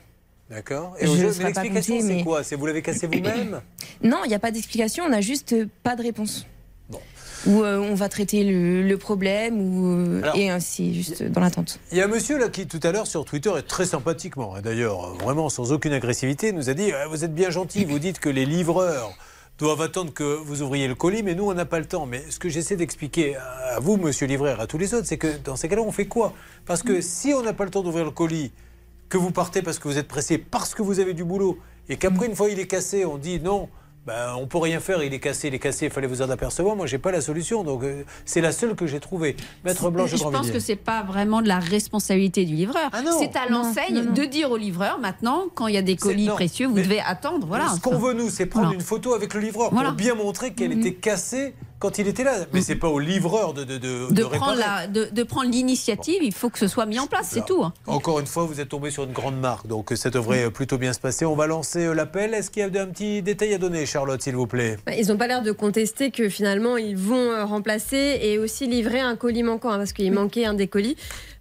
D'accord. 0.51 0.95
Et 1.01 1.07
l'explication, 1.07 1.97
c'est 2.01 2.07
mais- 2.07 2.23
quoi? 2.23 2.45
C'est 2.45 2.57
vous 2.57 2.67
l'avez 2.67 2.83
cassé 2.83 3.07
vous-même? 3.07 3.61
Non, 4.03 4.19
il 4.25 4.29
n'y 4.29 4.35
a 4.35 4.39
pas 4.39 4.51
d'explication, 4.51 5.05
on 5.09 5.13
a 5.13 5.21
juste 5.23 5.55
pas 5.83 5.97
de 5.97 6.03
réponse. 6.03 6.47
Ou 7.47 7.63
euh, 7.63 7.79
on 7.79 7.95
va 7.95 8.09
traiter 8.09 8.45
le, 8.45 8.83
le 8.83 8.99
problème, 8.99 9.61
ou, 9.61 9.97
euh, 9.97 10.23
Alors, 10.23 10.37
et 10.37 10.51
ainsi, 10.51 10.95
juste 10.95 11.23
dans 11.25 11.41
l'attente. 11.41 11.81
Il 11.91 11.99
y 11.99 12.01
a 12.01 12.05
un 12.05 12.09
monsieur 12.09 12.39
là 12.39 12.49
qui 12.49 12.67
tout 12.67 12.81
à 12.83 12.93
l'heure 12.93 13.07
sur 13.07 13.25
Twitter 13.25 13.53
et 13.59 13.63
très 13.63 13.87
sympathiquement, 13.87 14.55
hein, 14.55 14.61
d'ailleurs 14.63 15.05
euh, 15.05 15.25
vraiment 15.25 15.49
sans 15.49 15.73
aucune 15.73 15.93
agressivité, 15.93 16.53
nous 16.53 16.71
a 16.71 16.75
dit 16.75 16.93
Ah, 16.93 17.09
vous 17.09 17.25
êtes 17.25 17.35
bien 17.35 17.51
gentil, 17.51 17.85
vous 17.85 17.99
dites 17.99 18.21
que 18.21 18.29
les 18.29 18.47
livreurs 18.47 19.13
doivent 19.59 19.83
attendre 19.83 20.13
que 20.13 20.23
vous 20.23 20.63
ouvriez 20.63 20.89
le 20.89 20.95
colis, 20.95 21.23
mais 21.23 21.35
nous 21.35 21.49
on 21.51 21.55
n'a 21.55 21.65
pas 21.65 21.79
le 21.79 21.87
temps. 21.87 22.07
Mais 22.07 22.23
ce 22.31 22.39
que 22.39 22.49
j'essaie 22.49 22.77
d'expliquer 22.77 23.37
à 23.37 23.79
vous, 23.81 23.97
monsieur 23.97 24.27
livreur, 24.27 24.61
à 24.61 24.67
tous 24.67 24.79
les 24.79 24.95
autres, 24.95 25.07
c'est 25.07 25.19
que 25.19 25.37
dans 25.45 25.57
ces 25.57 25.69
cas-là, 25.69 25.83
on 25.83 25.93
fait 25.93 26.07
quoi? 26.07 26.33
Parce 26.65 26.83
que 26.83 27.01
si 27.01 27.33
on 27.35 27.43
n'a 27.43 27.53
pas 27.53 27.65
le 27.65 27.71
temps 27.71 27.83
d'ouvrir 27.83 28.05
le 28.05 28.11
colis, 28.11 28.53
que 29.09 29.19
vous 29.19 29.31
partez 29.31 29.63
parce 29.63 29.79
que 29.79 29.89
vous 29.89 29.99
êtes 29.99 30.09
pressé, 30.09 30.39
parce 30.39 30.75
que 30.75 30.83
vous 30.83 30.99
avez 31.01 31.13
du 31.13 31.23
boulot, 31.25 31.59
et 31.89 31.97
qu'après 31.97 32.27
une 32.27 32.35
fois 32.37 32.49
il 32.49 32.59
est 32.59 32.67
cassé, 32.67 33.05
on 33.05 33.19
dit 33.19 33.41
non. 33.41 33.69
Ben, 34.05 34.35
on 34.37 34.49
peut 34.49 34.59
rien 34.59 34.81
faire, 34.81 35.01
il 35.05 35.15
est 35.15 35.21
cassé, 35.21 35.47
il 35.47 35.55
est 35.55 35.61
cassé, 35.61 35.87
il 35.87 35.93
fallait 35.93 36.09
vous 36.09 36.23
en 36.23 36.31
apercevoir. 36.31 36.75
Moi, 36.75 36.87
j'ai 36.87 36.99
pas 36.99 37.13
la 37.13 37.21
solution, 37.21 37.63
donc 37.63 37.85
euh, 37.85 38.03
c'est 38.25 38.41
la 38.41 38.51
seule 38.51 38.75
que 38.75 38.85
j'ai 38.89 38.99
trouvée. 38.99 39.37
Maître 39.65 39.91
Blanche 39.91 40.11
Je 40.11 40.17
pense 40.25 40.51
que 40.51 40.59
c'est 40.59 40.75
pas 40.75 41.05
vraiment 41.05 41.41
de 41.41 41.47
la 41.47 41.61
responsabilité 41.61 42.45
du 42.45 42.57
livreur. 42.57 42.91
Ah 42.93 43.01
c'est 43.21 43.37
à 43.37 43.49
l'enseigne 43.49 44.13
de 44.13 44.25
dire 44.25 44.51
au 44.51 44.57
livreur 44.57 44.99
maintenant, 44.99 45.45
quand 45.55 45.69
il 45.69 45.75
y 45.75 45.79
a 45.79 45.83
des 45.83 45.95
colis 45.95 46.27
précieux, 46.29 46.67
vous 46.67 46.75
devez 46.75 46.99
attendre. 47.01 47.47
Voilà. 47.47 47.69
Ce 47.77 47.81
qu'on 47.81 47.97
veut, 47.99 48.13
nous, 48.13 48.29
c'est 48.29 48.47
prendre 48.47 48.73
une 48.73 48.81
photo 48.81 49.15
avec 49.15 49.35
le 49.35 49.41
livreur 49.41 49.71
Voilà. 49.73 49.91
pour 49.91 49.97
bien 49.99 50.17
montrer 50.17 50.53
qu'elle 50.53 50.73
Mhm. 50.73 50.81
était 50.81 50.95
cassée 50.95 51.55
quand 51.83 51.99
il 51.99 52.07
était 52.07 52.23
là. 52.25 52.37
Mais 52.53 52.61
c'est 52.63 52.77
pas 52.77 52.89
au 52.89 52.99
livreur 53.01 53.53
de, 53.55 53.65
de, 53.65 53.77
de, 53.77 54.09
de, 54.09 54.15
de 54.15 54.23
prendre 54.25 54.59
la, 54.59 54.87
de, 54.87 55.09
de 55.13 55.23
prendre 55.25 55.51
l'initiative, 55.51 56.23
il 56.23 56.33
faut 56.33 56.49
que 56.49 56.59
ce 56.59 56.69
soit 56.69 56.87
mis 56.87 56.99
en 57.01 57.07
place, 57.09 57.29
c'est 57.33 57.45
tout. 57.45 57.63
hein. 57.65 57.73
Encore 57.87 58.21
une 58.21 58.27
fois, 58.27 58.45
vous 58.45 58.61
êtes 58.61 58.69
tombé 58.69 58.91
sur 58.93 59.03
une 59.05 59.13
grande 59.13 59.39
marque, 59.39 59.67
donc 59.67 59.93
ça 59.97 60.11
devrait 60.11 60.45
euh, 60.45 60.51
plutôt 60.51 60.79
bien 60.79 60.93
se 60.93 61.01
passer. 61.01 61.25
On 61.25 61.35
va 61.35 61.47
lancer 61.49 61.87
euh, 61.87 61.93
l'appel. 61.93 62.35
Est-ce 62.35 62.51
qu'il 62.51 62.61
y 62.63 62.79
a 62.79 62.83
un 62.83 62.87
petit 62.87 63.21
détail 63.23 63.53
à 63.55 63.59
donner, 63.59 63.85
Charlotte, 63.85 64.23
s'il 64.23 64.37
vous 64.37 64.47
plaît? 64.47 64.77
Bah, 64.87 64.95
Ils 64.95 65.09
n'ont 65.09 65.17
pas 65.17 65.27
l'air 65.27 65.43
de 65.43 65.51
contester 65.53 66.11
que 66.13 66.29
finalement 66.29 66.77
ils 66.77 66.97
vont 66.97 67.17
euh, 67.33 67.45
remplacer 67.45 68.19
et 68.23 68.39
aussi 68.39 68.69
livrer 68.69 69.01
un 69.01 69.17
colis 69.17 69.43
manquant 69.43 69.71
hein, 69.71 69.79
parce 69.79 69.93
qu'il 69.93 70.13
manquait 70.13 70.45
un 70.45 70.55
des 70.55 70.69
colis. 70.69 70.97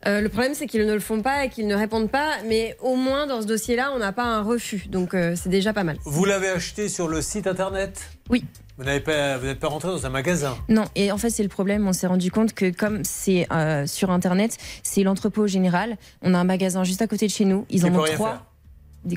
Euh, 0.07 0.21
le 0.21 0.29
problème 0.29 0.53
c'est 0.55 0.65
qu'ils 0.65 0.85
ne 0.87 0.93
le 0.93 0.99
font 0.99 1.21
pas 1.21 1.45
et 1.45 1.49
qu'ils 1.49 1.67
ne 1.67 1.75
répondent 1.75 2.09
pas, 2.09 2.31
mais 2.47 2.75
au 2.81 2.95
moins 2.95 3.27
dans 3.27 3.41
ce 3.41 3.45
dossier-là 3.45 3.91
on 3.95 3.99
n'a 3.99 4.11
pas 4.11 4.23
un 4.23 4.41
refus, 4.41 4.85
donc 4.89 5.13
euh, 5.13 5.35
c'est 5.35 5.49
déjà 5.49 5.73
pas 5.73 5.83
mal. 5.83 5.97
Vous 6.05 6.25
l'avez 6.25 6.49
acheté 6.49 6.89
sur 6.89 7.07
le 7.07 7.21
site 7.21 7.45
internet? 7.45 8.01
Oui. 8.29 8.43
Vous 8.81 8.87
n'avez 8.87 8.99
pas, 8.99 9.37
vous 9.37 9.45
n'êtes 9.45 9.59
pas 9.59 9.67
rentré 9.67 9.89
dans 9.89 10.07
un 10.07 10.09
magasin 10.09 10.57
Non, 10.67 10.85
et 10.95 11.11
en 11.11 11.19
fait, 11.19 11.29
c'est 11.29 11.43
le 11.43 11.49
problème. 11.49 11.87
On 11.87 11.93
s'est 11.93 12.07
rendu 12.07 12.31
compte 12.31 12.55
que, 12.55 12.71
comme 12.71 13.03
c'est 13.03 13.45
euh, 13.51 13.85
sur 13.85 14.09
Internet, 14.09 14.57
c'est 14.81 15.03
l'entrepôt 15.03 15.45
général. 15.45 15.97
On 16.23 16.33
a 16.33 16.39
un 16.39 16.43
magasin 16.43 16.83
juste 16.83 17.03
à 17.03 17.05
côté 17.05 17.27
de 17.27 17.31
chez 17.31 17.45
nous. 17.45 17.67
Ils 17.69 17.85
en 17.85 17.93
ont 17.93 18.01
rien 18.01 18.15
trois. 18.15 18.41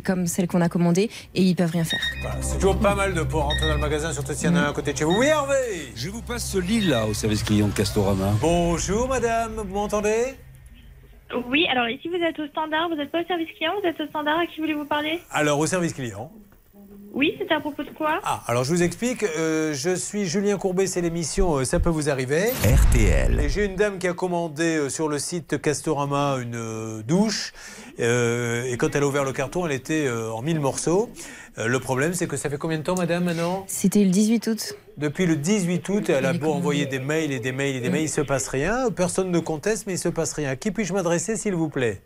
comme 0.04 0.26
celles 0.26 0.48
qu'on 0.48 0.60
a 0.60 0.68
commandées, 0.68 1.08
et 1.34 1.40
ils 1.40 1.56
peuvent 1.56 1.70
rien 1.70 1.84
faire. 1.84 2.02
Voilà, 2.20 2.42
c'est 2.42 2.56
toujours 2.56 2.78
pas 2.78 2.94
mal 2.94 3.14
de 3.14 3.22
pour 3.22 3.44
rentrer 3.44 3.66
dans 3.66 3.76
le 3.76 3.80
magasin, 3.80 4.12
surtout 4.12 4.34
s'il 4.34 4.50
y 4.50 4.52
en 4.52 4.56
a 4.56 4.60
un 4.60 4.68
à 4.68 4.72
côté 4.74 4.92
de 4.92 4.98
chez 4.98 5.04
vous. 5.04 5.16
Oui, 5.16 5.28
Hervé 5.28 5.54
Je 5.96 6.10
vous 6.10 6.20
passe 6.20 6.46
ce 6.46 6.58
lit 6.58 6.82
là 6.82 7.06
au 7.06 7.14
service 7.14 7.42
client 7.42 7.68
de 7.68 7.72
Castorama. 7.72 8.32
Bonjour 8.42 9.08
madame, 9.08 9.54
vous 9.66 9.74
m'entendez? 9.74 10.34
Oui, 11.48 11.66
alors 11.70 11.88
ici 11.88 12.08
vous 12.08 12.22
êtes 12.22 12.38
au 12.38 12.46
standard, 12.48 12.90
vous 12.90 12.96
n'êtes 12.96 13.10
pas 13.10 13.22
au 13.22 13.26
service 13.26 13.48
client, 13.56 13.72
vous 13.82 13.88
êtes 13.88 13.98
au 13.98 14.06
standard, 14.08 14.40
à 14.40 14.46
qui 14.46 14.60
voulez-vous 14.60 14.84
parler? 14.84 15.20
Alors, 15.30 15.58
au 15.58 15.66
service 15.66 15.94
client. 15.94 16.30
Oui, 17.12 17.34
c'était 17.38 17.54
à 17.54 17.60
propos 17.60 17.84
de 17.84 17.90
quoi? 17.90 18.18
Ah, 18.24 18.42
alors 18.48 18.64
je 18.64 18.70
vous 18.72 18.82
explique, 18.82 19.22
euh, 19.22 19.72
je 19.72 19.94
suis 19.94 20.26
Julien 20.26 20.56
Courbet, 20.58 20.88
c'est 20.88 21.00
l'émission 21.00 21.58
euh, 21.58 21.64
Ça 21.64 21.78
peut 21.78 21.88
vous 21.90 22.10
arriver. 22.10 22.46
RTL. 22.64 23.38
Et 23.40 23.48
j'ai 23.48 23.66
une 23.66 23.76
dame 23.76 23.98
qui 23.98 24.08
a 24.08 24.14
commandé 24.14 24.76
euh, 24.76 24.88
sur 24.88 25.08
le 25.08 25.18
site 25.20 25.60
Castorama 25.62 26.38
une 26.42 26.56
euh, 26.56 27.02
douche. 27.02 27.52
euh, 28.00 28.64
et 28.64 28.76
quand 28.76 28.96
elle 28.96 29.04
a 29.04 29.06
ouvert 29.06 29.22
le 29.24 29.32
carton, 29.32 29.64
elle 29.64 29.72
était 29.72 30.06
euh, 30.06 30.32
en 30.32 30.42
mille 30.42 30.58
morceaux. 30.58 31.08
Euh, 31.58 31.68
le 31.68 31.78
problème, 31.78 32.14
c'est 32.14 32.26
que 32.26 32.36
ça 32.36 32.50
fait 32.50 32.58
combien 32.58 32.78
de 32.78 32.82
temps, 32.82 32.96
madame, 32.96 33.24
maintenant? 33.24 33.64
C'était 33.68 34.02
le 34.02 34.10
18 34.10 34.46
août. 34.48 34.74
Depuis 34.96 35.26
le 35.26 35.36
18 35.36 35.88
août, 35.88 36.08
elle 36.08 36.26
a 36.26 36.32
beau 36.32 36.50
envoyer 36.52 36.86
des 36.86 36.98
mails 36.98 37.30
et 37.30 37.38
des 37.38 37.52
mails 37.52 37.76
et 37.76 37.80
des 37.80 37.90
mails, 37.90 38.00
il 38.00 38.04
ne 38.04 38.08
se 38.08 38.20
passe 38.22 38.48
rien. 38.48 38.90
Personne 38.90 39.30
ne 39.30 39.38
conteste, 39.38 39.86
mais 39.86 39.92
il 39.92 39.96
ne 39.96 40.00
se 40.00 40.08
passe 40.08 40.32
rien. 40.32 40.50
À 40.50 40.56
qui 40.56 40.72
puis-je 40.72 40.92
m'adresser, 40.92 41.36
s'il 41.36 41.54
vous 41.54 41.68
plaît? 41.68 42.02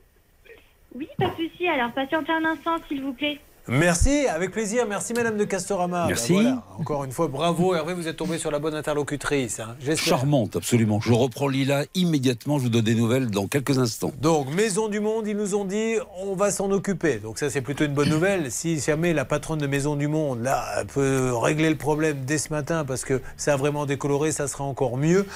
Oui, 0.94 1.08
pas 1.18 1.26
de 1.30 1.48
souci, 1.48 1.66
alors 1.66 1.92
patientez 1.92 2.32
un 2.32 2.44
instant 2.44 2.76
s'il 2.88 3.02
vous 3.02 3.12
plaît. 3.14 3.38
Merci, 3.68 4.26
avec 4.26 4.50
plaisir. 4.50 4.86
Merci, 4.88 5.12
Madame 5.12 5.36
de 5.36 5.44
Castorama. 5.44 6.06
Merci. 6.06 6.32
Ben 6.34 6.40
voilà. 6.42 6.62
Encore 6.78 7.04
une 7.04 7.12
fois, 7.12 7.28
bravo, 7.28 7.74
Hervé, 7.74 7.92
vous 7.94 8.08
êtes 8.08 8.16
tombé 8.16 8.38
sur 8.38 8.50
la 8.50 8.58
bonne 8.58 8.74
interlocutrice. 8.74 9.60
hein. 9.60 9.76
Charmante, 9.96 10.56
absolument. 10.56 11.00
Je 11.00 11.12
reprends 11.12 11.48
Lila 11.48 11.84
immédiatement. 11.94 12.58
Je 12.58 12.64
vous 12.64 12.68
donne 12.70 12.82
des 12.84 12.94
nouvelles 12.94 13.30
dans 13.30 13.46
quelques 13.46 13.78
instants. 13.78 14.12
Donc, 14.20 14.52
Maison 14.54 14.88
du 14.88 15.00
Monde, 15.00 15.26
ils 15.26 15.36
nous 15.36 15.54
ont 15.54 15.64
dit, 15.64 15.94
on 16.22 16.34
va 16.34 16.50
s'en 16.50 16.70
occuper. 16.70 17.16
Donc 17.16 17.38
ça, 17.38 17.50
c'est 17.50 17.60
plutôt 17.60 17.84
une 17.84 17.94
bonne 17.94 18.08
nouvelle. 18.08 18.50
Si 18.58 18.80
jamais 18.80 19.12
la 19.12 19.24
patronne 19.24 19.58
de 19.58 19.66
Maison 19.66 19.94
du 19.94 20.08
Monde, 20.08 20.42
là, 20.42 20.64
elle 20.80 20.86
peut 20.86 21.32
régler 21.34 21.68
le 21.70 21.76
problème 21.76 22.24
dès 22.24 22.38
ce 22.38 22.52
matin, 22.52 22.84
parce 22.84 23.04
que 23.04 23.20
ça 23.36 23.52
a 23.52 23.56
vraiment 23.56 23.86
décoloré, 23.86 24.32
ça 24.32 24.48
sera 24.48 24.64
encore 24.64 24.96
mieux. 24.96 25.26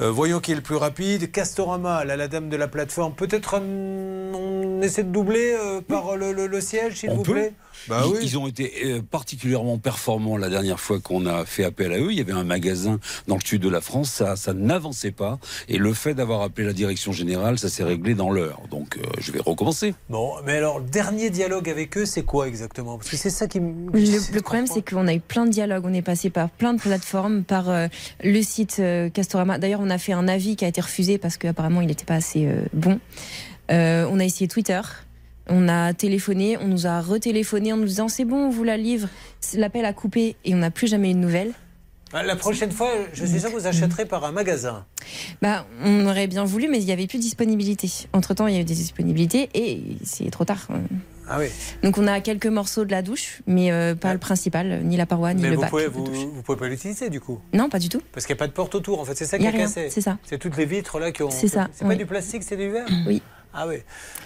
Euh, 0.00 0.10
voyons 0.10 0.40
qui 0.40 0.52
est 0.52 0.56
le 0.56 0.60
plus 0.60 0.76
rapide. 0.76 1.30
Castorama, 1.30 2.04
là, 2.04 2.16
la 2.16 2.28
dame 2.28 2.48
de 2.48 2.56
la 2.56 2.68
plateforme, 2.68 3.14
peut-être 3.14 3.54
hum, 3.58 4.34
on 4.34 4.82
essaie 4.82 5.04
de 5.04 5.10
doubler 5.10 5.54
euh, 5.58 5.80
par 5.80 6.16
le, 6.16 6.32
le- 6.32 6.46
le 6.48 6.60
siège, 6.60 6.96
s'il 7.00 7.10
vous 7.10 7.22
peut. 7.22 7.32
plaît? 7.32 7.52
Bah 7.88 8.02
ils, 8.04 8.12
oui. 8.12 8.18
ils 8.22 8.38
ont 8.38 8.46
été 8.46 8.72
euh, 8.84 9.02
particulièrement 9.02 9.78
performants 9.78 10.36
la 10.36 10.48
dernière 10.48 10.80
fois 10.80 11.00
qu'on 11.00 11.26
a 11.26 11.44
fait 11.44 11.64
appel 11.64 11.92
à 11.92 11.98
eux. 11.98 12.10
Il 12.10 12.18
y 12.18 12.20
avait 12.20 12.32
un 12.32 12.44
magasin 12.44 12.98
dans 13.28 13.36
le 13.36 13.40
sud 13.44 13.62
de 13.62 13.68
la 13.68 13.80
France, 13.80 14.10
ça, 14.10 14.36
ça 14.36 14.52
n'avançait 14.52 15.12
pas. 15.12 15.38
Et 15.68 15.78
le 15.78 15.92
fait 15.94 16.14
d'avoir 16.14 16.42
appelé 16.42 16.66
la 16.66 16.72
direction 16.72 17.12
générale, 17.12 17.58
ça 17.58 17.68
s'est 17.68 17.84
réglé 17.84 18.14
dans 18.14 18.30
l'heure. 18.30 18.60
Donc 18.70 18.96
euh, 18.96 19.02
je 19.18 19.32
vais 19.32 19.40
recommencer. 19.40 19.94
Bon, 20.08 20.32
mais 20.44 20.56
alors, 20.56 20.78
le 20.78 20.86
dernier 20.86 21.30
dialogue 21.30 21.68
avec 21.68 21.96
eux, 21.96 22.06
c'est 22.06 22.24
quoi 22.24 22.48
exactement? 22.48 22.98
Parce 22.98 23.10
que 23.10 23.16
c'est 23.16 23.30
ça 23.30 23.46
qui 23.46 23.60
me. 23.60 23.90
Le, 23.92 24.34
le 24.34 24.40
problème, 24.42 24.66
c'est 24.66 24.88
qu'on 24.88 25.06
a 25.06 25.14
eu 25.14 25.20
plein 25.20 25.46
de 25.46 25.50
dialogues. 25.50 25.84
On 25.86 25.94
est 25.94 26.02
passé 26.02 26.30
par 26.30 26.50
plein 26.50 26.74
de 26.74 26.80
plateformes, 26.80 27.44
par 27.44 27.68
euh, 27.70 27.88
le 28.22 28.42
site 28.42 28.76
euh, 28.80 29.08
Castorama. 29.10 29.58
D'ailleurs, 29.58 29.80
on 29.82 29.90
a 29.90 29.98
fait 29.98 30.12
un 30.12 30.28
avis 30.28 30.56
qui 30.56 30.64
a 30.64 30.68
été 30.68 30.80
refusé 30.80 31.18
parce 31.18 31.36
qu'apparemment, 31.36 31.80
il 31.80 31.88
n'était 31.88 32.04
pas 32.04 32.14
assez 32.14 32.46
euh, 32.46 32.62
bon. 32.72 32.98
Euh, 33.70 34.08
on 34.10 34.18
a 34.20 34.24
essayé 34.24 34.48
Twitter. 34.48 34.80
On 35.48 35.68
a 35.68 35.92
téléphoné, 35.94 36.56
on 36.58 36.66
nous 36.68 36.86
a 36.86 37.00
retéléphoné 37.00 37.72
en 37.72 37.76
nous 37.76 37.84
disant 37.84 38.08
c'est 38.08 38.24
bon, 38.24 38.46
on 38.46 38.50
vous 38.50 38.64
la 38.64 38.76
livre. 38.76 39.08
L'appel 39.54 39.84
a 39.84 39.92
coupé 39.92 40.36
et 40.44 40.54
on 40.54 40.58
n'a 40.58 40.70
plus 40.70 40.88
jamais 40.88 41.10
eu 41.10 41.14
de 41.14 41.18
nouvelles. 41.18 41.52
Ah, 42.12 42.22
La 42.22 42.36
prochaine 42.36 42.70
fois, 42.70 42.90
je 43.12 43.24
suis 43.26 43.40
sûr 43.40 43.50
que 43.52 43.56
vous 43.58 43.66
achèterez 43.66 44.06
par 44.06 44.24
un 44.24 44.32
magasin. 44.32 44.84
Bah, 45.42 45.66
on 45.84 46.06
aurait 46.06 46.26
bien 46.28 46.44
voulu, 46.44 46.68
mais 46.68 46.78
il 46.78 46.84
n'y 46.84 46.92
avait 46.92 47.06
plus 47.06 47.18
de 47.18 47.22
disponibilité. 47.22 47.90
Entre 48.12 48.32
temps, 48.34 48.46
il 48.46 48.52
y 48.52 48.56
avait 48.56 48.64
des 48.64 48.74
disponibilités 48.74 49.48
et 49.54 49.82
c'est 50.04 50.30
trop 50.30 50.44
tard. 50.44 50.66
Ah 51.28 51.38
oui. 51.40 51.46
Donc, 51.82 51.98
on 51.98 52.06
a 52.06 52.20
quelques 52.20 52.46
morceaux 52.46 52.84
de 52.84 52.92
la 52.92 53.02
douche, 53.02 53.42
mais 53.48 53.72
euh, 53.72 53.96
pas 53.96 54.12
le 54.12 54.20
principal, 54.20 54.82
ni 54.84 54.96
la 54.96 55.06
paroi, 55.06 55.34
ni 55.34 55.42
Mais 55.42 55.48
le 55.50 55.56
vous 55.56 55.62
bac. 55.62 55.70
pouvez, 55.70 55.88
vous, 55.88 56.04
vous 56.04 56.42
pouvez 56.42 56.56
pas 56.58 56.68
l'utiliser 56.68 57.10
du 57.10 57.20
coup? 57.20 57.40
Non, 57.52 57.68
pas 57.68 57.80
du 57.80 57.88
tout. 57.88 58.00
Parce 58.12 58.24
qu'il 58.26 58.34
n'y 58.34 58.38
a 58.38 58.42
pas 58.42 58.46
de 58.46 58.52
porte 58.52 58.76
autour, 58.76 59.00
en 59.00 59.04
fait. 59.04 59.16
C'est 59.16 59.26
ça 59.26 59.36
qui 59.36 59.46
a 59.46 59.50
est 59.50 59.56
cassé. 59.56 59.88
c'est 59.90 60.00
ça. 60.00 60.18
C'est 60.22 60.38
toutes 60.38 60.56
les 60.56 60.66
vitres 60.66 61.00
là 61.00 61.10
qui 61.10 61.24
ont. 61.24 61.30
C'est 61.30 61.48
ça, 61.48 61.68
C'est 61.72 61.84
pas 61.86 61.96
du 61.96 62.06
plastique, 62.06 62.44
c'est 62.44 62.56
du 62.56 62.70
verre? 62.70 62.86
Oui. 63.08 63.20
Ah 63.58 63.66
oui. 63.66 63.76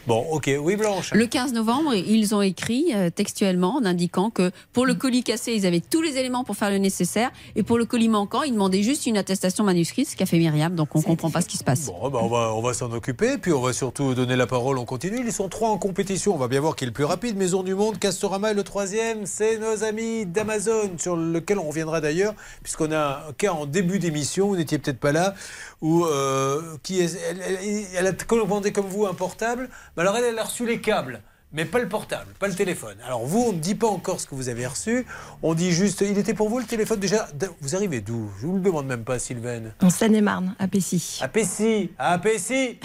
Bon, 0.09 0.27
ok. 0.33 0.51
Oui, 0.61 0.75
Blanche. 0.75 1.13
Le 1.15 1.25
15 1.27 1.53
novembre, 1.53 1.95
ils 1.95 2.35
ont 2.35 2.43
écrit 2.43 2.87
euh, 2.95 3.11
textuellement 3.11 3.77
en 3.77 3.85
indiquant 3.85 4.31
que 4.31 4.51
pour 4.73 4.87
le 4.87 4.95
colis 4.95 5.23
cassé, 5.23 5.53
ils 5.53 5.67
avaient 5.67 5.81
tous 5.81 6.03
les 6.03 6.17
éléments 6.17 6.43
pour 6.43 6.57
faire 6.57 6.71
le 6.71 6.79
nécessaire. 6.79 7.31
Et 7.55 7.63
pour 7.63 7.79
le 7.79 7.85
colis 7.85 8.09
manquant, 8.09 8.43
ils 8.43 8.53
demandaient 8.53 8.83
juste 8.83 9.07
une 9.07 9.17
attestation 9.17 9.63
manuscrite, 9.63 10.09
ce 10.09 10.17
qu'a 10.17 10.27
fait 10.27 10.39
Myriam. 10.39 10.75
Donc 10.75 10.97
on 10.97 10.99
ne 10.99 11.05
comprend 11.05 11.31
pas 11.31 11.43
ce 11.43 11.47
qui 11.47 11.57
se 11.59 11.65
passe. 11.65 11.87
Bon, 11.87 12.09
bah, 12.11 12.19
on 12.23 12.29
va, 12.29 12.53
on 12.55 12.61
va 12.63 12.75
s'en 12.75 12.91
occuper, 12.93 13.39
puis 13.39 13.53
on 13.53 13.61
va 13.61 13.73
surtout 13.73 14.15
donner 14.15 14.35
la 14.37 14.47
parole. 14.49 14.79
On 14.79 14.85
continue. 14.85 15.21
Ils 15.25 15.33
sont 15.33 15.49
trois 15.49 15.69
en 15.69 15.79
compétition. 15.79 16.35
On 16.35 16.39
va 16.39 16.49
bien 16.49 16.61
voir 16.61 16.75
qui 16.75 16.85
est 16.85 16.89
le 16.89 16.93
plus 16.93 17.05
rapide. 17.05 17.37
Maison 17.37 17.63
du 17.63 17.75
Monde, 17.77 17.99
Castorama 17.99 18.51
et 18.51 18.55
le 18.55 18.65
troisième, 18.65 19.27
c'est 19.27 19.59
nos 19.59 19.85
amis 19.85 20.27
d'Amazon, 20.27 20.91
sur 20.99 21.17
lequel 21.17 21.59
on 21.61 21.69
reviendra 21.69 22.01
d'ailleurs, 22.01 22.35
puisqu'on 22.65 22.91
a 22.91 23.27
un 23.29 23.33
cas 23.35 23.53
en 23.53 23.67
début 23.67 23.99
d'émission, 24.01 24.49
vous 24.49 24.57
n'étiez 24.57 24.79
peut-être 24.79 24.99
pas 24.99 25.13
là, 25.13 25.35
où 25.83 26.05
euh, 26.05 26.61
qui 26.83 27.01
est, 27.01 27.17
elle, 27.31 27.41
elle- 27.41 27.85
elle 27.97 28.07
a 28.09 28.13
commandé 28.13 28.73
comme 28.73 28.87
vous 28.87 29.07
un 29.07 29.15
portable, 29.21 29.69
mais 29.97 30.01
alors 30.03 30.17
elle, 30.17 30.25
elle 30.25 30.39
a 30.39 30.45
reçu 30.45 30.67
les 30.67 30.81
câbles. 30.81 31.21
Mais 31.53 31.65
pas 31.65 31.81
le 31.81 31.89
portable, 31.89 32.33
pas 32.39 32.47
le 32.47 32.55
téléphone. 32.55 32.97
Alors 33.05 33.27
vous, 33.27 33.47
on 33.49 33.53
ne 33.53 33.59
dit 33.59 33.75
pas 33.75 33.89
encore 33.89 34.21
ce 34.21 34.27
que 34.29 34.37
vous 34.37 34.49
avez 34.49 34.67
reçu. 34.69 35.05
On 35.43 35.55
dit 35.55 35.73
juste, 35.73 36.01
il 36.01 36.17
était 36.17 36.33
pour 36.33 36.49
vous 36.49 36.61
le 36.61 36.65
téléphone 36.65 37.01
déjà. 37.01 37.29
Vous 37.61 37.75
arrivez 37.75 38.01
d'où? 38.01 38.31
Je 38.41 38.47
vous 38.47 38.55
le 38.55 38.61
demande 38.61 38.87
même 38.87 39.03
pas, 39.03 39.19
Sylvaine. 39.19 39.75
En 39.83 39.91
Seine-et-Marne, 39.91 40.55
à 40.61 40.69
Pessy. 40.69 41.19
À 41.21 41.27
Pessy, 41.27 41.91
à 41.99 42.19
Pessy. 42.19 42.79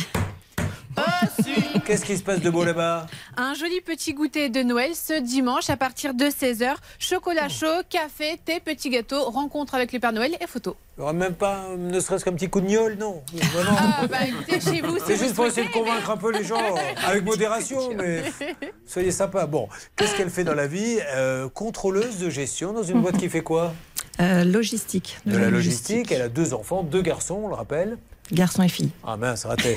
Qu'est-ce 1.85 2.05
qui 2.05 2.17
se 2.17 2.23
passe 2.23 2.39
de 2.41 2.49
beau 2.49 2.63
là-bas? 2.63 3.05
Un 3.37 3.53
joli 3.53 3.79
petit 3.81 4.13
goûter 4.13 4.49
de 4.49 4.61
Noël 4.63 4.91
ce 4.95 5.19
dimanche 5.21 5.69
à 5.69 5.77
partir 5.77 6.13
de 6.13 6.25
16h. 6.25 6.73
Chocolat 6.99 7.47
chaud, 7.49 7.81
café, 7.89 8.39
thé, 8.43 8.59
petit 8.59 8.89
gâteau, 8.89 9.23
rencontre 9.29 9.75
avec 9.75 9.93
le 9.93 9.99
Père 9.99 10.11
Noël 10.13 10.35
et 10.41 10.47
photo. 10.47 10.75
Il 10.97 11.01
n'y 11.01 11.03
aura 11.03 11.13
même 11.13 11.33
pas, 11.35 11.65
euh, 11.69 11.77
ne 11.77 11.99
serait-ce 11.99 12.23
qu'un 12.25 12.33
petit 12.33 12.49
coup 12.49 12.61
de 12.61 12.67
gnôle, 12.67 12.95
non 12.95 13.21
Vraiment. 13.33 13.77
Ah, 13.97 14.07
bah, 14.07 14.17
écoutez, 14.27 14.59
chez 14.59 14.81
vous, 14.81 14.97
C'est 15.05 15.17
juste 15.17 15.35
pour 15.35 15.45
essayer 15.45 15.67
de 15.67 15.71
convaincre 15.71 16.09
un 16.09 16.17
peu 16.17 16.31
les 16.31 16.43
gens, 16.43 16.75
avec 17.05 17.23
modération, 17.23 17.93
mais 17.95 18.23
soyez 18.87 19.11
sympa. 19.11 19.45
Bon, 19.45 19.67
qu'est-ce 19.95 20.15
qu'elle 20.15 20.29
fait 20.29 20.43
dans 20.43 20.53
la 20.55 20.67
vie 20.67 20.97
Euh, 21.13 21.49
Contrôleuse 21.49 22.17
de 22.19 22.29
gestion 22.29 22.73
dans 22.73 22.83
une 22.83 23.01
boîte 23.01 23.17
qui 23.17 23.29
fait 23.29 23.43
quoi? 23.43 23.73
Euh, 24.21 24.43
logistique. 24.43 25.17
De 25.25 25.37
la 25.37 25.49
logistique. 25.49 26.11
Elle 26.11 26.21
a 26.23 26.29
deux 26.29 26.53
enfants, 26.53 26.83
deux 26.83 27.01
garçons, 27.01 27.41
on 27.43 27.47
le 27.49 27.55
rappelle. 27.55 27.97
Garçon 28.31 28.63
et 28.63 28.69
fille. 28.69 28.89
Ah 29.05 29.17
mince, 29.17 29.45
raté. 29.45 29.75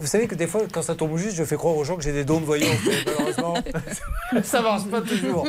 Vous 0.00 0.06
savez 0.06 0.26
que 0.26 0.34
des 0.34 0.46
fois, 0.46 0.62
quand 0.72 0.82
ça 0.82 0.94
tombe 0.94 1.16
juste, 1.16 1.36
je 1.36 1.44
fais 1.44 1.56
croire 1.56 1.76
aux 1.76 1.84
gens 1.84 1.96
que 1.96 2.02
j'ai 2.02 2.12
des 2.12 2.24
dons 2.24 2.40
de 2.40 2.44
voyance. 2.46 2.76
malheureusement, 3.06 3.54
ça 4.42 4.62
marche 4.62 4.86
pas 4.86 5.00
toujours. 5.00 5.46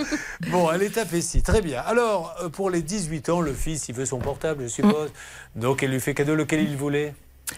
Bon, 0.52 0.72
elle 0.72 0.84
est 0.84 1.06
Pessy. 1.06 1.42
Très 1.42 1.62
bien. 1.62 1.82
Alors, 1.82 2.36
euh, 2.42 2.50
pour 2.50 2.70
les 2.70 2.82
18 2.82 3.30
ans, 3.30 3.42
le 3.42 3.54
fils, 3.54 3.90
il 3.90 3.96
veut 3.96 4.06
son 4.06 4.20
portable, 4.20 4.64
je 4.64 4.68
suppose. 4.70 5.12
Donc, 5.56 5.84
elle 5.84 5.92
lui 5.92 6.00
fait 6.00 6.14
cadeau 6.14 6.36
lequel 6.36 6.62
il 6.62 6.76
voulait? 6.78 7.14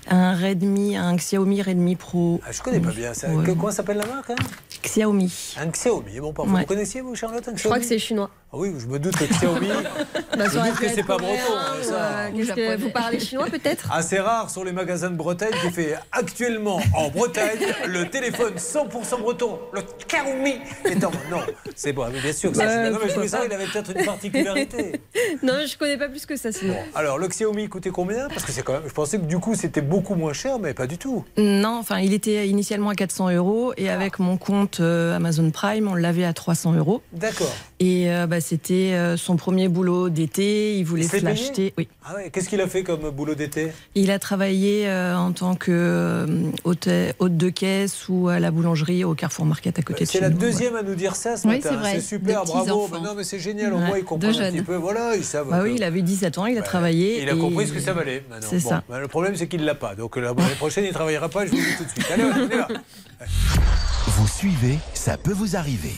Un 0.09 0.35
Redmi, 0.35 0.97
un 0.97 1.15
Xiaomi 1.15 1.61
Redmi 1.61 1.95
Pro. 1.95 2.41
Ah, 2.45 2.51
je 2.51 2.61
connais 2.61 2.81
pas 2.81 2.91
bien 2.91 3.13
ça. 3.13 3.29
Ouais. 3.29 3.45
Que- 3.45 3.51
comment 3.51 3.71
s'appelle 3.71 3.97
la 3.97 4.05
marque 4.05 4.31
hein? 4.31 4.35
Xiaomi. 4.83 5.55
Un 5.59 5.67
Xiaomi. 5.67 6.19
Bon, 6.19 6.33
parfois, 6.33 6.53
Ouais. 6.53 6.61
vous 6.61 6.67
connaissiez, 6.67 7.01
vous, 7.01 7.15
Charlotte 7.15 7.47
un 7.47 7.55
Je 7.55 7.63
crois 7.63 7.75
que 7.77 7.81
Xiaomi 7.83 7.99
c'est 7.99 7.99
chinois. 8.07 8.29
Ah 8.53 8.55
oui, 8.57 8.73
je 8.79 8.85
me 8.87 8.97
doute 8.97 9.15
que 9.17 9.25
Xiaomi. 9.25 9.67
Bah, 9.67 10.45
je 10.49 10.55
me 10.55 10.59
aurait 10.59 10.69
doute 10.71 10.79
que 10.79 10.87
c'est 10.89 11.03
pas 11.03 11.17
breton. 11.17 11.35
ça. 11.81 11.93
euh, 11.95 12.29
que- 12.31 12.77
vous 12.77 12.89
parlez 12.91 13.19
chinois 13.29 13.47
peut-être 13.47 13.91
Assez 13.91 14.19
rare 14.19 14.49
sur 14.49 14.63
les 14.63 14.71
magasins 14.71 15.09
de 15.09 15.15
Bretagne 15.17 15.51
qui 15.61 15.69
fait 15.69 15.95
actuellement 16.13 16.79
en 16.95 17.09
Bretagne 17.09 17.59
le 17.87 18.09
téléphone 18.09 18.53
100% 18.55 19.19
breton, 19.19 19.59
le 19.73 19.81
Xiaomi. 20.07 20.55
est 20.85 21.03
en- 21.03 21.11
Non, 21.29 21.41
c'est 21.75 21.91
bon, 21.91 22.05
mais 22.11 22.21
bien 22.21 22.31
sûr 22.31 22.51
que 22.53 22.57
chinois. 22.59 22.75
Non, 22.75 22.81
mais 22.83 22.85
je 22.91 22.91
pourquoi 22.99 23.13
voulais 23.15 23.27
savoir, 23.27 23.49
il 23.49 23.53
avait 23.53 23.65
peut-être 23.65 23.91
une 23.97 24.05
particularité. 24.05 25.01
Non, 25.43 25.53
je 25.69 25.77
connais 25.77 25.97
pas 25.97 26.07
plus 26.09 26.25
que 26.25 26.35
ça 26.37 26.51
sinon. 26.51 26.75
Alors, 26.95 27.17
le 27.17 27.27
Xiaomi 27.27 27.67
coûtait 27.69 27.89
combien? 27.89 28.27
Parce 28.29 28.43
que 28.43 28.51
c'est 28.51 28.63
quand 28.63 28.73
même. 28.73 28.83
Je 28.87 28.93
pensais 28.93 29.17
que 29.17 29.25
du 29.25 29.39
coup 29.39 29.55
c'était 29.55 29.81
beaucoup 29.81 30.15
moins 30.15 30.33
cher, 30.33 30.57
mais 30.59 30.73
pas 30.73 30.87
du 30.87 30.97
tout. 30.97 31.25
Non, 31.37 31.77
enfin, 31.79 31.99
il 31.99 32.13
était 32.13 32.47
initialement 32.47 32.89
à 32.89 32.95
400 32.95 33.29
euros 33.31 33.73
et 33.77 33.89
avec 33.89 34.19
mon 34.19 34.37
compte 34.37 34.66
euh, 34.79 35.15
Amazon 35.15 35.49
Prime, 35.51 35.87
on 35.87 35.95
l'avait 35.95 36.23
à 36.25 36.33
300 36.33 36.73
euros. 36.73 37.01
D'accord. 37.13 37.53
Et 37.79 38.11
euh, 38.11 38.27
bah, 38.27 38.41
c'était 38.41 38.93
euh, 38.93 39.17
son 39.17 39.35
premier 39.37 39.67
boulot 39.67 40.09
d'été. 40.09 40.77
Il 40.77 40.83
voulait 40.83 41.03
se 41.07 41.17
l'acheter. 41.23 41.73
Oui. 41.77 41.87
Ah 42.05 42.15
ouais, 42.15 42.29
qu'est-ce 42.31 42.49
qu'il 42.49 42.61
a 42.61 42.67
fait 42.67 42.83
comme 42.83 43.09
boulot 43.11 43.35
d'été? 43.35 43.71
Il 43.95 44.11
a 44.11 44.19
travaillé 44.19 44.87
euh, 44.87 45.15
en 45.17 45.31
tant 45.31 45.55
que 45.55 45.71
euh, 45.71 46.25
hôte, 46.63 46.87
hôte 47.19 47.37
de 47.37 47.49
caisse 47.49 48.07
ou 48.09 48.29
à 48.29 48.39
la 48.39 48.51
boulangerie 48.51 49.03
au 49.03 49.13
Carrefour 49.15 49.45
Market 49.45 49.77
à 49.79 49.81
côté 49.81 50.05
de 50.05 50.09
C'est 50.09 50.13
chez 50.19 50.21
la 50.21 50.29
nous. 50.29 50.37
deuxième 50.37 50.75
à 50.75 50.83
nous 50.83 50.95
dire 50.95 51.15
ça 51.15 51.37
ce 51.37 51.47
Oui, 51.47 51.55
matin. 51.55 51.69
c'est 51.71 51.75
vrai. 51.77 51.91
C'est 51.95 52.01
super, 52.01 52.43
Des 52.43 52.51
bravo. 52.51 52.89
non, 53.03 53.13
mais 53.15 53.23
c'est 53.23 53.39
génial. 53.39 53.73
Au 53.73 53.77
Ouais, 53.77 53.85
moins, 53.87 53.97
ils 53.97 54.03
comprennent 54.03 54.29
un 54.31 54.33
petit 54.49 54.55
jeunes. 54.57 54.63
peu. 54.65 54.75
Voilà, 54.75 55.15
ils 55.15 55.23
savent. 55.23 55.49
Bah 55.49 55.59
oui, 55.63 55.73
il 55.75 55.83
avait 55.83 56.01
17 56.01 56.37
ans, 56.37 56.45
il 56.45 56.57
a 56.57 56.61
travaillé. 56.61 57.21
Il 57.21 57.29
a 57.29 57.33
et- 57.33 57.37
compris 57.37 57.67
ce 57.67 57.73
que 57.73 57.79
ça 57.79 57.93
valait. 57.93 58.23
maintenant. 58.29 58.47
C'est 58.49 58.63
Bon, 58.63 58.69
ça. 58.69 58.83
bah, 58.89 58.99
le 58.99 59.07
problème, 59.07 59.35
c'est 59.35 59.47
qu'il 59.47 59.61
ne 59.61 59.65
l'a 59.65 59.75
pas. 59.75 59.95
Donc 59.95 60.15
la- 60.15 60.33
l'année 60.33 60.55
prochaine, 60.57 60.83
il 60.85 60.89
ne 60.89 60.93
travaillera 60.93 61.29
pas, 61.29 61.45
je 61.45 61.51
vous 61.51 61.57
le 61.57 61.63
dis 61.63 61.77
tout 61.77 61.83
de 61.83 61.89
suite. 61.89 62.05
Allez, 62.11 62.23
on 62.23 62.45
y 62.45 62.57
va. 62.57 62.67
Vous 64.17 64.27
suivez, 64.27 64.79
ça 64.95 65.15
peut 65.15 65.31
vous 65.31 65.55
arriver. 65.55 65.93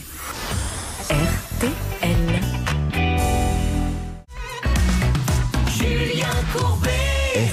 Julien 5.66 6.28
Courbet. 6.54 6.90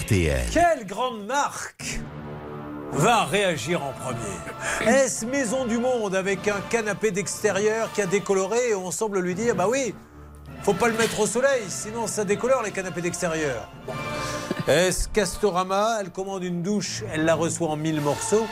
RTL. 0.01 0.45
Quelle 0.51 0.85
grande 0.85 1.25
marque 1.25 2.01
va 2.91 3.23
réagir 3.23 3.81
en 3.81 3.93
premier? 3.93 4.91
Est-ce 4.93 5.25
Maison 5.25 5.65
du 5.65 5.77
Monde 5.77 6.13
avec 6.13 6.49
un 6.49 6.59
canapé 6.69 7.11
d'extérieur 7.11 7.89
qui 7.93 8.01
a 8.01 8.05
décoloré 8.05 8.71
et 8.71 8.75
on 8.75 8.91
semble 8.91 9.21
lui 9.21 9.35
dire 9.35 9.55
bah 9.55 9.69
oui, 9.69 9.95
faut 10.63 10.73
pas 10.73 10.89
le 10.89 10.97
mettre 10.97 11.21
au 11.21 11.27
soleil, 11.27 11.63
sinon 11.69 12.07
ça 12.07 12.25
décolore 12.25 12.61
les 12.61 12.71
canapés 12.71 13.01
d'extérieur. 13.01 13.71
Bon. 13.85 13.93
Est-ce 14.67 15.07
Castorama 15.07 15.99
Elle 16.01 16.09
commande 16.09 16.43
une 16.43 16.61
douche, 16.61 17.03
elle 17.13 17.23
la 17.23 17.35
reçoit 17.35 17.69
en 17.69 17.77
mille 17.77 18.01
morceaux? 18.01 18.45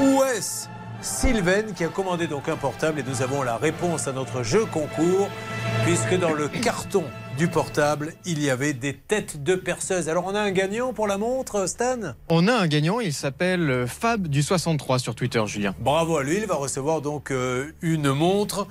Ou 0.00 0.24
est-ce 0.24 0.66
Sylvaine 1.02 1.74
qui 1.74 1.82
a 1.84 1.88
commandé 1.88 2.28
donc 2.28 2.48
un 2.48 2.56
portable 2.56 3.00
et 3.00 3.02
nous 3.02 3.22
avons 3.22 3.42
la 3.42 3.56
réponse 3.56 4.06
à 4.06 4.12
notre 4.12 4.44
jeu 4.44 4.64
concours 4.66 5.28
puisque 5.84 6.16
dans 6.18 6.32
le 6.32 6.48
carton 6.48 7.04
du 7.36 7.48
portable, 7.48 8.12
il 8.24 8.40
y 8.40 8.50
avait 8.50 8.72
des 8.72 8.94
têtes 8.94 9.42
de 9.42 9.56
perceuses. 9.56 10.08
Alors 10.08 10.26
on 10.26 10.34
a 10.34 10.40
un 10.40 10.52
gagnant 10.52 10.92
pour 10.92 11.08
la 11.08 11.18
montre, 11.18 11.66
Stan? 11.66 12.14
On 12.28 12.46
a 12.46 12.52
un 12.54 12.66
gagnant, 12.68 13.00
il 13.00 13.12
s'appelle 13.12 13.86
Fab 13.88 14.28
du 14.28 14.42
63 14.42 15.00
sur 15.00 15.14
Twitter, 15.14 15.42
Julien. 15.46 15.74
Bravo 15.80 16.18
à 16.18 16.22
lui, 16.22 16.36
il 16.36 16.46
va 16.46 16.54
recevoir 16.54 17.00
donc 17.00 17.32
euh, 17.32 17.72
une 17.80 18.12
montre 18.12 18.68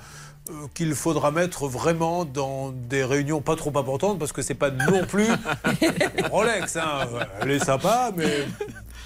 euh, 0.48 0.52
qu'il 0.74 0.94
faudra 0.94 1.32
mettre 1.32 1.66
vraiment 1.66 2.24
dans 2.24 2.70
des 2.70 3.04
réunions 3.04 3.42
pas 3.42 3.56
trop 3.56 3.76
importantes 3.76 4.18
parce 4.18 4.32
que 4.32 4.40
c'est 4.42 4.54
pas 4.54 4.70
non 4.70 5.04
plus 5.04 5.28
Rolex. 6.30 6.76
Hein. 6.76 7.08
Elle 7.42 7.50
est 7.50 7.64
sympa, 7.64 8.10
mais 8.16 8.46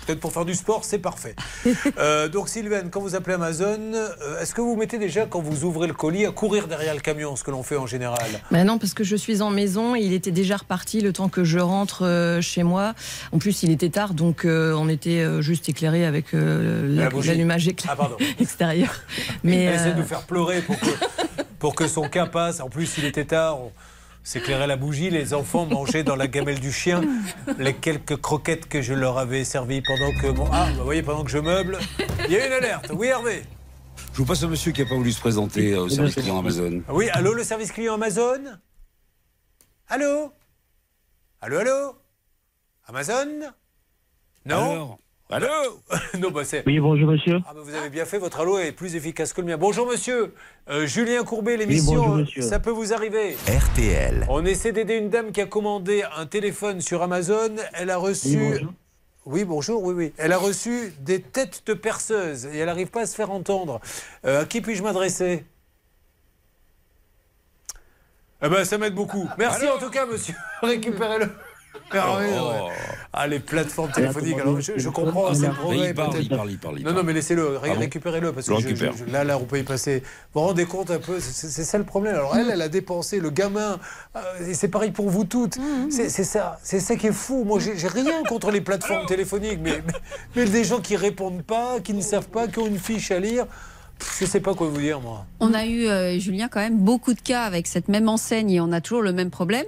peut-être 0.07 0.21
pour 0.21 0.33
faire 0.33 0.45
du 0.45 0.55
sport, 0.55 0.85
c'est 0.85 0.99
parfait. 0.99 1.35
Euh, 1.99 2.29
donc 2.29 2.49
Sylvaine, 2.49 2.91
quand 2.91 3.01
vous 3.01 3.15
appelez 3.15 3.35
Amazon, 3.35 3.79
euh, 3.95 4.41
est-ce 4.41 4.55
que 4.55 4.61
vous 4.61 4.77
mettez 4.77 4.99
déjà 4.99 5.25
quand 5.27 5.41
vous 5.41 5.65
ouvrez 5.65 5.87
le 5.87 5.95
colis 5.95 6.27
à 6.27 6.31
courir 6.31 6.69
derrière 6.69 6.95
le 6.95 7.01
camion, 7.01 7.37
ce 7.37 7.43
que 7.45 7.51
l'on 7.51 7.63
fait 7.63 7.77
en 7.77 7.87
général? 7.87 8.19
Bah 8.51 8.65
non, 8.65 8.79
parce 8.79 8.93
que 8.93 9.03
je 9.05 9.17
suis 9.17 9.41
en 9.41 9.51
maison 9.51 9.97
et 9.97 10.01
il 10.01 10.13
était 10.13 10.31
déjà 10.31 10.57
reparti 10.59 11.01
le 11.01 11.13
temps 11.13 11.29
que 11.29 11.43
je 11.45 11.59
rentre 11.59 12.05
euh, 12.05 12.41
chez 12.41 12.63
moi. 12.65 12.95
En 13.33 13.39
plus, 13.39 13.63
il 13.63 13.71
était 13.71 13.89
tard, 13.89 14.15
donc 14.15 14.43
on 14.47 14.89
était 14.89 15.25
juste 15.43 15.69
éclairé 15.69 16.05
avec 16.07 16.33
la- 16.33 17.09
La 17.09 17.09
l'allumage 17.09 17.67
écla- 17.69 17.95
Ah, 17.99 18.09
extérieur. 18.41 18.95
Mais 19.43 19.57
Mais 19.57 19.65
essaie 19.75 19.93
de 19.93 19.99
nous 19.99 20.05
faire 20.07 20.23
pleurer 20.23 20.61
pour 20.61 20.79
que, 20.79 20.91
pour 21.59 21.75
que 21.75 21.89
son 21.89 22.09
cas 22.09 22.27
passe. 22.27 22.61
En 22.61 22.69
plus, 22.69 22.99
il 22.99 23.05
était 23.05 23.25
tard. 23.25 23.59
On 23.61 23.71
s'éclairait 24.27 24.67
la 24.67 24.77
bougie. 24.77 25.09
Les 25.09 25.33
enfants 25.33 25.65
mangeaient 25.67 26.03
dans 26.03 26.17
la 26.17 26.27
gamelle 26.27 26.61
du 26.61 26.73
chien 26.73 27.03
les 27.59 27.75
quelques 27.75 28.17
croquettes 28.17 28.69
que 28.69 28.83
je 28.83 28.93
leur 28.93 29.17
avais 29.19 29.45
servies 29.45 29.83
pendant 29.83 30.13
que. 30.21 30.31
Bon, 30.31 30.49
ah, 30.53 30.69
vous 30.77 30.85
voyez, 30.85 31.03
pendant 31.03 31.25
que 31.25 31.31
je 31.31 31.39
meuble. 31.39 31.79
Il 32.27 32.33
y 32.33 32.37
a 32.37 32.47
une 32.47 32.53
alerte. 32.53 32.91
Oui, 32.93 33.07
Hervé 33.07 33.45
Je 34.13 34.19
vous 34.19 34.27
passe 34.27 34.43
un 34.43 34.49
monsieur 34.49 34.73
qui 34.73 34.83
n'a 34.83 34.89
pas 34.89 34.97
voulu 34.97 35.13
se 35.13 35.21
présenter 35.21 35.73
euh, 35.73 35.83
au 35.83 35.89
service 35.89 36.17
client 36.17 36.39
Amazon. 36.39 36.83
Ah 36.89 36.95
Oui, 36.95 37.09
allô, 37.11 37.33
le 37.33 37.45
service 37.45 37.73
client 37.73 37.95
Amazon? 37.95 38.59
Allô? 39.89 40.33
Allô, 41.41 41.59
allô? 41.59 41.95
Amazon? 42.89 43.53
Non? 44.45 44.99
Allô 45.29 45.47
Non, 46.19 46.31
bah 46.31 46.45
c'est. 46.45 46.63
Oui, 46.67 46.79
bonjour 46.79 47.11
monsieur. 47.11 47.41
Ah 47.49 47.53
bah 47.53 47.61
vous 47.63 47.75
avez 47.75 47.91
bien 47.91 48.05
fait, 48.05 48.19
votre 48.19 48.41
allô 48.41 48.59
est 48.59 48.71
plus 48.73 48.95
efficace 48.95 49.33
que 49.33 49.41
le 49.41 49.49
mien. 49.49 49.57
Bonjour 49.57 49.87
monsieur, 49.87 50.33
Euh, 50.69 50.87
Julien 50.87 51.25
Courbet, 51.25 51.57
l'émission, 51.57 52.19
euh, 52.19 52.41
ça 52.43 52.61
peut 52.61 52.71
vous 52.71 52.93
arriver. 52.93 53.37
RTL. 53.49 54.25
On 54.29 54.45
essaie 54.45 54.71
d'aider 54.73 54.95
une 54.97 55.11
dame 55.11 55.33
qui 55.33 55.41
a 55.41 55.47
commandé 55.47 56.05
un 56.17 56.27
téléphone 56.27 56.81
sur 56.81 57.03
Amazon. 57.03 57.57
Elle 57.73 57.91
a 57.91 57.97
reçu. 57.97 58.37
Oui, 58.39 58.51
bonjour. 58.51 58.73
Oui, 59.27 59.45
bonjour, 59.45 59.83
oui, 59.83 59.95
oui. 59.95 60.13
Elle 60.19 60.33
a 60.33 60.39
reçu 60.39 60.93
des 61.01 61.21
têtes 61.21 61.65
de 61.67 61.75
perceuse 61.75 62.47
et 62.47 62.59
elle 62.59 62.67
n'arrive 62.67 62.89
pas 62.91 63.01
à 63.03 63.07
se 63.07 63.17
faire 63.17 63.33
entendre. 63.33 63.81
Euh, 64.25 64.43
à 64.43 64.45
qui 64.45 64.61
puis-je 64.61 64.85
m'adresser? 64.85 65.45
Eh 68.43 68.49
ben, 68.49 68.65
ça 68.65 68.79
m'aide 68.79 68.95
beaucoup. 68.95 69.29
Merci 69.39 69.67
en 69.69 69.79
tout 69.79 69.91
cas, 69.91 70.07
monsieur. 70.07 70.35
Récupérez-le. 70.63 71.31
Ah, 71.93 72.17
oui, 72.19 72.27
Oh. 72.39 72.49
ouais. 72.51 72.73
Ah, 73.13 73.27
les 73.27 73.39
plateformes 73.41 73.91
téléphoniques. 73.93 74.39
Alors, 74.39 74.61
je, 74.61 74.73
je 74.77 74.89
comprends, 74.91 75.33
c'est 75.35 75.49
progrès. 75.51 75.89
il 75.89 75.95
parle, 75.95 76.17
il 76.21 76.29
parle, 76.29 76.51
il 76.51 76.59
parle, 76.59 76.79
il 76.81 76.85
Non, 76.85 76.93
non, 76.93 77.03
mais 77.03 77.13
laissez-le, 77.15 77.57
ré- 77.57 77.71
Ah 77.71 77.75
bon 77.75 77.81
récupérez-le. 77.81 78.33
Parce 78.33 78.47
que 78.47 78.55
je- 78.61 78.67
récupère. 78.69 78.93
je- 78.97 79.11
là, 79.11 79.25
là, 79.25 79.39
on 79.39 79.45
peut 79.45 79.59
y 79.59 79.63
passer. 79.63 80.03
Vous 80.35 80.41
vous 80.41 80.47
rendez 80.49 80.67
compte 80.67 80.91
un 80.91 80.99
peu 80.99 81.19
C'est 81.21 81.65
ça 81.65 81.79
le 81.79 81.85
problème. 81.85 82.15
Alors, 82.17 82.37
elle, 82.37 82.51
elle 82.51 82.61
a 82.63 82.69
dépensé, 82.69 83.21
le 83.21 83.31
gamin, 83.31 83.79
euh, 84.17 84.21
c'est 84.53 84.69
pareil 84.69 84.91
pour 84.91 85.09
vous 85.09 85.25
toutes. 85.25 85.57
C'est 85.91 86.09
c'est 86.11 86.25
ça, 86.25 86.59
c'est 86.63 86.81
ça 86.81 86.97
qui 86.97 87.07
est 87.07 87.13
fou. 87.13 87.45
Moi, 87.45 87.59
j'ai 87.61 87.89
rien 87.89 88.23
contre 88.29 88.51
les 88.51 88.61
plateformes 88.61 89.07
téléphoniques, 89.07 89.61
mais, 89.63 89.83
mais, 89.87 89.93
mais 90.35 90.45
des 90.45 90.65
gens 90.65 90.81
qui 90.81 90.97
répondent 90.97 91.43
pas, 91.43 91.81
qui 91.83 91.95
ne 91.95 92.03
savent 92.03 92.29
pas, 92.29 92.49
qui 92.49 92.59
ont 92.59 92.67
une 92.67 92.79
fiche 92.79 93.11
à 93.11 93.19
lire, 93.19 93.47
je 94.21 94.27
sais 94.27 94.41
pas 94.41 94.55
quoi 94.55 94.67
vous 94.69 94.81
dire, 94.81 95.01
moi. 95.01 95.25
On 95.41 95.55
a 95.55 95.65
eu, 95.65 95.87
euh, 95.87 96.19
Julien, 96.19 96.49
quand 96.49 96.61
même 96.61 96.79
beaucoup 96.79 97.15
de 97.15 97.21
cas 97.21 97.45
avec 97.45 97.67
cette 97.67 97.89
même 97.89 98.09
enseigne 98.11 98.51
et 98.51 98.61
on 98.61 98.73
a 98.73 98.81
toujours 98.83 99.03
le 99.03 99.13
même 99.13 99.31
problème. 99.31 99.65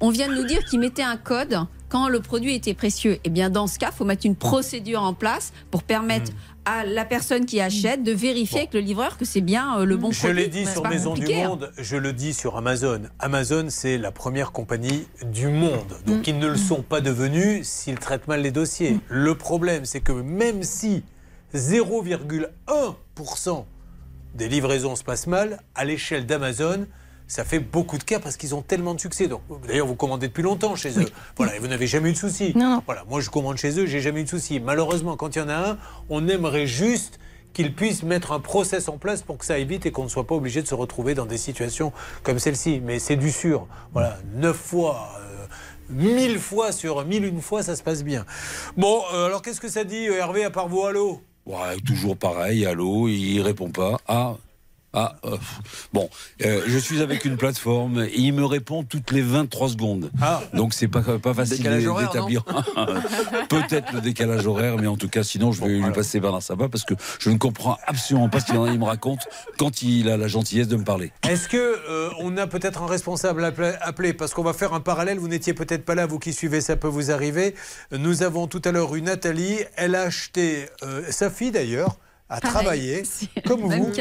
On 0.00 0.10
vient 0.10 0.28
de 0.28 0.34
nous 0.34 0.44
dire 0.44 0.64
qu'ils 0.64 0.80
mettaient 0.80 1.02
un 1.02 1.16
code 1.16 1.58
quand 1.88 2.08
le 2.08 2.20
produit 2.20 2.54
était 2.54 2.74
précieux. 2.74 3.18
Eh 3.24 3.30
bien, 3.30 3.48
dans 3.48 3.66
ce 3.66 3.78
cas, 3.78 3.90
il 3.92 3.96
faut 3.96 4.04
mettre 4.04 4.26
une 4.26 4.36
procédure 4.36 5.02
en 5.02 5.14
place 5.14 5.52
pour 5.70 5.84
permettre 5.84 6.32
à 6.66 6.84
la 6.84 7.04
personne 7.04 7.46
qui 7.46 7.60
achète 7.60 8.02
de 8.02 8.12
vérifier 8.12 8.58
avec 8.58 8.74
le 8.74 8.80
livreur 8.80 9.16
que 9.16 9.24
c'est 9.24 9.40
bien 9.40 9.78
euh, 9.78 9.84
le 9.84 9.96
bon 9.96 10.10
Je 10.10 10.18
produit. 10.18 10.42
l'ai 10.42 10.48
dit 10.48 10.66
sur 10.66 10.86
Maison 10.86 11.14
du 11.14 11.32
hein. 11.32 11.48
Monde, 11.48 11.72
je 11.78 11.96
le 11.96 12.12
dis 12.12 12.34
sur 12.34 12.56
Amazon. 12.56 13.02
Amazon, 13.20 13.66
c'est 13.70 13.98
la 13.98 14.10
première 14.10 14.52
compagnie 14.52 15.06
du 15.30 15.48
monde. 15.48 15.86
Donc, 16.06 16.26
ils 16.26 16.38
ne 16.38 16.48
le 16.48 16.56
sont 16.56 16.82
pas 16.82 17.00
devenus 17.00 17.66
s'ils 17.66 17.98
traitent 17.98 18.28
mal 18.28 18.42
les 18.42 18.50
dossiers. 18.50 18.98
Le 19.08 19.34
problème, 19.36 19.84
c'est 19.84 20.00
que 20.00 20.12
même 20.12 20.64
si 20.64 21.04
0,1% 21.54 23.64
des 24.34 24.48
livraisons 24.48 24.96
se 24.96 25.04
passent 25.04 25.28
mal, 25.28 25.60
à 25.74 25.84
l'échelle 25.84 26.26
d'Amazon, 26.26 26.86
ça 27.28 27.44
fait 27.44 27.58
beaucoup 27.58 27.98
de 27.98 28.04
cas 28.04 28.20
parce 28.20 28.36
qu'ils 28.36 28.54
ont 28.54 28.62
tellement 28.62 28.94
de 28.94 29.00
succès. 29.00 29.26
Donc, 29.28 29.42
d'ailleurs, 29.66 29.86
vous 29.86 29.96
commandez 29.96 30.28
depuis 30.28 30.42
longtemps 30.42 30.76
chez 30.76 30.98
eux. 30.98 31.08
Voilà, 31.36 31.56
et 31.56 31.58
vous 31.58 31.66
n'avez 31.68 31.86
jamais 31.86 32.10
eu 32.10 32.12
de 32.12 32.18
soucis. 32.18 32.54
Voilà, 32.86 33.04
moi, 33.08 33.20
je 33.20 33.30
commande 33.30 33.56
chez 33.56 33.78
eux, 33.80 33.86
j'ai 33.86 34.00
jamais 34.00 34.20
eu 34.20 34.24
de 34.24 34.28
soucis. 34.28 34.60
Malheureusement, 34.60 35.16
quand 35.16 35.34
il 35.36 35.38
y 35.40 35.42
en 35.42 35.48
a 35.48 35.70
un, 35.70 35.78
on 36.08 36.28
aimerait 36.28 36.66
juste 36.66 37.18
qu'ils 37.52 37.74
puissent 37.74 38.02
mettre 38.02 38.32
un 38.32 38.40
process 38.40 38.88
en 38.88 38.98
place 38.98 39.22
pour 39.22 39.38
que 39.38 39.44
ça 39.46 39.54
aille 39.54 39.64
vite 39.64 39.86
et 39.86 39.90
qu'on 39.90 40.04
ne 40.04 40.08
soit 40.08 40.26
pas 40.26 40.34
obligé 40.34 40.60
de 40.62 40.66
se 40.68 40.74
retrouver 40.74 41.14
dans 41.14 41.24
des 41.26 41.38
situations 41.38 41.90
comme 42.22 42.38
celle-ci. 42.38 42.80
Mais 42.84 42.98
c'est 42.98 43.16
du 43.16 43.32
sûr. 43.32 43.66
Voilà, 43.92 44.18
neuf 44.34 44.56
fois. 44.56 45.08
euh, 45.20 45.22
Mille 45.88 46.38
fois 46.40 46.72
sur 46.72 47.04
mille 47.06 47.24
une 47.24 47.40
fois, 47.40 47.62
ça 47.62 47.76
se 47.76 47.82
passe 47.82 48.02
bien. 48.02 48.26
Bon, 48.76 49.02
euh, 49.14 49.26
alors 49.26 49.40
qu'est-ce 49.40 49.60
que 49.60 49.68
ça 49.68 49.84
dit, 49.84 50.08
euh, 50.08 50.18
Hervé, 50.18 50.44
à 50.44 50.50
part 50.50 50.68
vous, 50.68 50.82
allô 50.84 51.22
Ouais, 51.46 51.76
toujours 51.86 52.16
pareil, 52.16 52.66
allô, 52.66 53.06
il 53.06 53.40
répond 53.40 53.70
pas. 53.70 53.96
Ah, 54.08 54.34
ah, 54.98 55.16
euh, 55.26 55.36
bon, 55.92 56.08
euh, 56.44 56.62
je 56.66 56.78
suis 56.78 57.02
avec 57.02 57.26
une 57.26 57.36
plateforme 57.36 58.04
et 58.04 58.16
il 58.16 58.32
me 58.32 58.46
répond 58.46 58.82
toutes 58.82 59.10
les 59.12 59.20
23 59.20 59.68
secondes. 59.68 60.10
Donc 60.54 60.72
c'est 60.72 60.88
pas, 60.88 61.02
pas 61.18 61.34
facile 61.34 61.62
d'établir 61.62 62.42
peut-être 63.48 63.92
le 63.92 64.00
décalage 64.00 64.46
horaire, 64.46 64.76
mais 64.78 64.86
en 64.86 64.96
tout 64.96 65.08
cas, 65.08 65.22
sinon 65.22 65.52
je 65.52 65.62
vais 65.62 65.68
lui 65.68 65.92
passer 65.92 66.18
Bernard 66.18 66.42
Sabat 66.42 66.68
parce 66.68 66.84
que 66.84 66.94
je 67.20 67.30
ne 67.30 67.36
comprends 67.36 67.76
absolument 67.86 68.28
pas 68.28 68.40
ce 68.40 68.46
qu'il 68.46 68.56
il 68.56 68.78
me 68.78 68.84
raconte 68.84 69.20
quand 69.58 69.82
il 69.82 70.08
a 70.08 70.16
la 70.16 70.28
gentillesse 70.28 70.68
de 70.68 70.76
me 70.76 70.84
parler. 70.84 71.12
Est-ce 71.28 71.48
que 71.48 71.56
euh, 71.56 72.10
on 72.20 72.36
a 72.38 72.46
peut-être 72.46 72.82
un 72.82 72.86
responsable 72.86 73.44
à 73.44 73.48
appeler- 73.48 73.76
appeler? 73.82 74.14
Parce 74.14 74.32
qu'on 74.32 74.42
va 74.42 74.54
faire 74.54 74.72
un 74.72 74.80
parallèle. 74.80 75.18
Vous 75.18 75.28
n'étiez 75.28 75.52
peut-être 75.52 75.84
pas 75.84 75.94
là, 75.94 76.06
vous 76.06 76.18
qui 76.18 76.32
suivez, 76.32 76.62
ça 76.62 76.76
peut 76.76 76.88
vous 76.88 77.10
arriver. 77.10 77.54
Nous 77.92 78.22
avons 78.22 78.46
tout 78.46 78.62
à 78.64 78.72
l'heure 78.72 78.94
eu 78.96 79.02
Nathalie. 79.02 79.58
Elle 79.76 79.94
a 79.94 80.02
acheté 80.02 80.66
euh, 80.82 81.02
sa 81.10 81.28
fille 81.30 81.50
d'ailleurs. 81.50 81.96
A 82.28 82.40
Pareil, 82.40 82.52
travaillé, 82.52 83.02
comme 83.46 83.60
vous, 83.60 83.92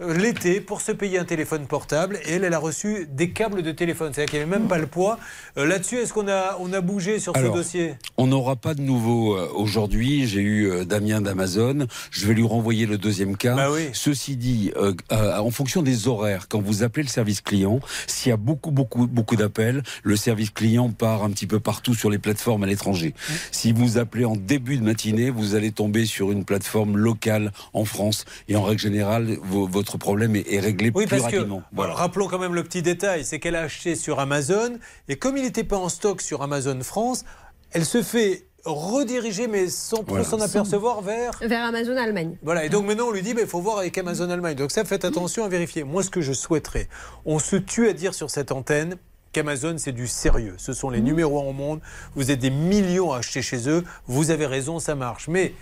l'été 0.14 0.60
pour 0.60 0.80
se 0.80 0.92
payer 0.92 1.18
un 1.18 1.24
téléphone 1.24 1.66
portable. 1.66 2.18
Et 2.24 2.32
elle, 2.32 2.44
elle 2.44 2.54
a 2.54 2.58
reçu 2.58 3.06
des 3.10 3.30
câbles 3.30 3.62
de 3.62 3.72
téléphone. 3.72 4.12
C'est-à-dire 4.14 4.30
qu'il 4.30 4.38
n'y 4.38 4.44
avait 4.44 4.58
même 4.58 4.68
pas 4.68 4.78
le 4.78 4.86
poids. 4.86 5.18
Euh, 5.58 5.66
Là-dessus, 5.66 5.96
est-ce 5.96 6.12
qu'on 6.12 6.28
a, 6.28 6.56
on 6.60 6.72
a 6.72 6.80
bougé 6.80 7.18
sur 7.18 7.36
Alors, 7.36 7.52
ce 7.52 7.58
dossier? 7.58 7.94
On 8.16 8.26
n'aura 8.26 8.56
pas 8.56 8.74
de 8.74 8.80
nouveau 8.80 9.36
euh, 9.36 9.48
aujourd'hui. 9.54 10.26
J'ai 10.26 10.40
eu 10.40 10.70
euh, 10.70 10.84
Damien 10.84 11.20
d'Amazon. 11.20 11.86
Je 12.10 12.26
vais 12.26 12.34
lui 12.34 12.46
renvoyer 12.46 12.86
le 12.86 12.96
deuxième 12.96 13.36
cas. 13.36 13.54
Bah 13.54 13.68
Ceci 13.92 14.36
dit, 14.36 14.72
euh, 14.76 14.94
euh, 15.12 15.36
en 15.38 15.50
fonction 15.50 15.82
des 15.82 16.08
horaires, 16.08 16.48
quand 16.48 16.62
vous 16.62 16.82
appelez 16.84 17.02
le 17.02 17.08
service 17.08 17.42
client, 17.42 17.80
s'il 18.06 18.30
y 18.30 18.32
a 18.32 18.38
beaucoup, 18.38 18.70
beaucoup, 18.70 19.06
beaucoup 19.06 19.36
d'appels, 19.36 19.82
le 20.02 20.16
service 20.16 20.50
client 20.50 20.90
part 20.90 21.22
un 21.22 21.30
petit 21.30 21.46
peu 21.46 21.60
partout 21.60 21.94
sur 21.94 22.08
les 22.08 22.18
plateformes 22.18 22.62
à 22.64 22.66
l'étranger. 22.66 23.14
Si 23.50 23.72
vous 23.72 23.98
appelez 23.98 24.24
en 24.24 24.36
début 24.36 24.78
de 24.78 24.82
matinée, 24.84 25.28
vous 25.30 25.54
allez 25.54 25.70
tomber 25.70 26.06
sur 26.06 26.32
une 26.32 26.44
plateforme 26.44 26.96
locale 26.96 27.52
en 27.74 27.84
France. 27.84 28.24
Et 28.48 28.56
en 28.56 28.62
règle 28.62 28.80
générale, 28.80 29.36
vo- 29.42 29.66
votre 29.68 29.98
problème 29.98 30.34
est, 30.36 30.50
est 30.52 30.60
réglé 30.60 30.90
Oui, 30.94 31.06
plus 31.06 31.18
parce 31.18 31.30
que, 31.30 31.36
rapidement. 31.36 31.62
Voilà. 31.72 31.92
rappelons 31.94 32.28
quand 32.28 32.38
même 32.38 32.54
le 32.54 32.64
petit 32.64 32.80
détail, 32.82 33.24
c'est 33.24 33.38
qu'elle 33.38 33.56
a 33.56 33.62
acheté 33.62 33.94
sur 33.96 34.18
Amazon, 34.20 34.78
et 35.08 35.16
comme 35.16 35.36
il 35.36 35.42
n'était 35.42 35.64
pas 35.64 35.76
en 35.76 35.88
stock 35.88 36.22
sur 36.22 36.42
Amazon 36.42 36.78
France, 36.82 37.24
elle 37.72 37.84
se 37.84 38.02
fait 38.02 38.46
rediriger, 38.64 39.46
mais 39.46 39.68
sans 39.68 39.98
trop 39.98 40.04
Voilà. 40.14 40.24
s'en 40.24 40.40
apercevoir, 40.40 41.02
vers... 41.02 41.32
Vers 41.42 41.64
Amazon 41.64 41.96
Allemagne. 41.96 42.36
Voilà, 42.42 42.64
et 42.64 42.70
donc 42.70 42.86
maintenant 42.86 43.08
on 43.08 43.10
lui 43.10 43.20
dit, 43.22 43.34
il 43.38 43.46
faut 43.46 43.60
voir 43.60 43.78
avec 43.78 43.98
Amazon 43.98 44.30
Allemagne. 44.30 44.56
Donc 44.56 44.70
ça, 44.70 44.84
faites 44.84 45.04
attention 45.04 45.44
à 45.44 45.48
vérifier. 45.48 45.84
Moi, 45.84 46.02
ce 46.02 46.08
que 46.10 46.22
je 46.22 46.32
souhaiterais, 46.32 46.88
on 47.26 47.38
se 47.38 47.56
tue 47.56 47.88
à 47.88 47.92
dire 47.92 48.14
sur 48.14 48.30
cette 48.30 48.52
antenne 48.52 48.96
qu'Amazon, 49.32 49.74
c'est 49.78 49.92
du 49.92 50.06
sérieux. 50.06 50.54
Ce 50.58 50.72
sont 50.72 50.88
les 50.90 51.00
numéros 51.02 51.40
un 51.40 51.44
au 51.44 51.52
monde. 51.52 51.80
Vous 52.14 52.30
êtes 52.30 52.38
des 52.38 52.50
millions 52.50 53.12
à 53.12 53.18
acheter 53.18 53.42
chez 53.42 53.68
eux. 53.68 53.84
Vous 54.06 54.30
avez 54.30 54.46
raison, 54.46 54.78
ça 54.78 54.94
marche. 54.94 55.28
Mais 55.28 55.52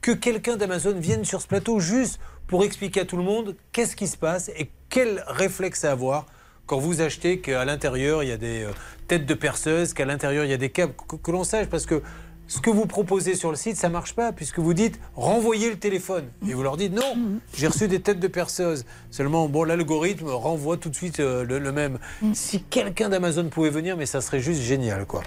que 0.00 0.12
quelqu'un 0.12 0.56
d'Amazon 0.56 0.98
vienne 0.98 1.24
sur 1.24 1.40
ce 1.40 1.46
plateau 1.46 1.80
juste 1.80 2.20
pour 2.46 2.64
expliquer 2.64 3.00
à 3.00 3.04
tout 3.04 3.16
le 3.16 3.22
monde 3.22 3.56
qu'est-ce 3.72 3.96
qui 3.96 4.06
se 4.06 4.16
passe 4.16 4.50
et 4.56 4.70
quel 4.88 5.22
réflexe 5.26 5.84
à 5.84 5.92
avoir 5.92 6.26
quand 6.66 6.78
vous 6.78 7.00
achetez 7.00 7.40
qu'à 7.40 7.64
l'intérieur 7.64 8.22
il 8.22 8.28
y 8.28 8.32
a 8.32 8.36
des 8.36 8.62
euh, 8.62 8.70
têtes 9.08 9.26
de 9.26 9.34
perceuse, 9.34 9.92
qu'à 9.92 10.04
l'intérieur 10.04 10.44
il 10.44 10.50
y 10.50 10.54
a 10.54 10.56
des 10.56 10.70
câbles, 10.70 10.94
que, 11.08 11.16
que 11.16 11.30
l'on 11.30 11.44
sache 11.44 11.66
parce 11.66 11.86
que 11.86 12.02
ce 12.50 12.60
que 12.60 12.68
vous 12.68 12.86
proposez 12.86 13.36
sur 13.36 13.50
le 13.50 13.56
site, 13.56 13.76
ça 13.76 13.88
marche 13.88 14.14
pas, 14.14 14.32
puisque 14.32 14.58
vous 14.58 14.74
dites 14.74 14.98
renvoyer 15.14 15.70
le 15.70 15.78
téléphone. 15.78 16.24
Et 16.48 16.52
vous 16.52 16.64
leur 16.64 16.76
dites 16.76 16.92
non, 16.92 17.38
j'ai 17.54 17.68
reçu 17.68 17.86
des 17.86 18.00
têtes 18.00 18.18
de 18.18 18.26
perceuse. 18.26 18.84
Seulement, 19.12 19.48
bon, 19.48 19.62
l'algorithme 19.62 20.28
renvoie 20.28 20.76
tout 20.76 20.88
de 20.90 20.96
suite 20.96 21.20
euh, 21.20 21.44
le, 21.44 21.60
le 21.60 21.70
même. 21.70 22.00
Si 22.34 22.60
quelqu'un 22.64 23.08
d'Amazon 23.08 23.48
pouvait 23.50 23.70
venir, 23.70 23.96
mais 23.96 24.04
ça 24.04 24.20
serait 24.20 24.40
juste 24.40 24.62
génial, 24.62 25.06
quoi. 25.06 25.22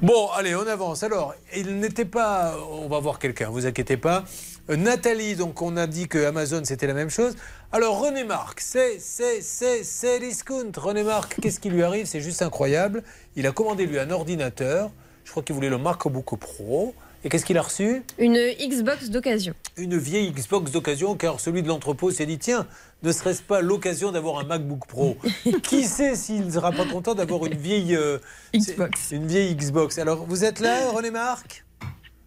Bon, 0.00 0.28
allez, 0.28 0.54
on 0.54 0.64
avance. 0.68 1.02
Alors, 1.02 1.34
il 1.56 1.80
n'était 1.80 2.04
pas. 2.04 2.54
On 2.70 2.86
va 2.86 3.00
voir 3.00 3.18
quelqu'un, 3.18 3.50
vous 3.50 3.66
inquiétez 3.66 3.96
pas. 3.96 4.22
Euh, 4.70 4.76
Nathalie, 4.76 5.34
donc 5.34 5.60
on 5.62 5.76
a 5.76 5.88
dit 5.88 6.06
que 6.06 6.24
Amazon 6.24 6.60
c'était 6.62 6.86
la 6.86 6.94
même 6.94 7.10
chose. 7.10 7.34
Alors 7.72 7.98
René 7.98 8.22
Marc, 8.22 8.60
c'est 8.60 9.00
c'est 9.00 9.42
c'est 9.42 9.82
c'est 9.82 10.20
discount. 10.20 10.70
René 10.76 11.02
Marc, 11.02 11.40
qu'est-ce 11.40 11.58
qui 11.58 11.70
lui 11.70 11.82
arrive? 11.82 12.06
C'est 12.06 12.20
juste 12.20 12.42
incroyable. 12.42 13.02
Il 13.34 13.48
a 13.48 13.50
commandé 13.50 13.86
lui 13.86 13.98
un 13.98 14.10
ordinateur. 14.10 14.92
Je 15.30 15.32
crois 15.32 15.44
qu'il 15.44 15.54
voulait 15.54 15.70
le 15.70 15.78
MacBook 15.78 16.36
Pro. 16.40 16.92
Et 17.22 17.28
qu'est-ce 17.28 17.44
qu'il 17.44 17.56
a 17.56 17.62
reçu? 17.62 18.02
Une 18.18 18.36
Xbox 18.58 19.10
d'occasion. 19.10 19.54
Une 19.76 19.96
vieille 19.96 20.32
Xbox 20.32 20.72
d'occasion, 20.72 21.14
car 21.14 21.38
celui 21.38 21.62
de 21.62 21.68
l'entrepôt 21.68 22.10
s'est 22.10 22.26
dit 22.26 22.36
tiens, 22.36 22.66
ne 23.04 23.12
serait-ce 23.12 23.40
pas 23.40 23.60
l'occasion 23.60 24.10
d'avoir 24.10 24.40
un 24.40 24.44
MacBook 24.44 24.88
Pro? 24.88 25.16
Qui 25.62 25.84
sait 25.84 26.16
s'il 26.16 26.46
ne 26.46 26.50
sera 26.50 26.72
pas 26.72 26.84
content 26.84 27.14
d'avoir 27.14 27.46
une 27.46 27.54
vieille 27.54 27.94
euh, 27.94 28.18
Xbox 28.52 29.12
Une 29.12 29.28
vieille 29.28 29.54
Xbox. 29.54 29.98
Alors 29.98 30.26
vous 30.26 30.42
êtes 30.42 30.58
là, 30.58 30.90
René 30.90 31.12
Marc? 31.12 31.64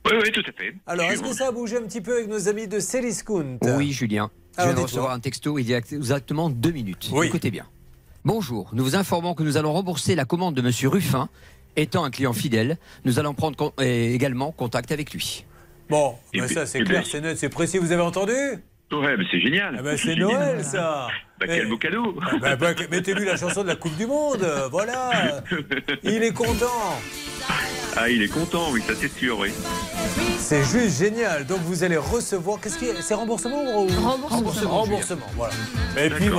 Oui, 0.05 0.13
oui, 0.23 0.31
tout 0.31 0.43
à 0.47 0.53
fait. 0.53 0.73
Alors 0.87 1.11
est-ce 1.11 1.23
que 1.23 1.33
ça 1.33 1.47
a 1.47 1.51
bougé 1.51 1.75
un 1.75 1.81
petit 1.81 1.99
peu 1.99 2.13
avec 2.13 2.29
nos 2.29 2.47
amis 2.47 2.69
de 2.69 2.79
Céliscount 2.79 3.57
Oui, 3.63 3.91
Julien. 3.91 4.31
Je 4.57 4.63
viens 4.63 4.73
de 4.73 4.79
recevoir 4.79 5.11
un 5.11 5.19
texto 5.19 5.59
il 5.59 5.67
y 5.67 5.73
a 5.73 5.79
exactement 5.79 6.49
deux 6.49 6.71
minutes. 6.71 7.09
Oui. 7.11 7.27
Écoutez 7.27 7.51
bien. 7.51 7.65
Bonjour, 8.23 8.69
nous 8.71 8.85
vous 8.85 8.95
informons 8.95 9.33
que 9.33 9.43
nous 9.43 9.57
allons 9.57 9.73
rembourser 9.73 10.15
la 10.15 10.23
commande 10.23 10.55
de 10.55 10.61
Monsieur 10.61 10.87
Ruffin. 10.87 11.27
Étant 11.75 12.03
un 12.03 12.11
client 12.11 12.33
fidèle, 12.33 12.77
nous 13.05 13.17
allons 13.19 13.33
prendre 13.33 13.55
con- 13.57 13.73
également 13.79 14.51
contact 14.51 14.91
avec 14.91 15.11
lui. 15.13 15.45
Bon, 15.89 16.15
ben 16.33 16.45
puis- 16.45 16.53
ça 16.55 16.65
c'est 16.65 16.81
clair, 16.81 17.01
ben- 17.01 17.07
c'est 17.09 17.21
net, 17.21 17.37
c'est 17.37 17.49
précis. 17.49 17.77
Vous 17.79 17.91
avez 17.91 18.01
entendu? 18.01 18.31
Ouais, 18.91 19.17
mais 19.17 19.23
c'est 19.31 19.39
génial. 19.41 19.75
Ah 19.79 19.81
ben, 19.81 19.97
c'est 19.97 20.13
génial. 20.15 20.27
Noël 20.27 20.63
ça 20.63 21.07
Bah, 21.39 21.47
quel 21.47 21.67
beau 21.67 21.77
cadeau. 21.77 22.15
ah 22.43 22.55
Mettez-lui 22.91 23.25
la 23.25 23.37
chanson 23.37 23.63
de 23.63 23.67
la 23.69 23.75
Coupe 23.75 23.95
du 23.97 24.05
Monde, 24.05 24.45
voilà 24.71 25.41
Il 26.03 26.21
est 26.23 26.31
content 26.33 26.99
Ah, 27.97 28.07
il 28.09 28.21
est 28.21 28.27
content, 28.27 28.69
oui, 28.71 28.81
ça 28.87 28.93
c'est 28.95 29.11
sûr, 29.17 29.39
oui. 29.39 29.49
C'est 30.37 30.63
juste 30.63 30.99
génial. 30.99 31.45
Donc 31.47 31.59
vous 31.61 31.83
allez 31.83 31.97
recevoir. 31.97 32.59
Qu'est-ce 32.61 32.77
qui 32.77 32.85
est 32.85 33.01
C'est 33.01 33.13
remboursement 33.15 33.63
ou 33.83 33.87
Remboursement. 33.87 34.69
Remboursement, 34.81 35.25
voilà. 35.35 35.53
Et 35.99 36.09
puis 36.09 36.29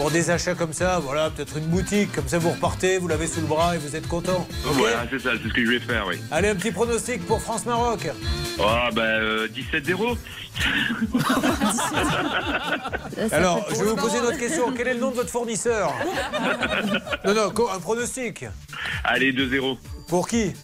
Pour 0.00 0.10
des 0.10 0.30
achats 0.30 0.54
comme 0.54 0.72
ça, 0.72 0.98
voilà, 0.98 1.28
peut-être 1.28 1.58
une 1.58 1.66
boutique, 1.66 2.10
comme 2.12 2.26
ça 2.26 2.38
vous 2.38 2.48
repartez, 2.48 2.96
vous 2.96 3.06
l'avez 3.06 3.26
sous 3.26 3.42
le 3.42 3.46
bras 3.46 3.74
et 3.74 3.78
vous 3.78 3.94
êtes 3.94 4.08
content. 4.08 4.48
Ok 4.64 4.72
Voilà, 4.76 5.04
c'est 5.10 5.18
ça, 5.18 5.32
c'est 5.32 5.46
ce 5.46 5.52
que 5.52 5.62
je 5.62 5.72
vais 5.72 5.78
faire, 5.78 6.06
oui. 6.08 6.16
Allez, 6.30 6.48
un 6.48 6.54
petit 6.54 6.70
pronostic 6.70 7.26
pour 7.26 7.42
France-Maroc. 7.42 8.08
Ah, 8.58 8.88
bah, 8.94 9.02
euh, 9.02 9.46
17-0. 9.48 10.16
Alors, 13.30 13.66
je 13.68 13.74
vais 13.74 13.90
vous 13.90 13.96
poser 13.96 14.16
une 14.20 14.24
autre 14.24 14.38
question. 14.38 14.72
Quel 14.74 14.88
est 14.88 14.94
le 14.94 15.00
nom 15.00 15.10
de 15.10 15.16
votre 15.16 15.28
fournisseur? 15.28 15.92
Non, 17.26 17.34
non, 17.34 17.52
un 17.70 17.80
pronostic. 17.80 18.46
Allez, 19.04 19.34
2-0. 19.34 19.76
Pour 20.08 20.26
qui? 20.26 20.54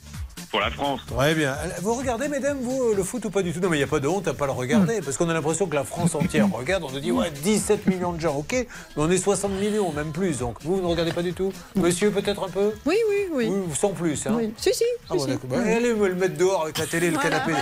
Pour 0.56 0.64
la 0.64 0.70
France. 0.70 1.00
Très 1.14 1.34
bien. 1.34 1.54
Vous 1.82 1.92
regardez, 1.92 2.28
mesdames, 2.28 2.56
vous, 2.62 2.94
le 2.96 3.02
foot 3.02 3.22
ou 3.26 3.30
pas 3.30 3.42
du 3.42 3.52
tout? 3.52 3.60
Non, 3.60 3.68
mais 3.68 3.76
il 3.76 3.80
n'y 3.80 3.84
a 3.84 3.88
pas 3.88 4.00
de 4.00 4.08
honte 4.08 4.26
à 4.26 4.32
pas 4.32 4.46
le 4.46 4.52
Hmm. 4.52 4.56
regarder, 4.56 5.02
parce 5.02 5.18
qu'on 5.18 5.28
a 5.28 5.34
l'impression 5.34 5.66
que 5.66 5.74
la 5.74 5.84
France 5.84 6.14
entière 6.14 6.48
regarde. 6.52 6.82
On 6.82 6.90
nous 6.90 6.98
dit, 7.00 7.12
ouais, 7.12 7.30
17 7.30 7.86
millions 7.86 8.14
de 8.14 8.20
gens, 8.22 8.34
ok, 8.36 8.52
mais 8.52 8.66
on 8.96 9.10
est 9.10 9.18
60 9.18 9.52
millions, 9.52 9.92
même 9.92 10.12
plus. 10.12 10.38
Donc, 10.38 10.56
vous, 10.62 10.76
vous 10.76 10.82
ne 10.82 10.86
regardez 10.86 11.12
pas 11.12 11.20
du 11.22 11.34
tout? 11.34 11.52
Monsieur, 11.74 12.10
peut-être 12.10 12.42
un 12.42 12.48
peu? 12.48 12.72
Oui, 12.86 12.96
oui, 13.10 13.26
oui. 13.34 13.48
Oui, 13.50 13.74
sans 13.78 13.90
plus, 13.90 14.26
hein 14.26 14.32
Oui. 14.34 14.54
Si, 14.56 14.72
si. 14.72 14.84
Ah 15.10 15.12
si, 15.12 15.18
bon, 15.18 15.24
si. 15.26 15.46
Bah, 15.46 15.56
allez 15.60 15.92
me 15.92 16.08
le 16.08 16.14
mettre 16.14 16.38
dehors 16.38 16.62
avec 16.62 16.78
la 16.78 16.86
télé 16.86 17.08
et 17.08 17.10
le 17.10 17.18
Voilà, 17.18 17.40
canapé 17.40 17.52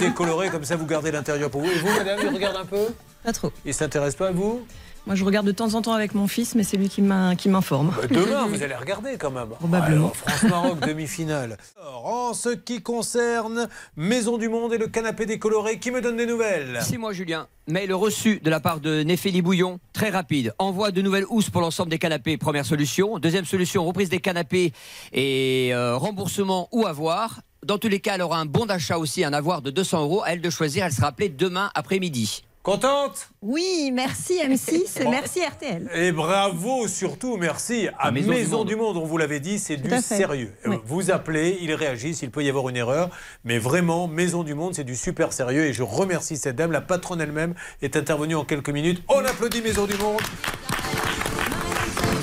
décoloré, 0.00 0.48
comme 0.50 0.64
ça 0.64 0.74
vous 0.74 0.86
gardez 0.86 1.12
l'intérieur 1.12 1.50
pour 1.50 1.60
vous. 1.60 1.70
Et 1.70 1.78
vous, 1.78 1.96
madame, 1.96 2.18
il 2.20 2.28
regarde 2.30 2.56
un 2.56 2.64
peu? 2.64 2.88
Pas 3.22 3.32
trop. 3.32 3.52
Il 3.64 3.72
s'intéresse 3.74 4.16
pas 4.16 4.28
à 4.28 4.32
vous? 4.32 4.66
Moi, 5.06 5.16
je 5.16 5.24
regarde 5.24 5.46
de 5.46 5.52
temps 5.52 5.74
en 5.74 5.82
temps 5.82 5.92
avec 5.92 6.14
mon 6.14 6.26
fils, 6.26 6.54
mais 6.54 6.62
c'est 6.64 6.78
lui 6.78 6.88
qui 6.88 7.02
m'in- 7.02 7.36
qui 7.36 7.50
m'informe. 7.50 7.88
Bah, 7.94 8.06
Demain, 8.08 8.46
vous 8.48 8.62
allez 8.62 8.74
regarder 8.74 9.16
quand 9.18 9.30
même. 9.30 9.48
Probablement. 9.50 10.08
France-Maroc, 10.08 10.80
demi-finale. 10.88 11.58
En 12.02 12.32
ce 12.32 12.48
qui 12.48 12.80
concerne 12.80 13.68
Maison 13.96 14.38
du 14.38 14.48
Monde 14.48 14.72
et 14.72 14.78
le 14.78 14.86
canapé 14.88 15.26
décoloré, 15.26 15.78
qui 15.78 15.90
me 15.90 16.00
donne 16.00 16.16
des 16.16 16.24
nouvelles? 16.24 16.78
C'est 16.80 16.96
moi, 16.96 17.12
Julien. 17.12 17.48
Mail 17.68 17.92
reçu 17.92 18.40
de 18.42 18.48
la 18.48 18.60
part 18.60 18.80
de 18.80 19.02
Néphélie 19.02 19.42
Bouillon. 19.42 19.78
Très 19.92 20.08
rapide. 20.08 20.54
Envoi 20.58 20.90
de 20.90 21.02
nouvelles 21.02 21.26
housses 21.28 21.50
pour 21.50 21.60
l'ensemble 21.60 21.90
des 21.90 21.98
canapés. 21.98 22.38
Première 22.38 22.64
solution. 22.64 23.18
Deuxième 23.18 23.44
solution, 23.44 23.84
reprise 23.84 24.08
des 24.08 24.20
canapés 24.20 24.72
et 25.12 25.70
euh, 25.74 25.96
remboursement 25.98 26.68
ou 26.72 26.86
avoir. 26.86 27.40
Dans 27.62 27.76
tous 27.76 27.88
les 27.88 28.00
cas, 28.00 28.14
elle 28.14 28.22
aura 28.22 28.38
un 28.38 28.46
bon 28.46 28.64
d'achat 28.64 28.96
aussi, 28.96 29.22
un 29.22 29.34
avoir 29.34 29.60
de 29.60 29.70
200 29.70 30.00
euros. 30.00 30.22
À 30.24 30.32
elle 30.32 30.40
de 30.40 30.48
choisir. 30.50 30.86
Elle 30.86 30.92
sera 30.92 31.08
appelée 31.08 31.28
demain 31.28 31.70
après-midi. 31.74 32.42
Contente 32.64 33.28
Oui, 33.42 33.90
merci 33.92 34.38
M6 34.42 35.02
et 35.02 35.04
merci 35.10 35.40
RTL. 35.40 35.86
Et 35.94 36.12
bravo 36.12 36.88
surtout, 36.88 37.36
merci 37.36 37.88
à 37.98 38.06
À 38.06 38.10
Maison, 38.10 38.30
Maison 38.30 38.64
du, 38.64 38.72
du 38.72 38.76
Monde. 38.80 38.96
On 38.96 39.04
vous 39.04 39.18
l'avait 39.18 39.38
dit, 39.38 39.58
c'est 39.58 39.76
du 39.76 39.90
sérieux. 40.00 40.50
Euh, 40.64 40.70
Oui. 40.70 40.76
Vous 40.86 41.10
appelez, 41.10 41.58
ils 41.60 41.74
réagissent, 41.74 42.22
il 42.22 42.30
peut 42.30 42.42
y 42.42 42.48
avoir 42.48 42.70
une 42.70 42.78
erreur. 42.78 43.10
Mais 43.44 43.58
vraiment, 43.58 44.08
Maison 44.08 44.44
du 44.44 44.54
Monde, 44.54 44.74
c'est 44.74 44.82
du 44.82 44.96
super 44.96 45.34
sérieux. 45.34 45.66
Et 45.66 45.74
je 45.74 45.82
remercie 45.82 46.38
cette 46.38 46.56
dame. 46.56 46.72
La 46.72 46.80
patronne 46.80 47.20
elle-même 47.20 47.52
est 47.82 47.96
intervenue 47.96 48.34
en 48.34 48.46
quelques 48.46 48.70
minutes. 48.70 49.02
On 49.08 49.22
applaudit 49.22 49.60
Maison 49.60 49.84
du 49.84 49.98
Monde. 49.98 50.22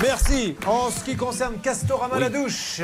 Merci. 0.02 0.56
En 0.66 0.90
ce 0.90 1.04
qui 1.04 1.14
concerne 1.14 1.54
Castorama 1.62 2.18
la 2.18 2.30
douche. 2.30 2.80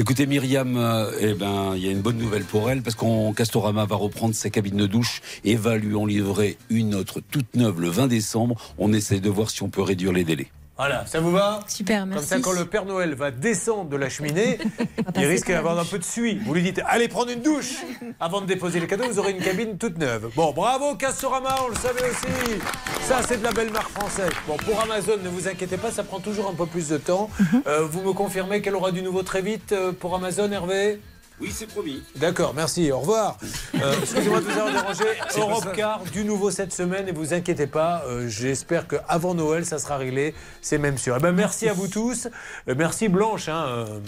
Écoutez, 0.00 0.26
Myriam, 0.26 0.76
euh, 0.76 1.10
eh 1.18 1.34
ben, 1.34 1.72
il 1.74 1.84
y 1.84 1.88
a 1.88 1.90
une 1.90 2.02
bonne 2.02 2.18
nouvelle 2.18 2.44
pour 2.44 2.70
elle 2.70 2.82
parce 2.82 2.94
qu'on 2.94 3.32
Castorama 3.32 3.84
va 3.84 3.96
reprendre 3.96 4.32
sa 4.32 4.48
cabine 4.48 4.76
de 4.76 4.86
douche 4.86 5.20
et 5.42 5.56
va 5.56 5.76
lui 5.76 5.96
en 5.96 6.06
livrer 6.06 6.56
une 6.70 6.94
autre 6.94 7.20
toute 7.20 7.56
neuve 7.56 7.80
le 7.80 7.88
20 7.88 8.06
décembre. 8.06 8.54
On 8.78 8.92
essaie 8.92 9.18
de 9.18 9.28
voir 9.28 9.50
si 9.50 9.64
on 9.64 9.70
peut 9.70 9.82
réduire 9.82 10.12
les 10.12 10.22
délais. 10.22 10.52
Voilà, 10.78 11.04
ça 11.06 11.18
vous 11.18 11.32
va 11.32 11.58
Super, 11.66 12.02
Comme 12.02 12.10
merci. 12.10 12.26
ça, 12.28 12.38
quand 12.38 12.52
le 12.52 12.64
Père 12.64 12.84
Noël 12.84 13.14
va 13.14 13.32
descendre 13.32 13.90
de 13.90 13.96
la 13.96 14.08
cheminée, 14.08 14.58
il 15.16 15.24
risque 15.26 15.48
d'avoir 15.48 15.76
un 15.76 15.84
peu 15.84 15.98
de 15.98 16.04
suie. 16.04 16.40
Vous 16.46 16.54
lui 16.54 16.62
dites, 16.62 16.80
allez 16.86 17.08
prendre 17.08 17.32
une 17.32 17.42
douche 17.42 17.78
avant 18.20 18.40
de 18.40 18.46
déposer 18.46 18.78
les 18.78 18.86
cadeaux, 18.86 19.04
vous 19.08 19.18
aurez 19.18 19.32
une 19.32 19.42
cabine 19.42 19.76
toute 19.76 19.98
neuve. 19.98 20.30
Bon, 20.36 20.52
bravo 20.52 20.94
Castorama, 20.94 21.56
on 21.64 21.68
le 21.70 21.74
savait 21.74 22.08
aussi. 22.08 22.60
Ça, 23.02 23.18
c'est 23.26 23.38
de 23.38 23.44
la 23.44 23.50
belle 23.50 23.72
marque 23.72 23.90
française. 23.90 24.30
Bon, 24.46 24.56
pour 24.56 24.80
Amazon, 24.80 25.16
ne 25.20 25.28
vous 25.28 25.48
inquiétez 25.48 25.78
pas, 25.78 25.90
ça 25.90 26.04
prend 26.04 26.20
toujours 26.20 26.48
un 26.48 26.54
peu 26.54 26.66
plus 26.66 26.88
de 26.88 26.98
temps. 26.98 27.28
Euh, 27.66 27.80
vous 27.84 28.02
me 28.02 28.12
confirmez 28.12 28.60
qu'elle 28.62 28.76
aura 28.76 28.92
du 28.92 29.02
nouveau 29.02 29.24
très 29.24 29.42
vite 29.42 29.72
euh, 29.72 29.90
pour 29.90 30.14
Amazon, 30.14 30.52
Hervé? 30.52 31.00
Oui, 31.40 31.50
c'est 31.54 31.66
promis. 31.66 32.02
D'accord, 32.16 32.52
merci, 32.54 32.90
au 32.92 33.00
revoir. 33.00 33.38
Euh, 33.80 33.94
Excusez-moi 34.02 34.40
de 34.40 34.44
vous 34.46 34.50
avoir 34.58 34.72
dérangé. 34.72 35.04
Europe. 35.36 35.68
Car, 35.76 36.02
du 36.12 36.24
nouveau 36.24 36.50
cette 36.50 36.72
semaine, 36.72 37.06
et 37.06 37.12
vous 37.12 37.32
inquiétez 37.32 37.68
pas, 37.68 38.02
euh, 38.08 38.26
j'espère 38.28 38.88
qu'avant 38.88 39.34
Noël, 39.34 39.64
ça 39.64 39.78
sera 39.78 39.96
réglé, 39.98 40.34
c'est 40.62 40.78
même 40.78 40.98
sûr. 40.98 41.14
Eh 41.16 41.20
ben, 41.20 41.30
merci 41.32 41.68
à 41.68 41.72
vous 41.74 41.86
tous. 41.86 42.26
Euh, 42.68 42.74
merci 42.76 43.08
Blanche. 43.08 43.48
hein, 43.48 43.66
euh, 43.68 44.00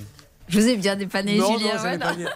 Je 0.48 0.58
vous 0.58 0.66
ai 0.68 0.76
bien 0.76 0.96
dépanné, 0.96 1.38
non, 1.38 1.56
Julien. 1.56 1.98
non, 1.98 2.08